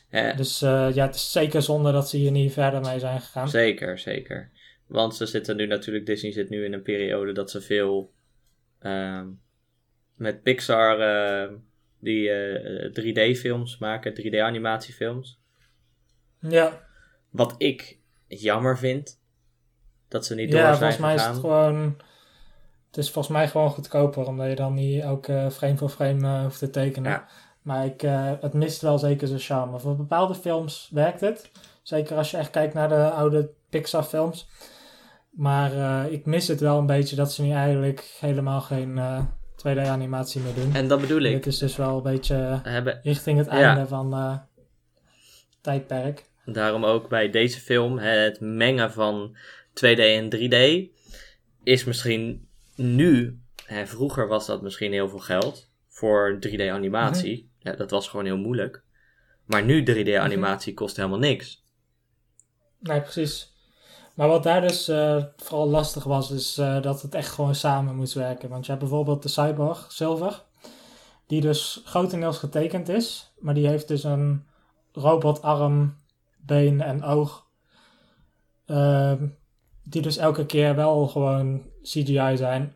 Eh, 0.09 0.37
Dus 0.37 0.63
eh, 0.63 0.95
ja, 0.95 1.07
het 1.07 1.15
is 1.15 1.33
zeker 1.33 1.63
zonde 1.63 1.93
dat 1.93 2.09
ze 2.09 2.17
hier 2.17 2.31
niet 2.31 2.53
verder 2.53 2.81
mee 2.81 2.99
zijn 2.99 3.21
gegaan. 3.21 3.49
Zeker, 3.49 3.99
zeker. 3.99 4.51
Want 4.87 5.17
ze 5.17 5.27
zitten 5.27 5.57
nu 5.57 5.67
natuurlijk, 5.67 6.07
Disney 6.07 6.33
zit 6.33 6.51
nu 6.51 6.65
in 6.65 6.73
een 6.73 6.83
periode 6.83 7.33
dat 7.33 7.51
ze 7.51 7.61
veel 7.61 8.13
ehm, 8.79 9.27
met 10.15 10.43
Pixar 10.43 11.01
eh, 11.01 11.53
die 11.99 12.31
eh, 12.31 12.91
3D-films 12.91 13.79
maken, 13.79 14.13
3D-animatiefilms. 14.13 15.39
Ja, 16.41 16.89
Wat 17.31 17.55
ik 17.59 17.99
jammer 18.27 18.79
vind, 18.79 19.19
dat 20.09 20.27
ze 20.27 20.35
niet 20.35 20.51
door 20.51 20.61
ja 20.61 20.67
zijn 20.67 20.79
volgens 20.79 20.99
mij 21.01 21.15
is 21.15 21.25
het 21.25 21.39
gewoon... 21.39 21.97
Het 22.87 22.99
is 22.99 23.11
volgens 23.11 23.35
mij 23.35 23.49
gewoon 23.49 23.71
goedkoper, 23.71 24.27
omdat 24.27 24.49
je 24.49 24.55
dan 24.55 24.75
niet 24.75 25.03
elke 25.03 25.49
frame 25.53 25.77
voor 25.77 25.89
frame 25.89 26.27
eh, 26.37 26.43
hoeft 26.43 26.59
te 26.59 26.71
tekenen. 26.71 27.11
Ja. 27.11 27.27
Maar 27.63 27.85
ik, 27.85 28.03
eh, 28.03 28.33
het 28.41 28.53
mist 28.53 28.81
wel 28.81 28.99
zeker 28.99 29.29
zijn 29.29 29.41
charme. 29.41 29.79
Voor 29.79 29.97
bepaalde 29.97 30.35
films 30.35 30.89
werkt 30.93 31.21
het. 31.21 31.51
Zeker 31.83 32.17
als 32.17 32.31
je 32.31 32.37
echt 32.37 32.51
kijkt 32.51 32.75
naar 32.75 32.89
de 32.89 33.11
oude 33.11 33.51
Pixar 33.69 34.03
films. 34.03 34.49
Maar 35.31 35.73
eh, 35.73 36.13
ik 36.13 36.27
mis 36.27 36.49
het 36.49 36.61
wel 36.61 36.79
een 36.79 36.87
beetje 36.87 37.17
dat 37.17 37.33
ze 37.33 37.43
nu 37.43 37.51
eigenlijk 37.53 38.17
helemaal 38.21 38.61
geen 38.61 38.99
eh 38.99 39.25
2D 39.67 39.79
animatie 39.87 40.41
meer 40.41 40.55
doen. 40.55 40.75
En 40.75 40.89
dat 40.89 41.01
bedoel 41.01 41.21
ik. 41.21 41.33
Dit 41.33 41.47
is 41.47 41.59
dus 41.59 41.77
wel 41.77 41.97
een 41.97 42.03
beetje 42.03 42.61
Hebben, 42.63 43.01
richting 43.03 43.39
het 43.39 43.47
Ja. 43.47 43.53
einde 43.53 43.87
van 43.87 44.13
eh 44.15 44.37
tijdperk. 45.61 46.30
Daarom 46.45 46.85
ook 46.85 47.09
bij 47.09 47.31
deze 47.31 47.61
film, 47.61 47.99
het 47.99 48.41
mengen 48.41 48.93
van 48.93 49.37
2D 49.69 49.99
en 49.99 50.29
3D, 50.37 50.91
is 51.63 51.85
misschien 51.85 52.49
nu, 52.75 53.41
hè, 53.65 53.87
vroeger 53.87 54.29
was 54.29 54.47
dat 54.47 54.63
misschien 54.63 54.93
heel 54.93 55.09
veel 55.09 55.19
geld 55.19 55.71
voor 55.89 56.39
3D-animatie. 56.47 57.51
ja, 57.59 57.73
dat 57.73 57.91
was 57.91 58.09
gewoon 58.09 58.25
heel 58.25 58.37
moeilijk. 58.37 58.83
Maar 59.45 59.65
nu 59.65 59.83
3D-animatie 59.83 60.75
kost 60.75 60.97
helemaal 60.97 61.19
niks. 61.19 61.65
Nee, 62.79 63.01
precies. 63.01 63.53
Maar 64.15 64.29
wat 64.29 64.43
daar 64.43 64.61
dus 64.61 64.89
eh, 64.89 65.25
vooral 65.37 65.69
lastig 65.69 66.05
was, 66.05 66.31
is 66.31 66.59
eh, 66.59 66.83
dat 66.83 67.03
het 67.03 67.15
echt 67.15 67.33
gewoon 67.33 67.55
samen 67.55 67.97
moest 67.97 68.15
werken. 68.15 68.49
Want 68.49 68.65
je 68.65 68.71
hebt 68.71 68.85
bijvoorbeeld 68.85 69.23
de 69.23 69.29
Cyborg, 69.29 69.93
Silver, 69.93 70.43
die 71.27 71.41
dus 71.41 71.83
grotendeels 71.85 72.39
getekend 72.39 72.89
is, 72.89 73.33
maar 73.39 73.55
die 73.55 73.67
heeft 73.67 73.89
dus 73.89 74.05
een 74.05 74.47
robotarm, 74.93 75.97
been 76.47 76.81
en 76.81 77.05
oog. 77.05 77.47
Ehm, 78.67 79.27
die 79.83 80.03
dus 80.03 80.17
elke 80.17 80.47
keer 80.47 80.77
wel 80.77 81.09
gewoon 81.09 81.63
CGI 81.83 82.37
zijn. 82.37 82.75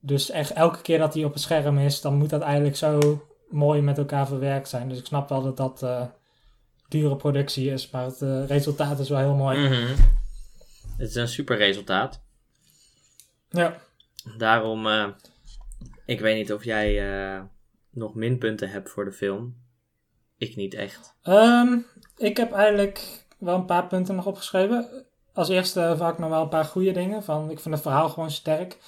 Dus 0.00 0.30
echt 0.30 0.52
elke 0.52 0.82
keer 0.82 0.98
dat 0.98 1.14
hij 1.14 1.24
op 1.24 1.32
het 1.32 1.42
scherm 1.42 1.78
is, 1.78 2.00
dan 2.00 2.14
moet 2.14 2.30
dat 2.30 2.40
eigenlijk 2.40 2.76
zo 2.76 3.22
mooi 3.48 3.80
met 3.80 3.98
elkaar 3.98 4.26
verwerkt 4.26 4.68
zijn. 4.68 4.88
Dus 4.88 4.98
ik 4.98 5.06
snap 5.06 5.28
wel 5.28 5.42
dat 5.42 5.56
dat 5.56 5.82
eh, 5.82 6.06
dure 6.88 7.16
productie 7.16 7.70
is, 7.70 7.90
maar 7.90 8.04
het 8.04 8.22
eh, 8.22 8.46
resultaat 8.46 8.98
is 8.98 9.08
wel 9.08 9.18
heel 9.18 9.34
mooi. 9.34 9.58
Mhm. 9.58 9.96
Het 10.96 11.08
is 11.08 11.14
een 11.14 11.28
super 11.28 11.56
resultaat. 11.56 12.22
Ja. 13.50 13.80
Daarom, 14.38 14.86
eh, 14.86 15.08
ik 16.06 16.20
weet 16.20 16.36
niet 16.36 16.52
of 16.52 16.64
jij 16.64 17.02
nog 17.90 18.14
minpunten 18.14 18.70
hebt 18.70 18.90
voor 18.90 19.04
de 19.04 19.12
film. 19.12 19.56
Ik 20.36 20.56
niet 20.56 20.74
echt. 20.74 21.14
Ehm, 21.22 21.78
ik 22.22 22.36
heb 22.36 22.52
eigenlijk 22.52 23.24
wel 23.38 23.54
een 23.54 23.64
paar 23.64 23.86
punten 23.86 24.14
nog 24.14 24.26
opgeschreven. 24.26 24.86
Als 25.34 25.48
eerste 25.48 25.94
vaak 25.96 26.18
nog 26.18 26.30
wel 26.30 26.42
een 26.42 26.48
paar 26.48 26.64
goede 26.64 26.92
dingen. 26.92 27.22
Van, 27.22 27.50
ik 27.50 27.60
vind 27.60 27.74
het 27.74 27.82
verhaal 27.82 28.08
gewoon 28.08 28.30
sterk. 28.30 28.78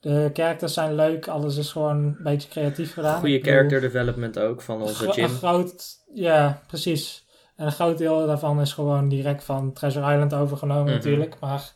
De 0.00 0.30
characters 0.32 0.74
zijn 0.74 0.94
leuk, 0.94 1.28
alles 1.28 1.56
is 1.56 1.72
gewoon 1.72 1.96
een 1.96 2.16
beetje 2.22 2.48
creatief 2.48 2.92
gedaan. 2.92 3.18
Goede 3.18 3.38
bedoel, 3.38 3.52
character 3.52 3.80
development 3.80 4.38
ook 4.38 4.62
van 4.62 4.82
onze 4.82 5.12
Jim. 5.12 5.24
Een 5.24 5.30
groot, 5.30 5.84
ja, 6.14 6.62
precies. 6.66 7.24
En 7.56 7.66
een 7.66 7.72
groot 7.72 7.98
deel 7.98 8.26
daarvan 8.26 8.60
is 8.60 8.72
gewoon 8.72 9.08
direct 9.08 9.44
van 9.44 9.72
Treasure 9.72 10.12
Island 10.12 10.34
overgenomen 10.34 10.84
Mhm. 10.84 10.92
natuurlijk. 10.94 11.36
Maar 11.40 11.72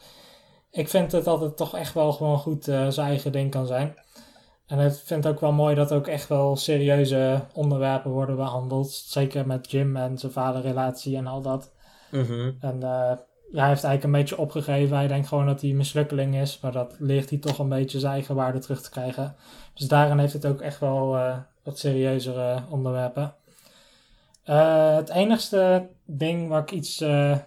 ik 0.71 0.89
vind 0.89 1.13
het 1.13 1.25
dat 1.25 1.41
het 1.41 1.57
toch 1.57 1.77
echt 1.77 1.95
wel 1.95 2.13
gewoon 2.13 2.39
goed 2.39 2.69
eh, 2.69 2.89
zijn 2.89 3.09
eigen 3.09 3.33
ding 3.33 3.51
kan 3.51 3.67
zijn. 3.67 3.95
En 4.67 4.79
ik 4.79 4.93
vind 4.93 5.25
het 5.25 5.33
ook 5.33 5.41
wel 5.41 5.53
mooi 5.53 5.75
dat 5.75 5.93
ook 5.93 6.07
echt 6.07 6.29
wel 6.29 6.57
serieuze 6.57 7.41
onderwerpen 7.53 8.11
worden 8.11 8.37
behandeld. 8.37 8.91
Zeker 8.91 9.47
met 9.47 9.71
Jim 9.71 9.97
en 9.97 10.19
zijn 10.19 10.33
vaderrelatie 10.33 11.17
en 11.17 11.27
al 11.27 11.43
dat. 11.43 11.73
Mhm. 12.11 12.51
En 12.61 12.83
eh, 12.83 13.13
ja, 13.53 13.61
hij 13.61 13.69
heeft 13.69 13.85
eigenlijk 13.85 14.05
een 14.05 14.21
beetje 14.21 14.39
opgegeven. 14.39 14.97
Hij 14.97 15.07
denkt 15.07 15.29
gewoon 15.29 15.47
dat 15.47 15.61
hij 15.61 15.71
een 15.71 15.77
mislukkeling 15.77 16.37
is. 16.37 16.61
Maar 16.61 16.73
dat 16.73 16.97
leert 16.99 17.31
hij 17.31 17.39
toch 17.39 17.59
een 17.59 17.69
beetje 17.69 17.99
zijn 17.99 18.13
eigen 18.13 18.35
waarde 18.35 18.59
terug 18.59 18.83
te 18.83 18.91
krijgen. 18.91 19.37
Dus 19.75 19.89
daarin 19.89 20.19
heeft 20.19 20.33
het 20.33 20.47
ook 20.47 20.61
echt 20.61 20.81
wel 20.81 21.17
eh, 21.17 21.37
wat 21.63 21.79
serieuzere 21.79 22.63
onderwerpen. 22.71 23.35
Eh, 24.45 24.95
het 24.95 25.09
enigste 25.09 25.89
ding 26.05 26.49
waar 26.49 26.63
ik 26.63 26.71
iets... 26.71 27.01
eh, 27.01 27.39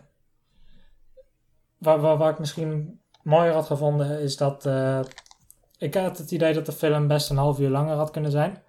waar, 1.77 1.99
waar, 1.99 2.17
waar 2.17 2.31
ik 2.31 2.39
misschien 2.39 3.01
mooier 3.23 3.53
had 3.53 3.65
gevonden 3.65 4.19
is 4.21 4.37
dat... 4.37 4.69
ik 5.79 5.93
had 5.93 6.17
het 6.17 6.31
idee 6.31 6.53
dat 6.53 6.65
de 6.65 6.71
film 6.71 7.07
best 7.07 7.29
een 7.29 7.37
half 7.37 7.59
uur 7.59 7.69
langer 7.69 7.95
had 7.95 8.11
kunnen 8.11 8.31
zijn. 8.31 8.63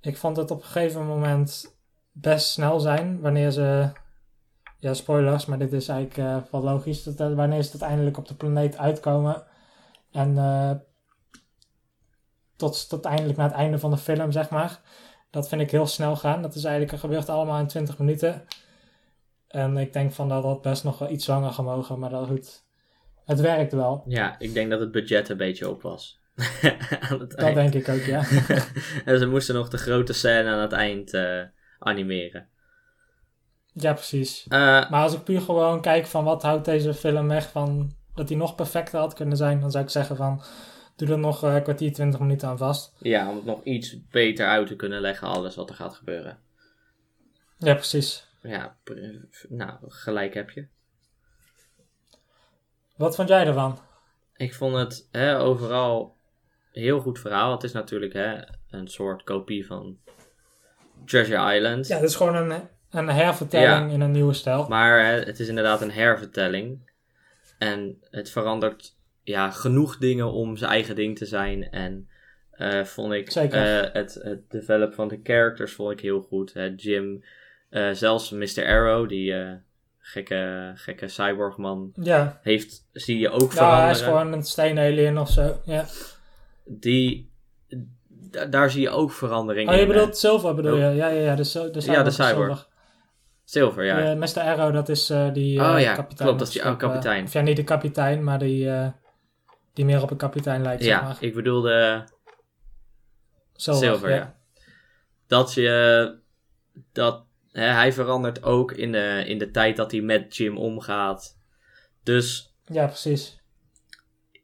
Ik 0.00 0.16
vond 0.16 0.36
het 0.36 0.50
op 0.50 0.58
een 0.58 0.66
gegeven 0.66 1.06
moment 1.06 1.76
best 2.12 2.48
snel 2.48 2.80
zijn 2.80 3.20
wanneer 3.20 3.50
ze 3.50 3.92
ja, 4.78 4.94
spoilers, 4.94 5.46
maar 5.46 5.58
dit 5.58 5.72
is 5.72 5.88
eigenlijk 5.88 6.18
eh, 6.18 6.50
wel 6.50 6.62
logisch. 6.62 7.02
Dat, 7.02 7.20
eh, 7.20 7.34
wanneer 7.34 7.62
ze 7.62 7.70
uiteindelijk 7.70 8.16
op 8.18 8.28
de 8.28 8.34
planeet 8.34 8.76
uitkomen. 8.78 9.44
En 10.10 10.38
eh, 10.38 10.70
tot, 12.56 12.88
tot 12.88 13.04
eindelijk 13.04 13.36
naar 13.38 13.48
het 13.48 13.56
einde 13.56 13.78
van 13.78 13.90
de 13.90 13.96
film, 13.96 14.32
zeg 14.32 14.50
maar. 14.50 14.80
Dat 15.30 15.48
vind 15.48 15.60
ik 15.60 15.70
heel 15.70 15.86
snel 15.86 16.16
gaan. 16.16 16.42
Dat 16.42 16.54
is 16.54 16.64
eigenlijk, 16.64 16.98
gebeurt 16.98 17.28
allemaal 17.28 17.58
in 17.58 17.66
20 17.66 17.98
minuten. 17.98 18.46
En 19.48 19.76
ik 19.76 19.92
denk 19.92 20.12
van 20.12 20.28
dat 20.28 20.42
dat 20.42 20.62
best 20.62 20.84
nog 20.84 20.98
wel 20.98 21.10
iets 21.10 21.26
langer 21.26 21.52
gemogen, 21.52 21.98
maar 21.98 22.10
dat 22.10 22.26
goed. 22.26 22.63
Het 23.24 23.40
werkt 23.40 23.72
wel. 23.72 24.04
Ja, 24.06 24.38
ik 24.38 24.54
denk 24.54 24.70
dat 24.70 24.80
het 24.80 24.90
budget 24.92 25.28
een 25.28 25.36
beetje 25.36 25.68
op 25.70 25.82
was. 25.82 26.20
aan 27.10 27.20
het 27.20 27.30
Dat 27.30 27.34
eind. 27.34 27.54
denk 27.54 27.74
ik 27.74 27.88
ook, 27.88 28.00
ja. 28.02 28.24
en 29.04 29.18
ze 29.18 29.26
moesten 29.26 29.54
nog 29.54 29.68
de 29.68 29.78
grote 29.78 30.12
scène 30.12 30.48
aan 30.50 30.60
het 30.60 30.72
eind 30.72 31.14
eh, 31.14 31.42
animeren. 31.78 32.48
ja, 33.72 33.92
precies. 33.92 34.44
Eh, 34.48 34.58
Maar 34.90 35.02
als 35.02 35.14
ik 35.14 35.24
puur 35.24 35.40
gewoon 35.40 35.80
kijk 35.80 36.06
van 36.06 36.24
wat 36.24 36.42
houdt 36.42 36.64
deze 36.64 36.94
film 36.94 37.28
weg 37.28 37.50
van 37.50 37.92
dat 38.14 38.28
hij 38.28 38.38
nog 38.38 38.54
perfecter 38.54 38.98
had 38.98 39.14
kunnen 39.14 39.36
zijn, 39.36 39.60
dan 39.60 39.70
zou 39.70 39.84
ik 39.84 39.90
zeggen 39.90 40.16
van 40.16 40.42
doe 40.96 41.08
er 41.08 41.18
nog 41.18 41.44
eh, 41.44 41.54
een 41.54 41.62
kwartier, 41.62 41.92
20 41.92 42.20
minuten 42.20 42.48
aan 42.48 42.58
vast. 42.58 42.94
ja, 42.98 43.28
om 43.30 43.36
het 43.36 43.44
nog 43.44 43.64
iets 43.64 43.96
beter 44.10 44.46
uit 44.46 44.66
te 44.66 44.76
kunnen 44.76 45.00
leggen, 45.00 45.28
alles 45.28 45.54
wat 45.54 45.68
er 45.68 45.74
gaat 45.76 45.94
gebeuren. 45.94 46.38
Ja, 47.58 47.74
precies. 47.74 48.28
Ja, 48.42 48.76
nou, 49.48 49.78
gelijk 49.82 50.34
heb 50.34 50.50
je. 50.50 50.66
Wat 52.96 53.16
vond 53.16 53.28
jij 53.28 53.46
ervan? 53.46 53.78
Ik 54.36 54.54
vond 54.54 54.76
het 54.76 55.08
hè, 55.10 55.38
overal 55.38 56.16
een 56.72 56.82
heel 56.82 57.00
goed 57.00 57.18
verhaal. 57.18 57.52
Het 57.52 57.62
is 57.62 57.72
natuurlijk 57.72 58.12
hè, 58.12 58.36
een 58.70 58.88
soort 58.88 59.22
kopie 59.22 59.66
van 59.66 59.98
Treasure 61.04 61.54
Island. 61.54 61.86
Ja, 61.86 61.96
het 61.96 62.08
is 62.08 62.16
gewoon 62.16 62.34
een, 62.34 62.68
een 62.90 63.08
hervertelling 63.08 63.92
in 63.92 64.00
een 64.00 64.10
nieuwe 64.10 64.32
stijl. 64.32 64.68
Maar 64.68 65.04
hè, 65.04 65.20
het 65.20 65.40
is 65.40 65.48
inderdaad 65.48 65.80
een 65.80 65.92
hervertelling. 65.92 66.92
En 67.58 67.98
het 68.10 68.30
verandert 68.30 68.96
ja, 69.22 69.50
genoeg 69.50 69.98
dingen 69.98 70.32
om 70.32 70.56
zijn 70.56 70.70
eigen 70.70 70.94
ding 70.94 71.18
te 71.18 71.26
zijn. 71.26 71.70
En 71.70 72.08
eh, 72.50 72.84
vond 72.84 73.12
ik 73.12 73.28
eh, 73.30 73.82
het, 73.92 74.14
het 74.14 74.50
develop 74.50 74.94
van 74.94 75.08
de 75.08 75.20
characters 75.22 75.72
vond 75.72 75.92
ik 75.92 76.00
heel 76.00 76.20
goed. 76.20 76.52
Hè. 76.52 76.72
Jim, 76.76 77.24
eh, 77.70 77.90
zelfs 77.90 78.30
Mr. 78.30 78.66
Arrow, 78.66 79.08
die 79.08 79.34
gekke, 80.06 80.72
gekke 80.74 81.08
cyborgman, 81.08 81.92
Ja, 82.02 82.38
heeft, 82.42 82.88
zie 82.92 83.18
je 83.18 83.30
ook 83.30 83.40
ja 83.40 83.46
hij 83.46 83.56
veranderen. 83.56 83.90
is 83.90 84.00
gewoon 84.02 84.32
een 84.32 84.42
steenalien 84.42 85.18
of 85.18 85.30
zo. 85.30 85.60
Ja. 85.64 85.84
Die, 86.64 87.30
da- 88.08 88.44
daar 88.46 88.70
zie 88.70 88.80
je 88.82 88.90
ook 88.90 89.12
verandering 89.12 89.68
Oh, 89.68 89.74
je 89.74 89.80
in. 89.80 89.88
bedoelt 89.88 90.16
Silver 90.16 90.54
bedoel 90.54 90.76
je? 90.76 90.80
Ja, 90.84 91.06
ja, 91.06 91.06
ja. 91.08 91.34
De, 91.34 91.42
de 91.42 91.80
cyborg. 91.80 92.02
de 92.02 92.08
is 92.08 92.14
cyborg. 92.14 92.28
Silver. 92.58 92.72
Zilver, 93.44 93.84
ja. 93.84 93.98
Eh, 94.10 94.16
Mr. 94.18 94.40
Arrow, 94.40 94.72
dat 94.74 94.88
is 94.88 95.10
eh, 95.10 95.32
die 95.32 95.60
eh, 95.60 95.70
Oh 95.74 95.80
ja, 95.80 95.94
kapitein. 95.94 96.16
klopt, 96.28 96.38
dat 96.38 96.48
is 96.48 96.54
die 96.54 96.64
oude 96.64 96.84
eh, 96.84 96.88
kapitein. 96.90 97.24
of 97.24 97.32
ja, 97.32 97.40
niet 97.40 97.56
de 97.56 97.64
kapitein, 97.64 98.24
maar 98.24 98.38
die, 98.38 98.70
eh, 98.70 98.88
die 99.72 99.84
meer 99.84 100.02
op 100.02 100.10
een 100.10 100.16
kapitein 100.16 100.62
lijkt, 100.62 100.82
zeg 100.82 100.92
ja, 100.92 101.02
maar. 101.02 101.16
ik 101.20 101.34
bedoelde 101.34 102.04
Silver, 103.56 103.82
Silver, 103.84 104.10
ja. 104.14 104.34
Dat 105.26 105.54
je. 105.54 106.14
Dat, 106.92 107.24
hij 107.60 107.92
verandert 107.92 108.42
ook 108.42 108.72
in 108.72 108.92
de, 108.92 109.22
in 109.26 109.38
de 109.38 109.50
tijd 109.50 109.76
dat 109.76 109.90
hij 109.90 110.00
met 110.00 110.36
Jim 110.36 110.56
omgaat. 110.58 111.38
Dus 112.02 112.54
Ja, 112.64 112.86
precies. 112.86 113.42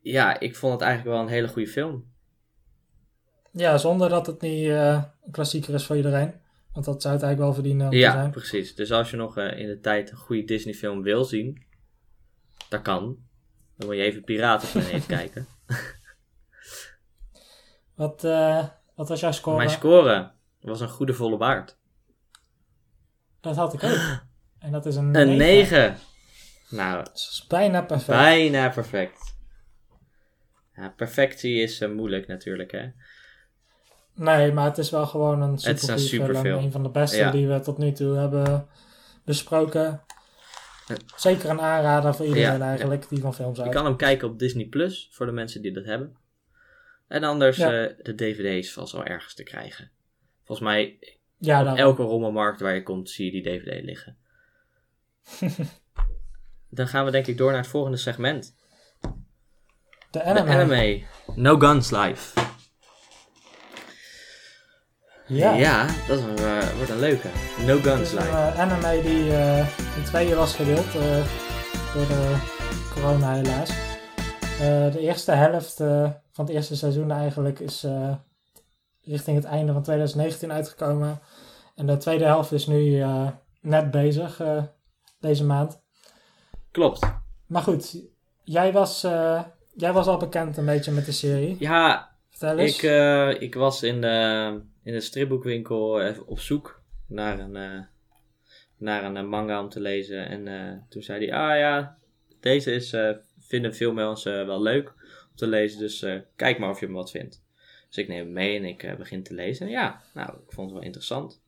ja, 0.02 0.40
ik 0.40 0.56
vond 0.56 0.72
het 0.72 0.82
eigenlijk 0.82 1.14
wel 1.16 1.24
een 1.26 1.32
hele 1.32 1.48
goede 1.48 1.68
film. 1.70 2.08
Ja, 3.52 3.78
zonder 3.78 4.08
dat 4.08 4.26
het 4.26 4.40
niet 4.40 4.68
eh, 4.68 5.04
een 5.24 5.30
klassieker 5.32 5.74
is 5.74 5.86
voor 5.86 5.96
iedereen. 5.96 6.34
Want 6.72 6.84
dat 6.84 7.02
zou 7.02 7.14
het 7.14 7.22
eigenlijk 7.22 7.38
wel 7.38 7.52
verdienen 7.54 7.84
om 7.86 7.92
te 7.92 7.98
Ja, 7.98 8.12
zijn. 8.12 8.30
precies. 8.30 8.74
Dus 8.74 8.92
als 8.92 9.10
je 9.10 9.16
nog 9.16 9.36
eh, 9.36 9.58
in 9.58 9.66
de 9.66 9.80
tijd 9.80 10.10
een 10.10 10.16
goede 10.16 10.44
Disney 10.44 10.74
film 10.74 11.02
wil 11.02 11.24
zien, 11.24 11.64
dat 12.68 12.82
kan. 12.82 13.18
Dan 13.76 13.86
moet 13.88 13.96
je 13.96 14.02
even 14.02 14.24
Piratenplaneet 14.24 15.06
kijken. 15.16 15.46
Wat, 17.94 18.24
eh, 18.24 18.66
wat 18.94 19.08
was 19.08 19.20
jouw 19.20 19.32
score? 19.32 19.56
Mijn 19.56 19.70
score 19.70 20.32
was 20.60 20.80
een 20.80 20.88
goede 20.88 21.14
volle 21.14 21.36
baard. 21.36 21.78
Dat 23.40 23.56
had 23.56 23.74
ik 23.74 23.82
ook. 23.84 23.98
En 24.58 24.72
dat 24.72 24.86
is 24.86 24.96
een 24.96 25.14
Een 25.14 25.36
9. 25.36 25.36
9. 25.36 25.96
Nou, 26.70 27.04
Dat 27.04 27.14
is 27.14 27.44
bijna 27.48 27.82
perfect. 27.82 28.18
bijna 28.18 28.68
perfect. 28.68 29.34
Ja, 30.74 30.88
perfectie 30.96 31.62
is 31.62 31.80
eh, 31.80 31.90
moeilijk 31.90 32.26
natuurlijk, 32.26 32.70
hè. 32.72 32.88
Nee, 34.14 34.52
maar 34.52 34.64
het 34.64 34.78
is 34.78 34.90
wel 34.90 35.06
gewoon 35.06 35.42
een 35.42 35.54
is 35.54 35.88
een 35.88 35.98
super 35.98 36.34
film. 36.36 36.64
Een 36.64 36.72
van 36.72 36.82
de 36.82 36.88
beste 36.90 37.16
Ja. 37.16 37.30
die 37.30 37.48
we 37.48 37.60
tot 37.60 37.78
nu 37.78 37.92
toe 37.92 38.16
hebben 38.16 38.68
besproken. 39.24 40.02
Zeker 41.16 41.50
een 41.50 41.60
aanrader 41.60 42.14
voor 42.14 42.26
iedereen 42.26 42.58
Ja, 42.58 42.66
eigenlijk 42.68 43.08
die 43.08 43.20
van 43.20 43.34
films 43.34 43.56
Je 43.56 43.62
houdt. 43.62 43.76
kan 43.76 43.86
hem 43.86 43.96
kijken 43.96 44.28
op 44.28 44.38
Disney 44.38 44.64
Plus 44.66 45.08
voor 45.12 45.26
de 45.26 45.32
mensen 45.32 45.62
die 45.62 45.72
dat 45.72 45.84
hebben. 45.84 46.16
En 47.08 47.24
anders 47.24 47.58
eh, 47.58 47.68
de 48.02 48.14
DVD's 48.14 48.72
vast 48.72 48.92
wel 48.92 49.04
ergens 49.04 49.34
te 49.34 49.42
krijgen. 49.42 49.90
Volgens 50.44 50.68
mij, 50.68 50.98
Ja, 51.40 51.62
daarom. 51.62 51.80
elke 51.80 52.02
rommelmarkt 52.02 52.60
waar 52.60 52.74
je 52.74 52.82
komt, 52.82 53.10
zie 53.10 53.24
je 53.24 53.42
die 53.42 53.42
DVD 53.58 53.84
liggen. 53.84 54.16
Dan 56.70 56.88
gaan 56.88 57.04
we 57.04 57.10
denk 57.10 57.26
ik 57.26 57.36
door 57.38 57.50
naar 57.50 57.60
het 57.60 57.70
volgende 57.70 57.96
segment. 57.96 58.54
De 60.10 60.22
anime. 60.22 60.46
De 60.46 60.52
anime. 60.52 61.02
No 61.34 61.58
Guns 61.58 61.90
Live. 61.90 62.40
Ja. 65.26 65.52
Ja, 65.52 65.86
dat 66.08 66.18
is 66.18 66.24
een, 66.24 66.36
eh, 66.38 66.76
wordt 66.76 66.90
een 66.90 66.98
leuke. 66.98 67.28
No 67.66 67.78
Guns 67.78 68.00
is 68.00 68.12
een 68.12 68.18
Live. 68.18 68.30
eh, 68.30 68.58
anime 68.58 69.02
die 69.02 69.32
eh, 69.36 69.58
in 69.96 70.04
tweeën 70.04 70.36
was 70.36 70.54
gedeeld 70.54 70.92
door 71.94 72.06
de 72.06 72.36
corona 72.94 73.32
helaas. 73.34 73.70
De 74.92 75.00
eerste 75.00 75.32
helft 75.32 75.76
van 76.32 76.44
het 76.44 76.48
eerste 76.48 76.76
seizoen 76.76 77.10
eigenlijk 77.10 77.60
is 77.60 77.86
richting 79.04 79.36
het 79.36 79.46
einde 79.46 79.72
van 79.72 79.82
2019 79.82 80.52
uitgekomen. 80.52 81.20
En 81.74 81.86
de 81.86 81.96
tweede 81.96 82.24
helft 82.24 82.52
is 82.52 82.66
nu 82.66 83.00
eh, 83.00 83.28
net 83.60 83.90
bezig 83.90 84.40
eh, 84.40 84.62
deze 85.20 85.44
maand. 85.44 85.80
Klopt. 86.70 87.00
Maar 87.46 87.62
goed, 87.62 88.02
jij 88.44 88.72
was, 88.72 89.04
eh, 89.04 89.42
jij 89.74 89.92
was 89.92 90.06
al 90.06 90.16
bekend 90.16 90.56
een 90.56 90.66
beetje 90.66 90.92
met 90.92 91.04
de 91.04 91.12
serie. 91.12 91.56
Ja, 91.58 92.08
Vertel 92.28 92.58
eens. 92.58 92.82
Ik, 92.82 93.40
ik 93.40 93.54
was 93.54 93.82
in 93.82 94.00
de, 94.00 94.60
in 94.82 94.92
de 94.92 95.00
stripboekwinkel 95.00 96.02
even 96.02 96.26
op 96.26 96.40
zoek 96.40 96.82
naar 97.06 97.38
een, 97.38 97.86
naar 98.76 99.04
een 99.04 99.28
manga 99.28 99.60
om 99.60 99.68
te 99.68 99.80
lezen. 99.80 100.28
En 100.28 100.86
toen 100.88 101.02
zei 101.02 101.26
hij, 101.26 101.38
ah 101.38 101.58
ja, 101.58 101.98
deze 102.40 102.72
is, 102.72 102.96
vinden 103.38 103.74
veel 103.74 103.92
mensen 103.92 104.46
wel 104.46 104.62
leuk 104.62 104.88
om 105.30 105.36
te 105.36 105.46
lezen. 105.46 105.78
Dus 105.78 106.06
kijk 106.36 106.58
maar 106.58 106.70
of 106.70 106.80
je 106.80 106.86
hem 106.86 106.94
wat 106.94 107.10
vindt. 107.10 107.42
Dus 107.90 107.98
ik 107.98 108.08
neem 108.08 108.24
hem 108.24 108.32
mee 108.32 108.56
en 108.56 108.64
ik 108.64 108.82
eh, 108.82 108.96
begin 108.96 109.22
te 109.22 109.34
lezen. 109.34 109.66
En 109.66 109.72
ja, 109.72 110.00
nou, 110.14 110.28
ik 110.28 110.52
vond 110.52 110.66
het 110.66 110.78
wel 110.78 110.86
interessant. 110.86 111.40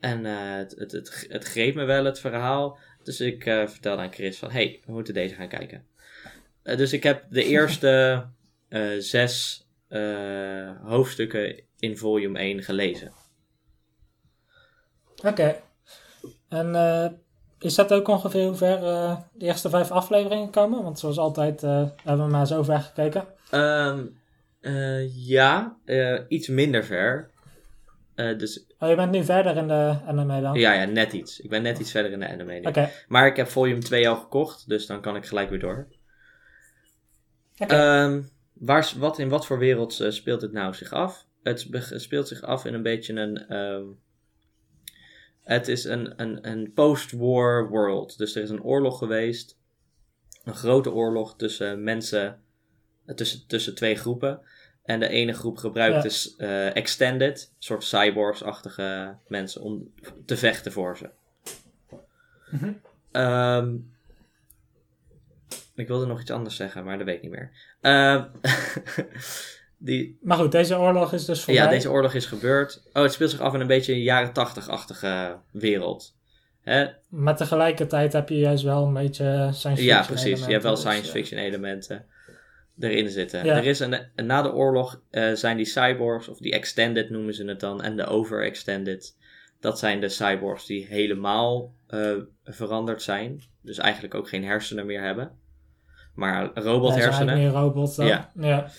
En 0.00 0.26
eh, 0.26 0.54
het, 0.54 0.74
het, 0.78 0.92
het, 0.92 1.26
het 1.28 1.44
greep 1.44 1.74
me 1.74 1.84
wel, 1.84 2.04
het 2.04 2.20
verhaal. 2.20 2.78
Dus 3.02 3.20
ik 3.20 3.46
eh, 3.46 3.66
vertelde 3.66 4.02
aan 4.02 4.12
Chris 4.12 4.38
van, 4.38 4.50
hey, 4.50 4.80
we 4.86 4.92
moeten 4.92 5.14
deze 5.14 5.34
gaan 5.34 5.48
kijken. 5.48 5.86
Dus 6.62 6.92
ik 6.92 7.02
heb 7.02 7.24
de 7.30 7.44
eerste 7.44 8.24
zes 8.98 9.66
hoofdstukken 10.82 11.62
in 11.78 11.96
volume 11.96 12.38
1 12.38 12.62
gelezen. 12.62 13.12
Oké. 15.24 15.60
En 16.48 16.74
is 17.58 17.74
dat 17.74 17.92
ook 17.92 18.08
ongeveer 18.08 18.44
hoe 18.46 18.54
ver 18.54 18.80
de 19.32 19.46
eerste 19.46 19.70
vijf 19.70 19.90
afleveringen 19.90 20.50
komen? 20.50 20.82
Want 20.82 20.98
zoals 20.98 21.18
altijd 21.18 21.60
hebben 21.60 22.24
we 22.24 22.30
maar 22.30 22.46
zo 22.46 22.62
ver 22.62 22.80
gekeken. 22.80 23.26
Ehm, 23.50 24.06
eh, 24.68 25.26
ja, 25.26 25.76
eh, 25.84 26.20
iets 26.28 26.48
minder 26.48 26.84
ver. 26.84 27.30
Eh, 28.14 28.38
dus 28.38 28.66
Oh, 28.78 28.88
je 28.88 28.94
bent 28.94 29.10
nu 29.10 29.24
verder 29.24 29.56
in 29.56 29.68
de 29.68 29.96
anime 30.06 30.40
dan? 30.40 30.54
ja, 30.58 30.72
ja, 30.72 30.84
net 30.84 31.12
iets. 31.12 31.40
Ik 31.40 31.50
ben 31.50 31.62
net 31.62 31.78
iets 31.78 31.90
verder 31.90 32.12
in 32.12 32.20
de 32.20 32.28
anime 32.28 32.58
nu. 32.60 32.66
Oké. 32.66 32.90
Maar 33.08 33.26
ik 33.26 33.36
heb 33.36 33.48
volume 33.48 33.80
2 33.80 34.08
al 34.08 34.16
gekocht, 34.16 34.68
dus 34.68 34.86
dan 34.86 35.00
kan 35.00 35.16
ik 35.16 35.26
gelijk 35.26 35.50
weer 35.50 35.58
door. 35.58 35.88
Oké. 37.58 37.74
Ehm, 37.74 38.22
waar, 38.52 38.92
wat, 38.96 39.18
in 39.18 39.28
wat 39.28 39.46
voor 39.46 39.58
wereld 39.58 40.04
speelt 40.08 40.42
het 40.42 40.52
nou 40.52 40.74
zich 40.74 40.92
af? 40.92 41.26
Het 41.42 41.60
spe- 41.60 41.78
het 41.88 42.02
speelt 42.02 42.28
zich 42.28 42.42
af 42.42 42.64
in 42.64 42.74
een 42.74 42.82
beetje 42.82 43.14
een. 43.14 43.48
ehm, 43.48 43.84
het 45.42 45.68
is 45.68 45.84
een, 45.84 46.12
een, 46.22 46.48
een 46.48 46.72
post-war 46.72 47.68
world. 47.68 48.18
Dus 48.18 48.34
er 48.36 48.42
is 48.42 48.50
een 48.50 48.62
oorlog 48.62 48.98
geweest. 48.98 49.56
Een 50.44 50.54
grote 50.54 50.92
oorlog 50.92 51.36
tussen 51.36 51.82
mensen. 51.82 52.40
Tussen, 53.14 53.46
tussen 53.46 53.74
twee 53.74 53.94
groepen. 53.94 54.40
En 54.88 55.00
de 55.00 55.08
ene 55.08 55.32
groep 55.32 55.56
gebruikt 55.56 56.02
dus 56.02 56.36
eh, 56.36 56.76
extended, 56.76 57.52
soort 57.58 57.84
cyborgs-achtige 57.84 59.16
mensen, 59.26 59.62
om 59.62 59.92
te 60.26 60.36
vechten 60.36 60.72
voor 60.72 60.96
ze. 60.96 61.10
Mhm. 62.50 62.72
Ehm, 63.12 63.74
ik 65.74 65.88
wilde 65.88 66.06
nog 66.06 66.20
iets 66.20 66.30
anders 66.30 66.56
zeggen, 66.56 66.84
maar 66.84 66.96
dat 66.96 67.06
weet 67.06 67.16
ik 67.16 67.22
niet 67.22 67.30
meer. 67.30 67.50
Ehm, 67.80 68.24
die, 69.88 70.18
Maar 70.22 70.36
goed, 70.36 70.52
deze 70.52 70.78
oorlog 70.78 71.12
is 71.12 71.24
dus 71.24 71.44
voorbij. 71.44 71.62
ja, 71.62 71.70
deze 71.70 71.90
oorlog 71.90 72.14
is 72.14 72.26
gebeurd. 72.26 72.82
Oh, 72.92 73.02
het 73.02 73.12
speelt 73.12 73.30
zich 73.30 73.40
af 73.40 73.54
in 73.54 73.60
een 73.60 73.66
beetje 73.66 73.92
een 73.92 74.02
jaren 74.02 74.32
tachtig-achtige 74.32 75.36
wereld. 75.50 76.16
Hè? 76.60 76.86
Maar 77.08 77.36
tegelijkertijd 77.36 78.12
heb 78.12 78.28
je 78.28 78.38
juist 78.38 78.64
wel 78.64 78.86
een 78.86 78.94
beetje 78.94 79.48
science 79.52 79.82
fiction 79.82 79.84
Ja, 79.84 80.02
precies. 80.02 80.44
Je 80.44 80.52
hebt 80.52 80.62
wel 80.62 80.74
dus, 80.74 80.80
science 80.80 81.10
fiction 81.10 81.40
elementen 81.40 82.06
erin 82.80 83.08
zitten. 83.08 83.44
Ja. 83.44 83.56
Er 83.56 83.66
is 83.66 83.80
een, 83.80 84.00
na 84.16 84.42
de 84.42 84.52
oorlog 84.52 85.02
eh, 85.10 85.32
zijn 85.32 85.56
die 85.56 85.66
cyborgs, 85.66 86.28
of 86.28 86.38
die 86.38 86.52
extended 86.52 87.10
noemen 87.10 87.34
ze 87.34 87.44
het 87.44 87.60
dan, 87.60 87.82
en 87.82 87.96
de 87.96 88.06
overextended. 88.06 89.16
Dat 89.60 89.78
zijn 89.78 90.00
de 90.00 90.08
cyborgs 90.08 90.66
die 90.66 90.86
helemaal 90.86 91.72
eh, 91.86 92.12
veranderd 92.44 93.02
zijn. 93.02 93.42
Dus 93.62 93.78
eigenlijk 93.78 94.14
ook 94.14 94.28
geen 94.28 94.44
hersenen 94.44 94.86
meer 94.86 95.02
hebben. 95.02 95.30
Maar 96.14 96.42
ja, 96.42 96.50
robothersenen. 96.54 97.28
eigenlijk 97.28 97.38
meer 97.38 97.50
robots 97.50 97.96
dan. 97.96 98.06
Ja. 98.06 98.30
ja. 98.34 98.70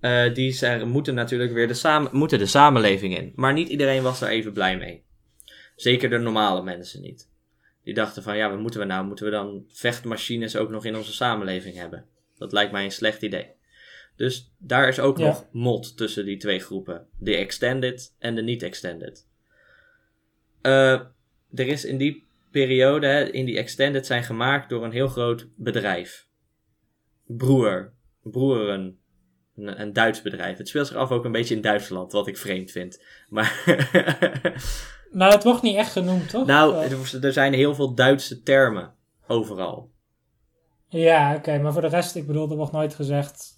Eh, 0.00 0.34
die 0.34 0.52
zijn, 0.52 0.88
moeten 0.88 1.14
natuurlijk 1.14 1.52
weer 1.52 1.68
de, 1.68 1.74
samen, 1.74 2.10
moeten 2.12 2.38
de 2.38 2.46
samenleving 2.46 3.16
in. 3.16 3.32
Maar 3.34 3.52
niet 3.52 3.68
iedereen 3.68 4.02
was 4.02 4.18
daar 4.18 4.30
even 4.30 4.52
blij 4.52 4.76
mee. 4.76 5.04
Zeker 5.76 6.10
de 6.10 6.18
normale 6.18 6.62
mensen 6.62 7.00
niet. 7.00 7.28
Die 7.84 7.94
dachten 7.94 8.22
van, 8.22 8.36
ja, 8.36 8.50
wat 8.50 8.58
moeten 8.58 8.80
we 8.80 8.86
nou? 8.86 9.06
Moeten 9.06 9.24
we 9.24 9.30
dan 9.30 9.64
vechtmachines 9.68 10.56
ook 10.56 10.70
nog 10.70 10.84
in 10.84 10.96
onze 10.96 11.12
samenleving 11.12 11.76
hebben? 11.76 12.04
Dat 12.38 12.52
lijkt 12.52 12.72
mij 12.72 12.84
een 12.84 12.90
slecht 12.92 13.22
idee. 13.22 13.46
Dus 14.16 14.52
daar 14.58 14.88
is 14.88 15.00
ook 15.00 15.18
Ja. 15.18 15.24
nog 15.26 15.46
mod 15.52 15.96
tussen 15.96 16.24
die 16.24 16.36
twee 16.36 16.58
groepen. 16.60 17.06
De 17.18 17.36
extended 17.36 18.14
en 18.18 18.34
de 18.34 18.42
niet-extended. 18.42 19.26
Eh, 20.62 20.92
er 21.54 21.66
is 21.66 21.84
in 21.84 21.96
die 21.96 22.26
periode, 22.50 23.06
hè, 23.06 23.24
in 23.30 23.44
die 23.44 23.58
extended, 23.58 24.06
zijn 24.06 24.24
gemaakt 24.24 24.68
door 24.68 24.84
een 24.84 24.92
heel 24.92 25.08
groot 25.08 25.46
bedrijf. 25.56 26.26
Broer. 27.26 27.92
Broeren. 28.22 28.98
Een, 29.56 29.80
een 29.80 29.92
Duits 29.92 30.22
bedrijf. 30.22 30.58
Het 30.58 30.68
speelt 30.68 30.86
zich 30.86 30.96
af 30.96 31.10
ook 31.10 31.24
een 31.24 31.32
beetje 31.32 31.54
in 31.54 31.60
Duitsland, 31.60 32.12
wat 32.12 32.26
ik 32.26 32.36
vreemd 32.36 32.70
vind. 32.70 33.02
Maar 33.28 33.62
Nou, 35.10 35.32
het 35.32 35.44
wordt 35.44 35.62
niet 35.62 35.76
echt 35.76 35.92
genoemd, 35.92 36.28
toch? 36.30 36.46
nou, 36.46 36.76
er 37.22 37.32
zijn 37.32 37.52
heel 37.52 37.74
veel 37.74 37.94
Duitse 37.94 38.42
termen 38.42 38.94
overal. 39.26 39.92
Ja, 41.00 41.34
oké, 41.34 41.58
maar 41.58 41.72
voor 41.72 41.80
de 41.82 41.88
rest, 41.88 42.14
ik 42.16 42.26
bedoel, 42.26 42.50
er 42.50 42.56
wordt 42.56 42.72
nooit 42.72 42.94
gezegd 42.94 43.52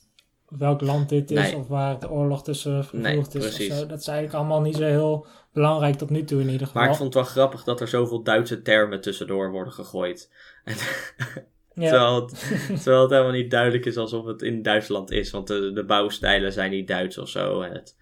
welk 0.49 0.80
land 0.80 1.09
dit 1.09 1.30
is 1.30 1.39
Nee. 1.39 1.57
of 1.57 1.68
waar 1.68 1.99
de 2.01 2.11
oorlog 2.11 2.43
tussen 2.43 2.84
gevoerd 2.84 3.34
is 3.34 3.43
precies. 3.45 3.70
of 3.70 3.76
zo. 3.78 3.87
Dat 3.87 4.01
is 4.01 4.07
eigenlijk 4.09 4.39
allemaal 4.39 4.61
niet 4.61 4.76
zo 4.76 4.82
heel 4.82 5.26
belangrijk 5.53 5.95
tot 5.95 6.11
nu 6.11 6.24
toe 6.24 6.41
in 6.41 6.49
ieder 6.49 6.66
geval. 6.66 6.82
Maar 6.82 6.91
ik 6.91 6.97
vond 6.97 7.14
het 7.14 7.22
wel 7.24 7.32
grappig 7.32 7.64
dat 7.64 7.80
er 7.80 7.89
zoveel 7.89 8.22
Duitse 8.22 8.62
termen 8.62 9.01
tussendoor 9.01 9.51
worden 9.51 9.72
gegooid. 9.72 10.30
En, 10.64 11.82
ja. 11.82 11.91
terwijl, 11.91 12.14
het, 12.14 12.30
terwijl 12.82 13.03
het 13.03 13.11
helemaal 13.11 13.32
niet 13.32 13.51
duidelijk 13.51 13.84
is 13.87 13.97
alsof 13.97 14.24
het 14.26 14.43
in 14.43 14.62
Duitsland 14.62 15.11
is. 15.11 15.30
Want 15.30 15.47
de, 15.47 15.72
de 15.72 15.84
bouwstijlen 15.84 16.53
zijn 16.53 16.70
niet 16.70 16.89
Duits 16.89 17.18
of 17.18 17.28
zo. 17.28 17.61
En 17.61 17.72
het, 17.72 17.97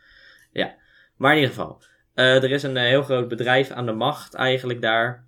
ja. 0.53 0.75
Maar 1.17 1.31
in 1.33 1.39
ieder 1.41 1.55
geval. 1.55 1.83
eh, 2.15 2.43
er 2.43 2.51
is 2.51 2.63
een 2.63 2.77
eh, 2.77 2.85
heel 2.85 3.03
groot 3.03 3.29
bedrijf 3.29 3.71
aan 3.71 3.87
de 3.87 3.93
macht 3.93 4.35
eigenlijk 4.35 4.83
daar. 4.83 5.27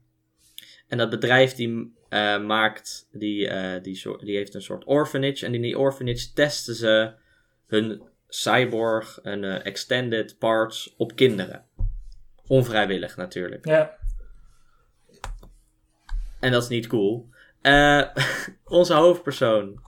En 0.88 0.98
dat 0.98 1.11
bedrijf 1.11 1.54
die 1.54 1.95
eh, 2.09 2.40
maakt, 2.40 3.09
die, 3.12 3.48
eh, 3.48 3.82
die, 3.82 3.94
soort, 3.94 4.20
die 4.20 4.36
heeft 4.36 4.54
een 4.54 4.62
soort 4.62 4.84
orphanage. 4.84 5.46
En 5.46 5.54
in 5.54 5.62
die 5.62 5.78
orphanage 5.78 6.32
testen 6.32 6.74
ze 6.74 7.12
hun 7.66 8.02
cyborg 8.28 9.20
en 9.22 9.44
eh, 9.44 9.66
extended 9.66 10.38
parts 10.38 10.94
op 10.96 11.16
kinderen. 11.16 11.64
Onvrijwillig 12.46 13.16
natuurlijk. 13.16 13.66
ja. 13.66 13.96
En 16.40 16.52
dat 16.52 16.62
is 16.62 16.68
niet 16.68 16.86
cool. 16.86 17.28
Onze 18.64 18.94
hoofdpersoon, 18.94 19.80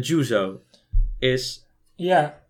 Juzo, 0.00 0.62
is, 1.18 1.66
ja, 1.94 2.46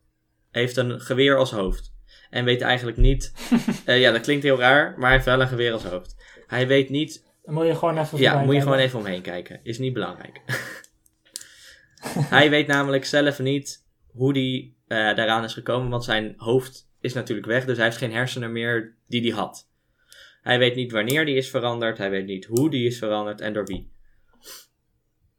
heeft 0.51 0.77
een 0.77 1.01
geweer 1.01 1.37
als 1.37 1.51
hoofd. 1.51 1.93
En 2.31 2.45
weet 2.45 2.61
eigenlijk 2.61 2.97
niet. 2.97 3.33
ja, 3.87 4.11
dat 4.11 4.21
klinkt 4.21 4.43
heel 4.43 4.59
raar, 4.59 4.91
maar 4.91 5.07
hij 5.07 5.13
heeft 5.13 5.25
wel 5.25 5.41
een 5.41 5.49
geweer 5.49 5.73
als 5.73 5.85
hoofd. 5.85 6.17
Hij 6.47 6.67
weet 6.67 6.89
niet. 6.89 7.25
Dan 7.43 7.55
moet 7.55 7.67
je 7.67 7.75
gewoon 7.75 7.99
even 7.99 8.19
Ja, 8.19 8.33
moet 8.33 8.41
je 8.41 8.47
kijken. 8.47 8.63
gewoon 8.63 8.79
even 8.79 8.99
omheen 8.99 9.23
kijken. 9.23 9.61
Is 9.63 9.79
niet 9.79 9.93
belangrijk. 9.93 10.41
hij 12.37 12.51
weet 12.51 12.67
namelijk 12.67 13.05
zelf 13.05 13.39
niet 13.39 13.85
hoe 14.13 14.33
die 14.33 14.77
eh, 14.87 14.97
daaraan 14.99 15.45
is 15.45 15.53
gekomen, 15.53 15.91
want 15.91 16.05
zijn 16.05 16.35
hoofd 16.37 16.91
is 17.01 17.13
natuurlijk 17.13 17.47
weg, 17.47 17.65
dus 17.65 17.77
hij 17.77 17.87
heeft 17.87 17.97
geen 17.97 18.13
hersenen 18.13 18.53
meer 18.53 18.95
die 19.07 19.21
hij 19.23 19.31
had. 19.41 19.69
Hij 20.43 20.59
weet 20.59 20.75
niet 20.75 20.93
wanneer 20.93 21.25
die 21.25 21.37
is 21.37 21.51
veranderd, 21.51 21.99
hij 21.99 22.11
weet 22.11 22.27
niet 22.27 22.45
hoe 22.45 22.71
die 22.71 22.87
is 22.87 22.99
veranderd 22.99 23.41
en 23.41 23.53
door 23.53 23.67
wie. 23.67 23.91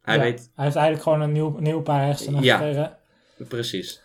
Hij 0.02 0.16
Ja, 0.16 0.22
weet 0.22 0.52
Hij 0.56 0.64
heeft 0.64 0.76
eigenlijk 0.76 1.04
gewoon 1.04 1.22
een 1.22 1.32
nieuw, 1.32 1.58
nieuw 1.60 1.82
paar 1.82 2.06
hersenen 2.06 2.44
Ja. 2.44 2.58
gekregen. 2.58 2.98
Precies. 3.48 4.02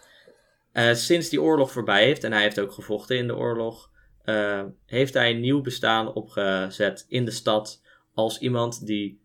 Eh, 0.73 0.93
sinds 0.95 1.29
die 1.29 1.43
oorlog 1.43 1.73
voorbij 1.73 2.05
heeft, 2.05 2.25
en 2.25 2.33
hij 2.33 2.43
heeft 2.43 2.61
ook 2.61 2.73
gevochten 2.73 3.17
in 3.17 3.27
de 3.27 3.37
oorlog, 3.37 3.91
eh, 4.25 4.63
heeft 4.87 5.15
hij 5.15 5.31
een 5.31 5.41
nieuw 5.41 5.61
bestaan 5.61 6.13
opgezet 6.15 7.05
in 7.09 7.25
de 7.25 7.31
stad 7.31 7.83
als 8.19 8.39
iemand 8.39 8.87
die 8.87 9.21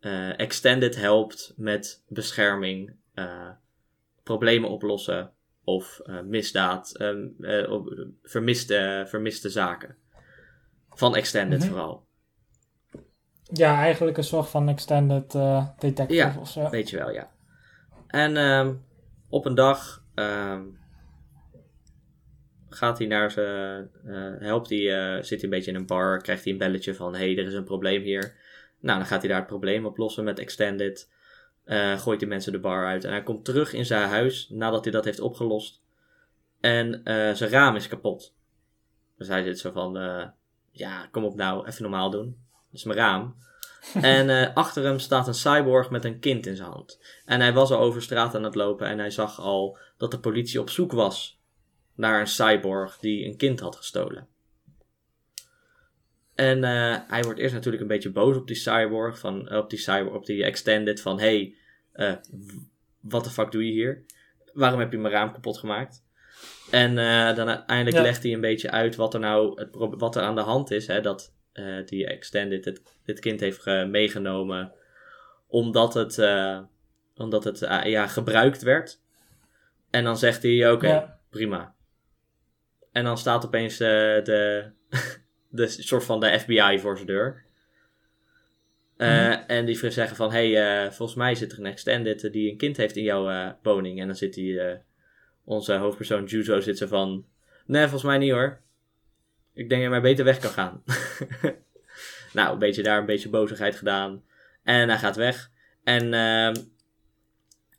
eh, 0.00 0.38
Extended 0.38 0.96
helpt 0.96 1.52
met 1.56 2.02
bescherming, 2.08 2.92
eh, 3.14 3.50
problemen 4.22 4.70
oplossen 4.70 5.30
of 5.64 6.00
eh, 6.04 6.20
misdaad, 6.20 6.96
op- 7.68 8.06
vermiste, 8.22 9.04
vermiste 9.08 9.50
zaken. 9.50 9.96
Van 10.90 11.16
Extended 11.16 11.58
Mhm. 11.58 11.68
vooral. 11.68 12.06
Ja, 13.42 13.76
eigenlijk 13.76 14.16
een 14.16 14.24
soort 14.24 14.48
van 14.48 14.68
extended 14.68 15.32
detective 15.78 16.14
Ja, 16.14 16.36
of 16.40 16.48
zo. 16.48 16.70
Weet 16.70 16.90
je 16.90 16.96
wel, 16.96 17.10
ja. 17.10 17.30
En 18.06 18.36
ehm, 18.36 18.74
op 19.28 19.44
een 19.46 19.54
dag 19.54 20.04
ehm, 20.14 20.62
gaat 22.76 22.98
hij 22.98 23.06
naar 23.06 23.30
zijn. 23.30 23.90
eh, 24.06 24.32
helpt 24.38 24.68
hij, 24.68 24.94
eh, 24.94 25.22
zit 25.22 25.28
hij 25.28 25.42
een 25.42 25.50
beetje 25.50 25.70
in 25.70 25.76
een 25.76 25.86
bar, 25.86 26.22
krijgt 26.22 26.44
hij 26.44 26.52
een 26.52 26.58
belletje 26.58 26.94
van: 26.94 27.12
hé, 27.14 27.18
hey, 27.18 27.38
er 27.38 27.46
is 27.46 27.54
een 27.54 27.64
probleem 27.64 28.02
hier. 28.02 28.34
Nou, 28.80 28.98
dan 28.98 29.06
gaat 29.06 29.20
hij 29.20 29.28
daar 29.28 29.38
het 29.38 29.46
probleem 29.46 29.86
oplossen 29.86 30.24
met 30.24 30.38
Extended. 30.38 31.10
Eh, 31.64 31.98
gooit 31.98 32.18
die 32.18 32.28
mensen 32.28 32.52
de 32.52 32.58
bar 32.58 32.86
uit. 32.86 33.04
En 33.04 33.10
hij 33.10 33.22
komt 33.22 33.44
terug 33.44 33.72
in 33.72 33.86
zijn 33.86 34.08
huis 34.08 34.48
nadat 34.48 34.84
hij 34.84 34.92
dat 34.92 35.04
heeft 35.04 35.20
opgelost. 35.20 35.82
En 36.60 37.00
zijn 37.36 37.50
raam 37.50 37.76
is 37.76 37.88
kapot. 37.88 38.34
Dus 39.18 39.28
hij 39.28 39.42
zit 39.42 39.58
zo 39.58 39.70
van: 39.70 39.92
ja, 40.70 41.08
kom 41.10 41.24
op 41.24 41.36
nou, 41.36 41.66
even 41.66 41.82
normaal 41.82 42.10
doen. 42.10 42.38
Dat 42.50 42.72
is 42.72 42.84
mijn 42.84 42.98
raam. 42.98 43.36
En 44.02 44.54
achter 44.54 44.84
hem 44.84 44.98
staat 44.98 45.26
een 45.26 45.34
cyborg 45.34 45.90
met 45.90 46.04
een 46.04 46.18
kind 46.18 46.46
in 46.46 46.56
zijn 46.56 46.70
hand. 46.70 47.00
En 47.24 47.40
hij 47.40 47.52
was 47.52 47.70
al 47.70 47.78
over 47.78 48.02
straat 48.02 48.34
aan 48.34 48.42
het 48.42 48.54
lopen 48.54 48.86
en 48.86 48.98
hij 48.98 49.10
zag 49.10 49.40
al 49.40 49.78
dat 49.96 50.10
de 50.10 50.18
politie 50.18 50.60
op 50.60 50.70
zoek 50.70 50.92
was 50.92 51.35
naar 51.96 52.20
een 52.20 52.26
cyborg 52.26 52.98
die 52.98 53.24
een 53.26 53.36
kind 53.36 53.60
had 53.60 53.76
gestolen. 53.76 54.26
En 56.34 56.64
eh, 56.64 56.96
hij 57.08 57.22
wordt 57.22 57.38
eerst 57.40 57.54
natuurlijk 57.54 57.82
een 57.82 57.88
beetje 57.88 58.10
boos 58.10 58.36
op 58.36 58.46
die 58.46 58.56
cyborg, 58.56 59.18
van, 59.18 59.54
op 59.54 59.70
die 59.70 59.78
cyborg, 59.78 60.14
op 60.14 60.26
die 60.26 60.44
extended, 60.44 61.00
van 61.00 61.20
hey, 61.20 61.54
eh, 61.92 62.12
wat 63.00 63.24
de 63.24 63.30
fuck 63.30 63.50
doe 63.52 63.66
je 63.66 63.72
hier? 63.72 64.04
Waarom 64.52 64.80
heb 64.80 64.92
je 64.92 64.98
mijn 64.98 65.12
raam 65.14 65.32
kapot 65.32 65.58
gemaakt? 65.58 66.04
En 66.70 66.98
eh, 66.98 67.36
dan 67.36 67.48
uiteindelijk 67.48 67.96
Ja. 67.96 68.02
legt 68.02 68.22
hij 68.22 68.32
een 68.32 68.40
beetje 68.40 68.70
uit 68.70 68.96
wat 68.96 69.14
er 69.14 69.20
nou 69.20 69.60
het, 69.60 69.68
wat 69.72 70.16
er 70.16 70.22
aan 70.22 70.34
de 70.34 70.40
hand 70.40 70.70
is. 70.70 70.86
Hè, 70.86 71.00
dat 71.00 71.34
eh, 71.52 71.86
die 71.86 72.06
extended 72.06 72.64
het, 72.64 72.82
dit 73.04 73.20
kind 73.20 73.40
heeft 73.40 73.66
eh, 73.66 73.84
meegenomen 73.86 74.72
omdat 75.46 75.94
het, 75.94 76.18
eh, 76.18 76.60
omdat 77.16 77.44
het 77.44 77.62
eh, 77.62 77.84
ja, 77.84 78.06
gebruikt 78.06 78.62
werd. 78.62 79.00
En 79.90 80.04
dan 80.04 80.18
zegt 80.18 80.42
hij, 80.42 80.72
oké, 80.72 80.86
Ja. 80.88 81.18
prima. 81.30 81.74
En 82.96 83.04
dan 83.04 83.18
staat 83.18 83.46
opeens 83.46 83.80
eh, 83.80 83.88
de, 84.24 84.70
de 85.48 85.68
soort 85.68 86.04
van 86.04 86.20
de 86.20 86.38
FBI 86.38 86.78
voor 86.78 86.94
zijn 86.96 87.06
deur. 87.06 87.44
Eh, 88.96 89.26
Mhm. 89.28 89.42
En 89.46 89.64
die 89.64 89.90
zeggen 89.90 90.16
van, 90.16 90.32
hey, 90.32 90.84
eh, 90.84 90.90
volgens 90.90 91.18
mij 91.18 91.34
zit 91.34 91.52
er 91.52 91.58
een 91.58 91.66
extended 91.66 92.32
die 92.32 92.50
een 92.50 92.56
kind 92.56 92.76
heeft 92.76 92.96
in 92.96 93.02
jouw 93.02 93.56
woning. 93.62 94.00
En 94.00 94.06
dan 94.06 94.16
zit 94.16 94.34
die, 94.34 94.60
onze 95.44 95.74
hoofdpersoon 95.74 96.24
Juzo 96.24 96.60
zit 96.60 96.78
ze 96.78 96.88
van, 96.88 97.26
nee, 97.66 97.82
volgens 97.82 98.02
mij 98.02 98.18
niet 98.18 98.30
hoor. 98.30 98.60
Ik 99.54 99.68
denk 99.68 99.70
dat 99.70 99.80
je 99.80 99.88
maar 99.88 100.00
beter 100.00 100.24
weg 100.24 100.38
kan 100.38 100.50
gaan. 100.50 100.82
nou, 102.32 102.52
een 102.52 102.58
beetje 102.58 102.82
daar 102.82 102.98
een 102.98 103.06
beetje 103.06 103.28
bozigheid 103.28 103.76
gedaan. 103.76 104.24
En 104.62 104.88
hij 104.88 104.98
gaat 104.98 105.16
weg. 105.16 105.50
En 105.84 106.14
ehm, 106.14 106.54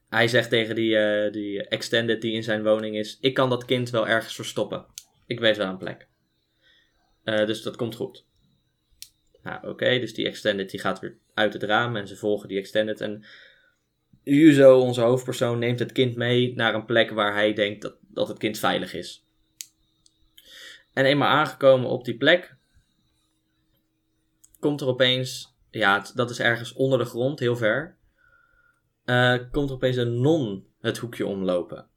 hij 0.09 0.27
zegt 0.27 0.49
tegen 0.49 0.75
die, 0.75 0.97
die 1.31 1.67
extended 1.67 2.21
die 2.21 2.33
in 2.33 2.43
zijn 2.43 2.63
woning 2.63 2.95
is: 2.95 3.17
Ik 3.21 3.33
kan 3.33 3.49
dat 3.49 3.65
kind 3.65 3.89
wel 3.89 4.07
ergens 4.07 4.35
verstoppen. 4.35 4.85
Ik 5.27 5.39
weet 5.39 5.57
wel 5.57 5.67
een 5.67 5.77
plek. 5.77 6.07
Eh, 7.23 7.45
dus 7.45 7.61
dat 7.61 7.75
komt 7.75 7.95
goed. 7.95 8.25
Nou, 9.43 9.67
oké, 9.67 9.99
dus 9.99 10.13
die 10.13 10.25
extended 10.25 10.69
die 10.69 10.79
gaat 10.79 10.99
weer 10.99 11.17
uit 11.33 11.53
het 11.53 11.63
raam 11.63 11.95
en 11.95 12.07
ze 12.07 12.15
volgen 12.15 12.47
die 12.47 12.57
extended. 12.57 13.01
En 13.01 13.25
Yuzo, 14.23 14.79
onze 14.79 15.01
hoofdpersoon, 15.01 15.59
neemt 15.59 15.79
het 15.79 15.91
kind 15.91 16.15
mee 16.15 16.55
naar 16.55 16.73
een 16.73 16.85
plek 16.85 17.09
waar 17.09 17.33
hij 17.33 17.53
denkt 17.53 17.81
dat, 17.81 17.95
dat 18.01 18.27
het 18.27 18.37
kind 18.37 18.59
veilig 18.59 18.93
is. 18.93 19.25
En 20.93 21.05
eenmaal 21.05 21.29
aangekomen 21.29 21.89
op 21.89 22.05
die 22.05 22.17
plek, 22.17 22.55
komt 24.59 24.81
er 24.81 24.87
opeens, 24.87 25.55
ja, 25.71 26.05
dat 26.13 26.29
is 26.29 26.39
ergens 26.39 26.73
onder 26.73 26.99
de 26.99 27.05
grond, 27.05 27.39
heel 27.39 27.55
ver, 27.55 27.97
eh, 29.05 29.37
komt 29.51 29.69
er 29.69 29.75
opeens 29.75 29.95
een 29.95 30.21
non 30.21 30.67
het 30.79 30.97
hoekje 30.97 31.25
omlopen. 31.25 31.87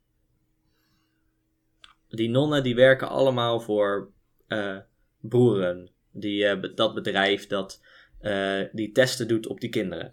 Die 2.10 2.30
nonnen 2.30 2.62
die 2.62 2.74
werken 2.74 3.08
allemaal 3.08 3.60
voor 3.60 4.10
eh 4.46 4.76
broeren. 5.20 5.90
Die, 6.12 6.60
dat 6.74 6.94
bedrijf 6.94 7.46
dat 7.46 7.82
eh, 8.20 8.60
die 8.72 8.92
testen 8.92 9.28
doet 9.28 9.46
op 9.46 9.60
die 9.60 9.70
kinderen. 9.70 10.12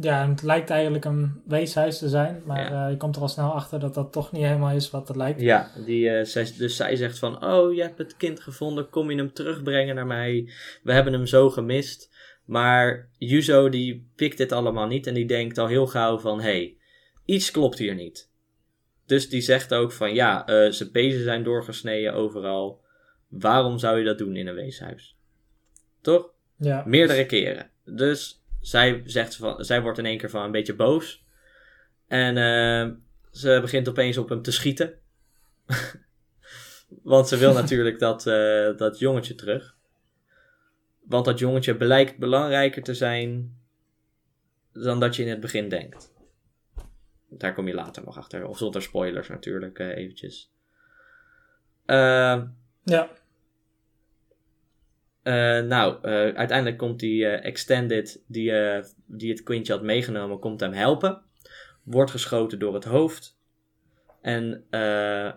Ja, 0.00 0.28
het 0.28 0.42
lijkt 0.42 0.70
eigenlijk 0.70 1.04
een 1.04 1.42
weeshuis 1.46 1.98
te 1.98 2.08
zijn, 2.08 2.42
maar 2.46 2.72
Ja. 2.72 2.84
eh, 2.84 2.90
je 2.90 2.96
komt 2.96 3.16
er 3.16 3.22
al 3.22 3.28
snel 3.28 3.52
achter 3.52 3.80
dat 3.80 3.94
dat 3.94 4.12
toch 4.12 4.32
niet 4.32 4.42
helemaal 4.42 4.74
is 4.74 4.90
wat 4.90 5.08
het 5.08 5.16
lijkt. 5.16 5.40
Ja, 5.40 5.70
die, 5.86 6.24
zij, 6.24 6.50
dus 6.58 6.76
zij 6.76 6.96
zegt 6.96 7.18
van, 7.18 7.44
oh, 7.44 7.74
je 7.74 7.82
hebt 7.82 7.98
het 7.98 8.16
kind 8.16 8.40
gevonden, 8.40 8.90
kom 8.90 9.10
je 9.10 9.16
hem 9.16 9.32
terugbrengen 9.32 9.94
naar 9.94 10.06
mij? 10.06 10.50
We 10.82 10.92
hebben 10.92 11.12
hem 11.12 11.26
zo 11.26 11.50
gemist. 11.50 12.16
Maar 12.44 13.08
Yuzo 13.18 13.68
die 13.68 14.10
pikt 14.16 14.36
dit 14.38 14.52
allemaal 14.52 14.86
niet 14.86 15.06
en 15.06 15.14
die 15.14 15.26
denkt 15.26 15.58
al 15.58 15.66
heel 15.66 15.86
gauw 15.86 16.18
van, 16.18 16.40
hey, 16.40 16.76
iets 17.24 17.50
klopt 17.50 17.78
hier 17.78 17.94
niet. 17.94 18.27
Dus 19.08 19.28
die 19.28 19.40
zegt 19.40 19.74
ook 19.74 19.92
van, 19.92 20.14
ja, 20.14 20.46
eh 20.46 20.70
zijn 20.70 20.90
pezen 20.90 21.22
zijn 21.22 21.42
doorgesneden 21.42 22.14
overal. 22.14 22.84
Waarom 23.28 23.78
zou 23.78 23.98
je 23.98 24.04
dat 24.04 24.18
doen 24.18 24.36
in 24.36 24.46
een 24.46 24.54
weeshuis? 24.54 25.16
Toch? 26.00 26.30
Ja, 26.56 26.82
Meerdere 26.86 27.26
keren. 27.26 27.70
Dus 27.84 28.44
zij, 28.60 29.02
zegt 29.04 29.36
van, 29.36 29.64
zij 29.64 29.82
wordt 29.82 29.98
in 29.98 30.06
één 30.06 30.18
keer 30.18 30.30
van 30.30 30.42
een 30.42 30.50
beetje 30.50 30.74
boos. 30.74 31.24
En 32.06 32.36
eh, 32.36 32.94
ze 33.30 33.58
begint 33.60 33.88
opeens 33.88 34.16
op 34.16 34.28
hem 34.28 34.42
te 34.42 34.52
schieten. 34.52 34.94
Want 37.02 37.28
ze 37.28 37.36
wil 37.36 37.52
natuurlijk 37.62 37.98
dat, 37.98 38.26
eh, 38.26 38.76
dat 38.76 38.98
jongetje 38.98 39.34
terug. 39.34 39.76
Want 41.04 41.24
dat 41.24 41.38
jongetje 41.38 41.76
blijkt 41.76 42.18
belangrijker 42.18 42.82
te 42.82 42.94
zijn 42.94 43.56
dan 44.72 45.00
dat 45.00 45.16
je 45.16 45.22
in 45.22 45.28
het 45.28 45.40
begin 45.40 45.68
denkt. 45.68 46.16
Daar 47.28 47.54
kom 47.54 47.66
je 47.66 47.74
later 47.74 48.04
nog 48.04 48.16
achter. 48.16 48.46
Of 48.46 48.58
zonder 48.58 48.82
spoilers 48.82 49.28
natuurlijk, 49.28 49.78
eh, 49.78 49.96
eventjes. 49.96 50.52
Eh 51.84 52.42
ja, 52.82 53.08
Eh, 55.22 55.60
nou, 55.60 55.98
eh, 56.02 56.12
uiteindelijk 56.12 56.76
komt 56.76 57.00
die 57.00 57.26
Extended, 57.26 58.22
die, 58.26 58.52
die 59.06 59.30
het 59.30 59.42
kindje 59.42 59.72
had 59.72 59.82
meegenomen, 59.82 60.38
komt 60.38 60.60
hem 60.60 60.72
helpen. 60.72 61.22
Wordt 61.82 62.10
geschoten 62.10 62.58
door 62.58 62.74
het 62.74 62.84
hoofd. 62.84 63.38
En 64.22 64.64
eh 64.70 65.32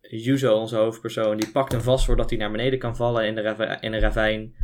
Yuzo, 0.00 0.54
onze 0.54 0.76
hoofdpersoon, 0.76 1.36
die 1.36 1.50
pakt 1.50 1.72
hem 1.72 1.80
vast 1.80 2.04
voordat 2.04 2.30
hij 2.30 2.38
naar 2.38 2.50
beneden 2.50 2.78
kan 2.78 2.96
vallen 2.96 3.26
in, 3.26 3.34
de 3.34 3.76
in 3.80 3.92
een 3.92 4.00
ravijn. 4.00 4.54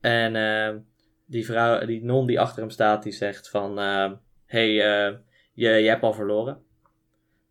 En 0.00 0.86
die, 1.26 1.44
vrouw, 1.44 1.86
die 1.86 2.04
non 2.04 2.26
die 2.26 2.40
achter 2.40 2.60
hem 2.60 2.70
staat, 2.70 3.02
die 3.02 3.12
zegt 3.12 3.50
van... 3.50 3.78
hey, 4.48 5.06
eh, 5.06 5.14
je, 5.58 5.88
hebt 5.88 6.02
al 6.02 6.12
verloren. 6.12 6.62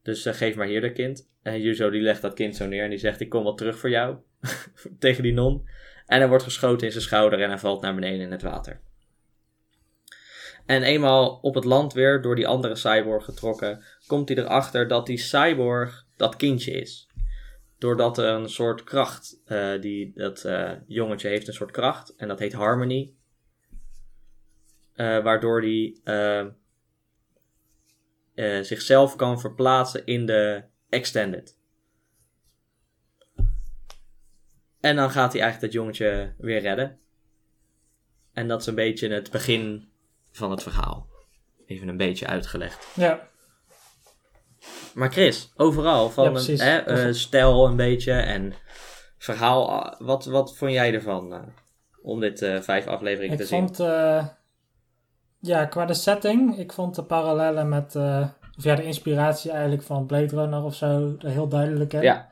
Dus 0.02 0.26
eh, 0.26 0.34
geef 0.34 0.56
maar 0.56 0.68
hier 0.68 0.82
dat 0.82 0.94
kind. 0.94 1.30
En 1.42 1.62
Yuzo 1.62 1.90
die 1.90 2.02
legt 2.02 2.22
dat 2.22 2.34
kind 2.34 2.56
zo 2.56 2.66
neer 2.66 2.84
en 2.84 2.90
die 2.90 3.00
zegt, 3.00 3.20
ik 3.20 3.30
kom 3.30 3.44
wel 3.44 3.56
terug 3.56 3.78
voor 3.78 3.90
jou. 3.90 4.18
Tegen 5.00 5.24
die 5.24 5.34
non. 5.34 5.68
En 6.06 6.20
hij 6.20 6.28
wordt 6.28 6.44
geschoten 6.44 6.86
in 6.86 6.92
zijn 6.92 7.04
schouder 7.04 7.42
en 7.42 7.50
hij 7.50 7.58
valt 7.58 7.82
naar 7.82 7.96
beneden 7.96 8.20
in 8.20 8.32
het 8.32 8.42
water. 8.42 8.82
En 10.66 10.84
eenmaal 10.84 11.40
op 11.42 11.56
het 11.56 11.64
land 11.64 11.94
weer 11.94 12.22
door 12.22 12.36
die 12.36 12.48
andere 12.48 12.76
cyborg 12.76 13.26
getrokken, 13.26 13.84
komt 14.08 14.30
hij 14.30 14.38
erachter 14.38 14.88
dat 14.88 15.06
die 15.06 15.18
cyborg 15.18 16.06
dat 16.16 16.36
kindje 16.36 16.72
is. 16.72 17.10
Doordat 17.78 18.18
er 18.18 18.26
een 18.26 18.50
soort 18.50 18.84
kracht, 18.84 19.42
eh, 19.46 19.82
die, 19.82 20.12
dat 20.16 20.44
eh, 20.44 20.72
jongetje 20.88 21.28
heeft 21.28 21.48
een 21.48 21.54
soort 21.54 21.72
kracht, 21.72 22.16
en 22.16 22.28
dat 22.28 22.40
heet 22.40 22.54
Harmony. 22.54 23.12
Waardoor 24.96 25.62
hij 25.62 25.96
eh, 28.38 28.62
zichzelf 28.62 29.16
kan 29.16 29.40
verplaatsen 29.40 30.06
in 30.06 30.26
de 30.26 30.64
Extended. 30.90 31.58
En 34.80 34.96
dan 34.96 35.10
gaat 35.12 35.34
hij 35.34 35.42
eigenlijk 35.42 35.74
dat 35.74 35.82
jongetje 35.82 36.34
weer 36.38 36.60
redden. 36.62 37.00
En 38.34 38.48
dat 38.48 38.62
is 38.62 38.68
een 38.68 38.76
beetje 38.76 39.10
het 39.10 39.32
begin 39.32 39.90
van 40.32 40.52
het 40.52 40.64
verhaal. 40.64 41.08
Even 41.66 41.88
een 41.88 41.98
beetje 41.98 42.28
uitgelegd. 42.28 42.88
ja. 42.96 43.28
Maar 44.94 45.12
Chris, 45.12 45.52
overal 45.56 46.10
van 46.10 46.24
Ja, 46.34 46.40
een 46.40 46.60
hè, 46.60 46.78
eh, 46.78 47.14
stijl 47.14 47.66
een 47.66 47.76
beetje 47.76 48.12
en 48.12 48.54
verhaal. 49.18 49.70
ah, 49.84 50.00
Wat, 50.00 50.26
wat 50.26 50.58
vond 50.58 50.72
jij 50.72 50.94
ervan 50.94 51.34
eh, 51.34 51.42
om 52.02 52.20
dit 52.20 52.40
vijf 52.62 52.88
afleveringen 52.88 53.38
te 53.38 53.44
Ik 53.44 53.50
zien? 53.50 53.60
vond, 53.60 53.80
eh, 53.80 54.28
ja, 55.40 55.66
qua 55.66 55.86
de 55.86 55.94
setting, 55.94 56.58
ik 56.58 56.74
vond 56.74 56.96
de 56.96 57.04
parallellen 57.04 57.70
met, 57.70 57.96
eh, 57.96 58.28
of 58.58 58.64
ja, 58.64 58.76
de 58.76 58.84
inspiratie 58.84 59.52
eigenlijk 59.52 59.84
van 59.84 60.06
Blade 60.06 60.36
Runner 60.36 60.64
of 60.64 60.76
zo 60.76 61.16
er 61.20 61.30
heel 61.30 61.48
duidelijk 61.48 61.94
in. 61.94 62.02
Ja, 62.02 62.30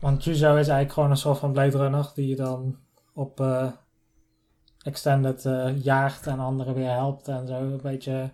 Want 0.00 0.24
Juzo 0.24 0.48
is 0.48 0.54
eigenlijk 0.54 0.92
gewoon 0.92 1.10
een 1.10 1.16
soort 1.16 1.38
van 1.38 1.52
Blade 1.52 1.76
Runner 1.76 2.10
die 2.14 2.28
je 2.28 2.36
dan 2.36 2.78
op 3.14 3.40
eh, 3.40 3.66
Extended 4.82 5.44
eh, 5.44 5.82
jaagt 5.82 6.26
en 6.26 6.38
anderen 6.38 6.74
weer 6.74 6.90
helpt 6.90 7.28
en 7.28 7.46
zo. 7.46 7.54
Een 7.54 7.80
beetje. 7.82 8.30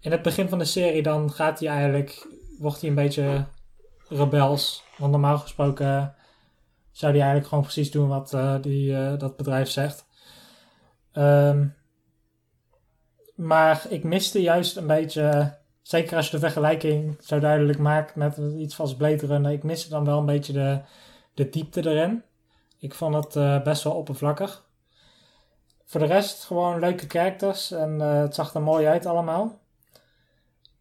In 0.00 0.10
het 0.10 0.22
begin 0.22 0.48
van 0.48 0.58
de 0.58 0.64
serie 0.64 1.02
dan 1.02 1.32
gaat 1.32 1.60
hij 1.60 1.68
eigenlijk, 1.68 2.28
wordt 2.58 2.80
hij 2.80 2.88
een 2.88 2.96
beetje 2.96 3.44
rebels. 4.08 4.84
Want 4.96 5.12
normaal 5.12 5.38
gesproken 5.38 6.14
zou 6.92 7.12
hij 7.12 7.20
eigenlijk 7.20 7.48
gewoon 7.48 7.64
precies 7.64 7.90
doen 7.90 8.08
wat 8.08 8.32
eh, 8.32 8.54
die, 8.60 8.96
eh, 8.96 9.18
dat 9.18 9.36
bedrijf 9.36 9.68
zegt. 9.68 10.06
Ehm, 11.12 11.66
maar 13.38 13.86
ik 13.88 14.04
miste 14.04 14.40
juist 14.40 14.76
een 14.76 14.86
beetje, 14.86 15.56
zeker 15.82 16.16
als 16.16 16.26
je 16.26 16.30
de 16.30 16.38
vergelijking 16.38 17.16
zo 17.20 17.38
duidelijk 17.38 17.78
maakt 17.78 18.14
met 18.14 18.36
iets 18.36 18.80
als 18.80 18.96
Blade 18.96 19.26
Runner, 19.26 19.52
ik 19.52 19.62
miste 19.62 19.88
dan 19.88 20.04
wel 20.04 20.18
een 20.18 20.26
beetje 20.26 20.52
de, 20.52 20.80
de 21.34 21.48
diepte 21.48 21.90
erin. 21.90 22.22
Ik 22.78 22.94
vond 22.94 23.14
het 23.14 23.36
eh, 23.36 23.62
best 23.62 23.82
wel 23.82 23.92
oppervlakkig. 23.92 24.64
Voor 25.84 26.00
de 26.00 26.06
rest 26.06 26.44
gewoon 26.44 26.78
leuke 26.78 27.04
characters 27.08 27.70
en 27.70 28.00
eh, 28.00 28.20
het 28.20 28.34
zag 28.34 28.54
er 28.54 28.62
mooi 28.62 28.86
uit 28.86 29.06
allemaal. 29.06 29.58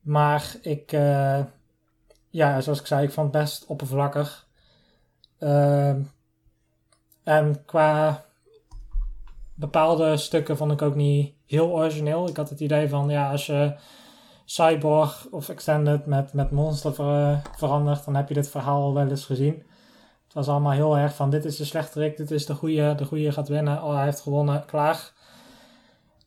Maar 0.01 0.55
ik, 0.61 0.91
eh, 0.91 1.39
ja, 2.29 2.61
zoals 2.61 2.79
ik 2.79 2.85
zei, 2.85 3.03
ik 3.03 3.11
vond 3.11 3.33
het 3.33 3.43
best 3.43 3.65
oppervlakkig. 3.65 4.47
Ehm, 5.39 6.01
en 7.23 7.65
qua 7.65 8.25
bepaalde 9.53 10.17
stukken 10.17 10.57
vond 10.57 10.71
ik 10.71 10.81
ook 10.81 10.95
niet 10.95 11.36
heel 11.47 11.69
origineel. 11.69 12.27
Ik 12.27 12.37
had 12.37 12.49
het 12.49 12.59
idee 12.59 12.89
van, 12.89 13.09
ja, 13.09 13.31
als 13.31 13.45
je 13.45 13.75
Cyborg 14.45 15.27
of 15.31 15.49
Extended 15.49 16.05
met, 16.05 16.33
met 16.33 16.51
Monster 16.51 16.93
ver- 16.93 17.41
verandert, 17.57 18.05
dan 18.05 18.15
heb 18.15 18.27
je 18.27 18.33
dit 18.33 18.49
verhaal 18.49 18.81
al 18.81 18.93
wel 18.93 19.07
eens 19.07 19.25
gezien. 19.25 19.63
Het 20.25 20.33
was 20.33 20.47
allemaal 20.47 20.71
heel 20.71 20.97
erg 20.97 21.15
van, 21.15 21.29
dit 21.29 21.45
is 21.45 21.55
de 21.55 21.65
slechterik, 21.65 22.17
dit 22.17 22.31
is 22.31 22.45
de 22.45 22.53
goede, 22.53 22.95
de 22.95 23.05
goede 23.05 23.31
gaat 23.31 23.47
winnen. 23.47 23.83
Oh, 23.83 23.95
hij 23.95 24.03
heeft 24.03 24.21
gewonnen, 24.21 24.65
klaar. 24.65 25.11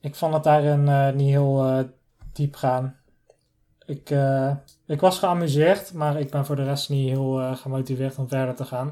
Ik 0.01 0.14
vond 0.14 0.35
het 0.35 0.45
daarin 0.45 0.89
eh, 0.89 1.11
niet 1.12 1.29
heel 1.29 1.64
eh, 1.64 1.85
diep 2.33 2.57
gaan. 2.57 2.97
Ik, 3.87 4.11
eh, 4.11 4.51
ik 4.87 5.01
was 5.01 5.18
geamuseerd, 5.18 5.93
maar 5.93 6.21
ik 6.21 6.31
ben 6.31 6.47
voor 6.47 6.57
de 6.57 6.64
rest 6.64 6.89
niet 6.89 7.09
heel 7.09 7.55
gemotiveerd 7.57 8.18
om 8.18 8.29
verder 8.29 8.55
te 8.55 8.64
gaan. 8.64 8.89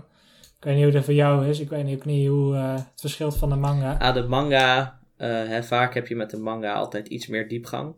Ik 0.59 0.65
weet 0.65 0.75
niet 0.75 0.85
hoe 0.85 0.93
dat 0.93 1.05
voor 1.05 1.15
jou 1.15 1.47
is. 1.47 1.61
Ik 1.61 1.69
weet 1.69 1.97
ook 1.97 2.05
niet 2.05 2.29
hoe 2.29 2.55
het 2.55 2.93
verschilt 2.97 3.37
van 3.37 3.49
de 3.49 3.55
manga. 3.55 3.97
ah, 3.99 4.15
de 4.15 4.23
manga, 4.23 4.98
hè, 5.27 5.63
vaak 5.63 5.95
heb 5.95 6.07
je 6.07 6.17
met 6.17 6.31
de 6.31 6.37
manga 6.37 6.73
altijd 6.73 7.09
iets 7.09 7.27
meer 7.27 7.49
diepgang. 7.49 7.95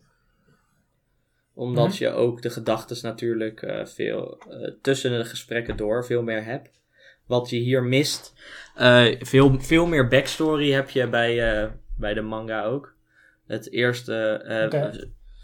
Omdat 1.54 1.88
Mhm. 1.88 1.96
je 2.02 2.10
ook 2.10 2.42
de 2.42 2.50
gedachten 2.50 2.96
natuurlijk 3.02 3.62
eh, 3.62 3.86
veel 3.86 4.38
eh, 4.50 4.70
tussen 4.82 5.18
de 5.18 5.24
gesprekken 5.24 5.76
door 5.76 6.04
veel 6.04 6.22
meer 6.22 6.44
hebt. 6.44 6.80
Wat 7.26 7.50
je 7.50 7.56
hier 7.56 7.82
mist. 7.82 8.32
Eh, 8.74 9.06
veel, 9.20 9.60
veel 9.60 9.86
meer 9.86 10.08
backstory 10.08 10.70
heb 10.72 10.90
je 10.90 11.08
bij, 11.08 11.62
eh, 11.62 11.70
bij 11.96 12.14
de 12.14 12.20
manga 12.20 12.62
ook. 12.64 12.94
Het 13.46 13.70
eerste, 13.72 14.14
eh, 14.32 14.68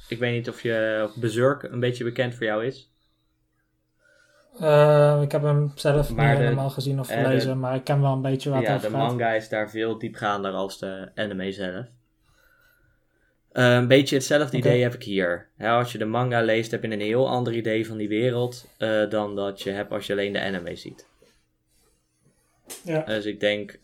ik 0.09 0.19
weet 0.19 0.33
niet 0.33 0.49
of 0.49 0.63
je 0.63 1.09
Berserk 1.15 1.63
een 1.63 1.81
beetje 1.81 2.05
bekend 2.05 2.35
voor 2.35 2.47
jou 2.47 2.65
is. 2.65 2.93
Eh, 4.61 5.19
ik 5.23 5.33
heb 5.33 5.43
hem 5.43 5.73
zelf 5.75 6.15
Maar 6.15 6.29
niet 6.29 6.37
de- 6.37 6.43
helemaal 6.43 6.71
gezien 6.71 7.01
of 7.01 7.11
eh, 7.11 7.17
de- 7.19 7.25
gelezen, 7.25 7.59
maar 7.61 7.75
ik 7.75 7.85
ken 7.85 8.01
wel 8.01 8.13
een 8.13 8.23
beetje 8.23 8.53
het 8.53 8.63
Ja, 8.67 8.75
over 8.75 8.91
de 8.91 8.97
gaat. 8.97 9.07
manga 9.09 9.33
is 9.33 9.49
daar 9.49 9.71
veel 9.71 9.99
diepgaander 9.99 10.53
als 10.53 10.79
de 10.79 11.11
anime 11.15 11.53
zelf. 11.53 11.87
Eh, 13.53 13.75
een 13.75 13.89
beetje 13.89 14.17
hetzelfde 14.17 14.57
idee 14.57 14.83
heb 14.83 14.95
ik 14.95 15.03
hier. 15.03 15.49
Als 15.59 15.93
je 15.93 15.99
de 15.99 16.05
manga 16.05 16.41
leest, 16.43 16.71
heb 16.71 16.83
je 16.83 16.91
een 16.91 17.01
heel 17.01 17.29
ander 17.29 17.53
idee 17.55 17.87
van 17.87 17.97
die 17.97 18.09
wereld 18.09 18.69
dan 19.09 19.37
dat 19.37 19.63
je 19.63 19.71
hebt 19.71 19.93
als 19.93 20.07
je 20.07 20.13
alleen 20.13 20.33
de 20.33 20.41
anime 20.41 20.77
ziet. 20.77 21.07
Ja. 22.85 23.03
Dus 23.03 23.25
ik 23.25 23.41
denk, 23.41 23.79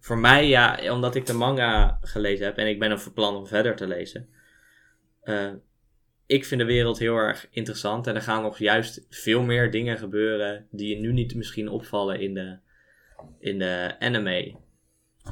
voor 0.00 0.18
mij, 0.18 0.48
ja, 0.48 0.92
omdat 0.92 1.14
ik 1.14 1.26
de 1.26 1.32
manga 1.32 1.98
gelezen 2.02 2.46
heb 2.46 2.56
en 2.56 2.66
ik 2.68 2.78
ben 2.78 2.90
er 2.90 2.98
van 3.00 3.12
plan 3.12 3.36
om 3.36 3.46
verder 3.46 3.76
te 3.76 3.86
lezen. 3.86 4.28
Ik 6.28 6.44
vind 6.44 6.60
de 6.60 6.66
wereld 6.66 6.98
heel 6.98 7.16
erg 7.16 7.46
interessant 7.50 8.06
en 8.06 8.14
er 8.14 8.22
gaan 8.22 8.42
nog 8.42 8.58
juist 8.58 9.06
veel 9.10 9.42
meer 9.42 9.70
dingen 9.70 9.98
gebeuren 9.98 10.66
die 10.70 10.88
je 10.88 11.00
nu 11.00 11.12
niet 11.12 11.34
misschien 11.34 11.68
opvallen 11.68 12.20
in 12.20 12.34
de, 12.34 12.58
in 13.38 13.58
de 13.58 13.96
anime. 13.98 14.54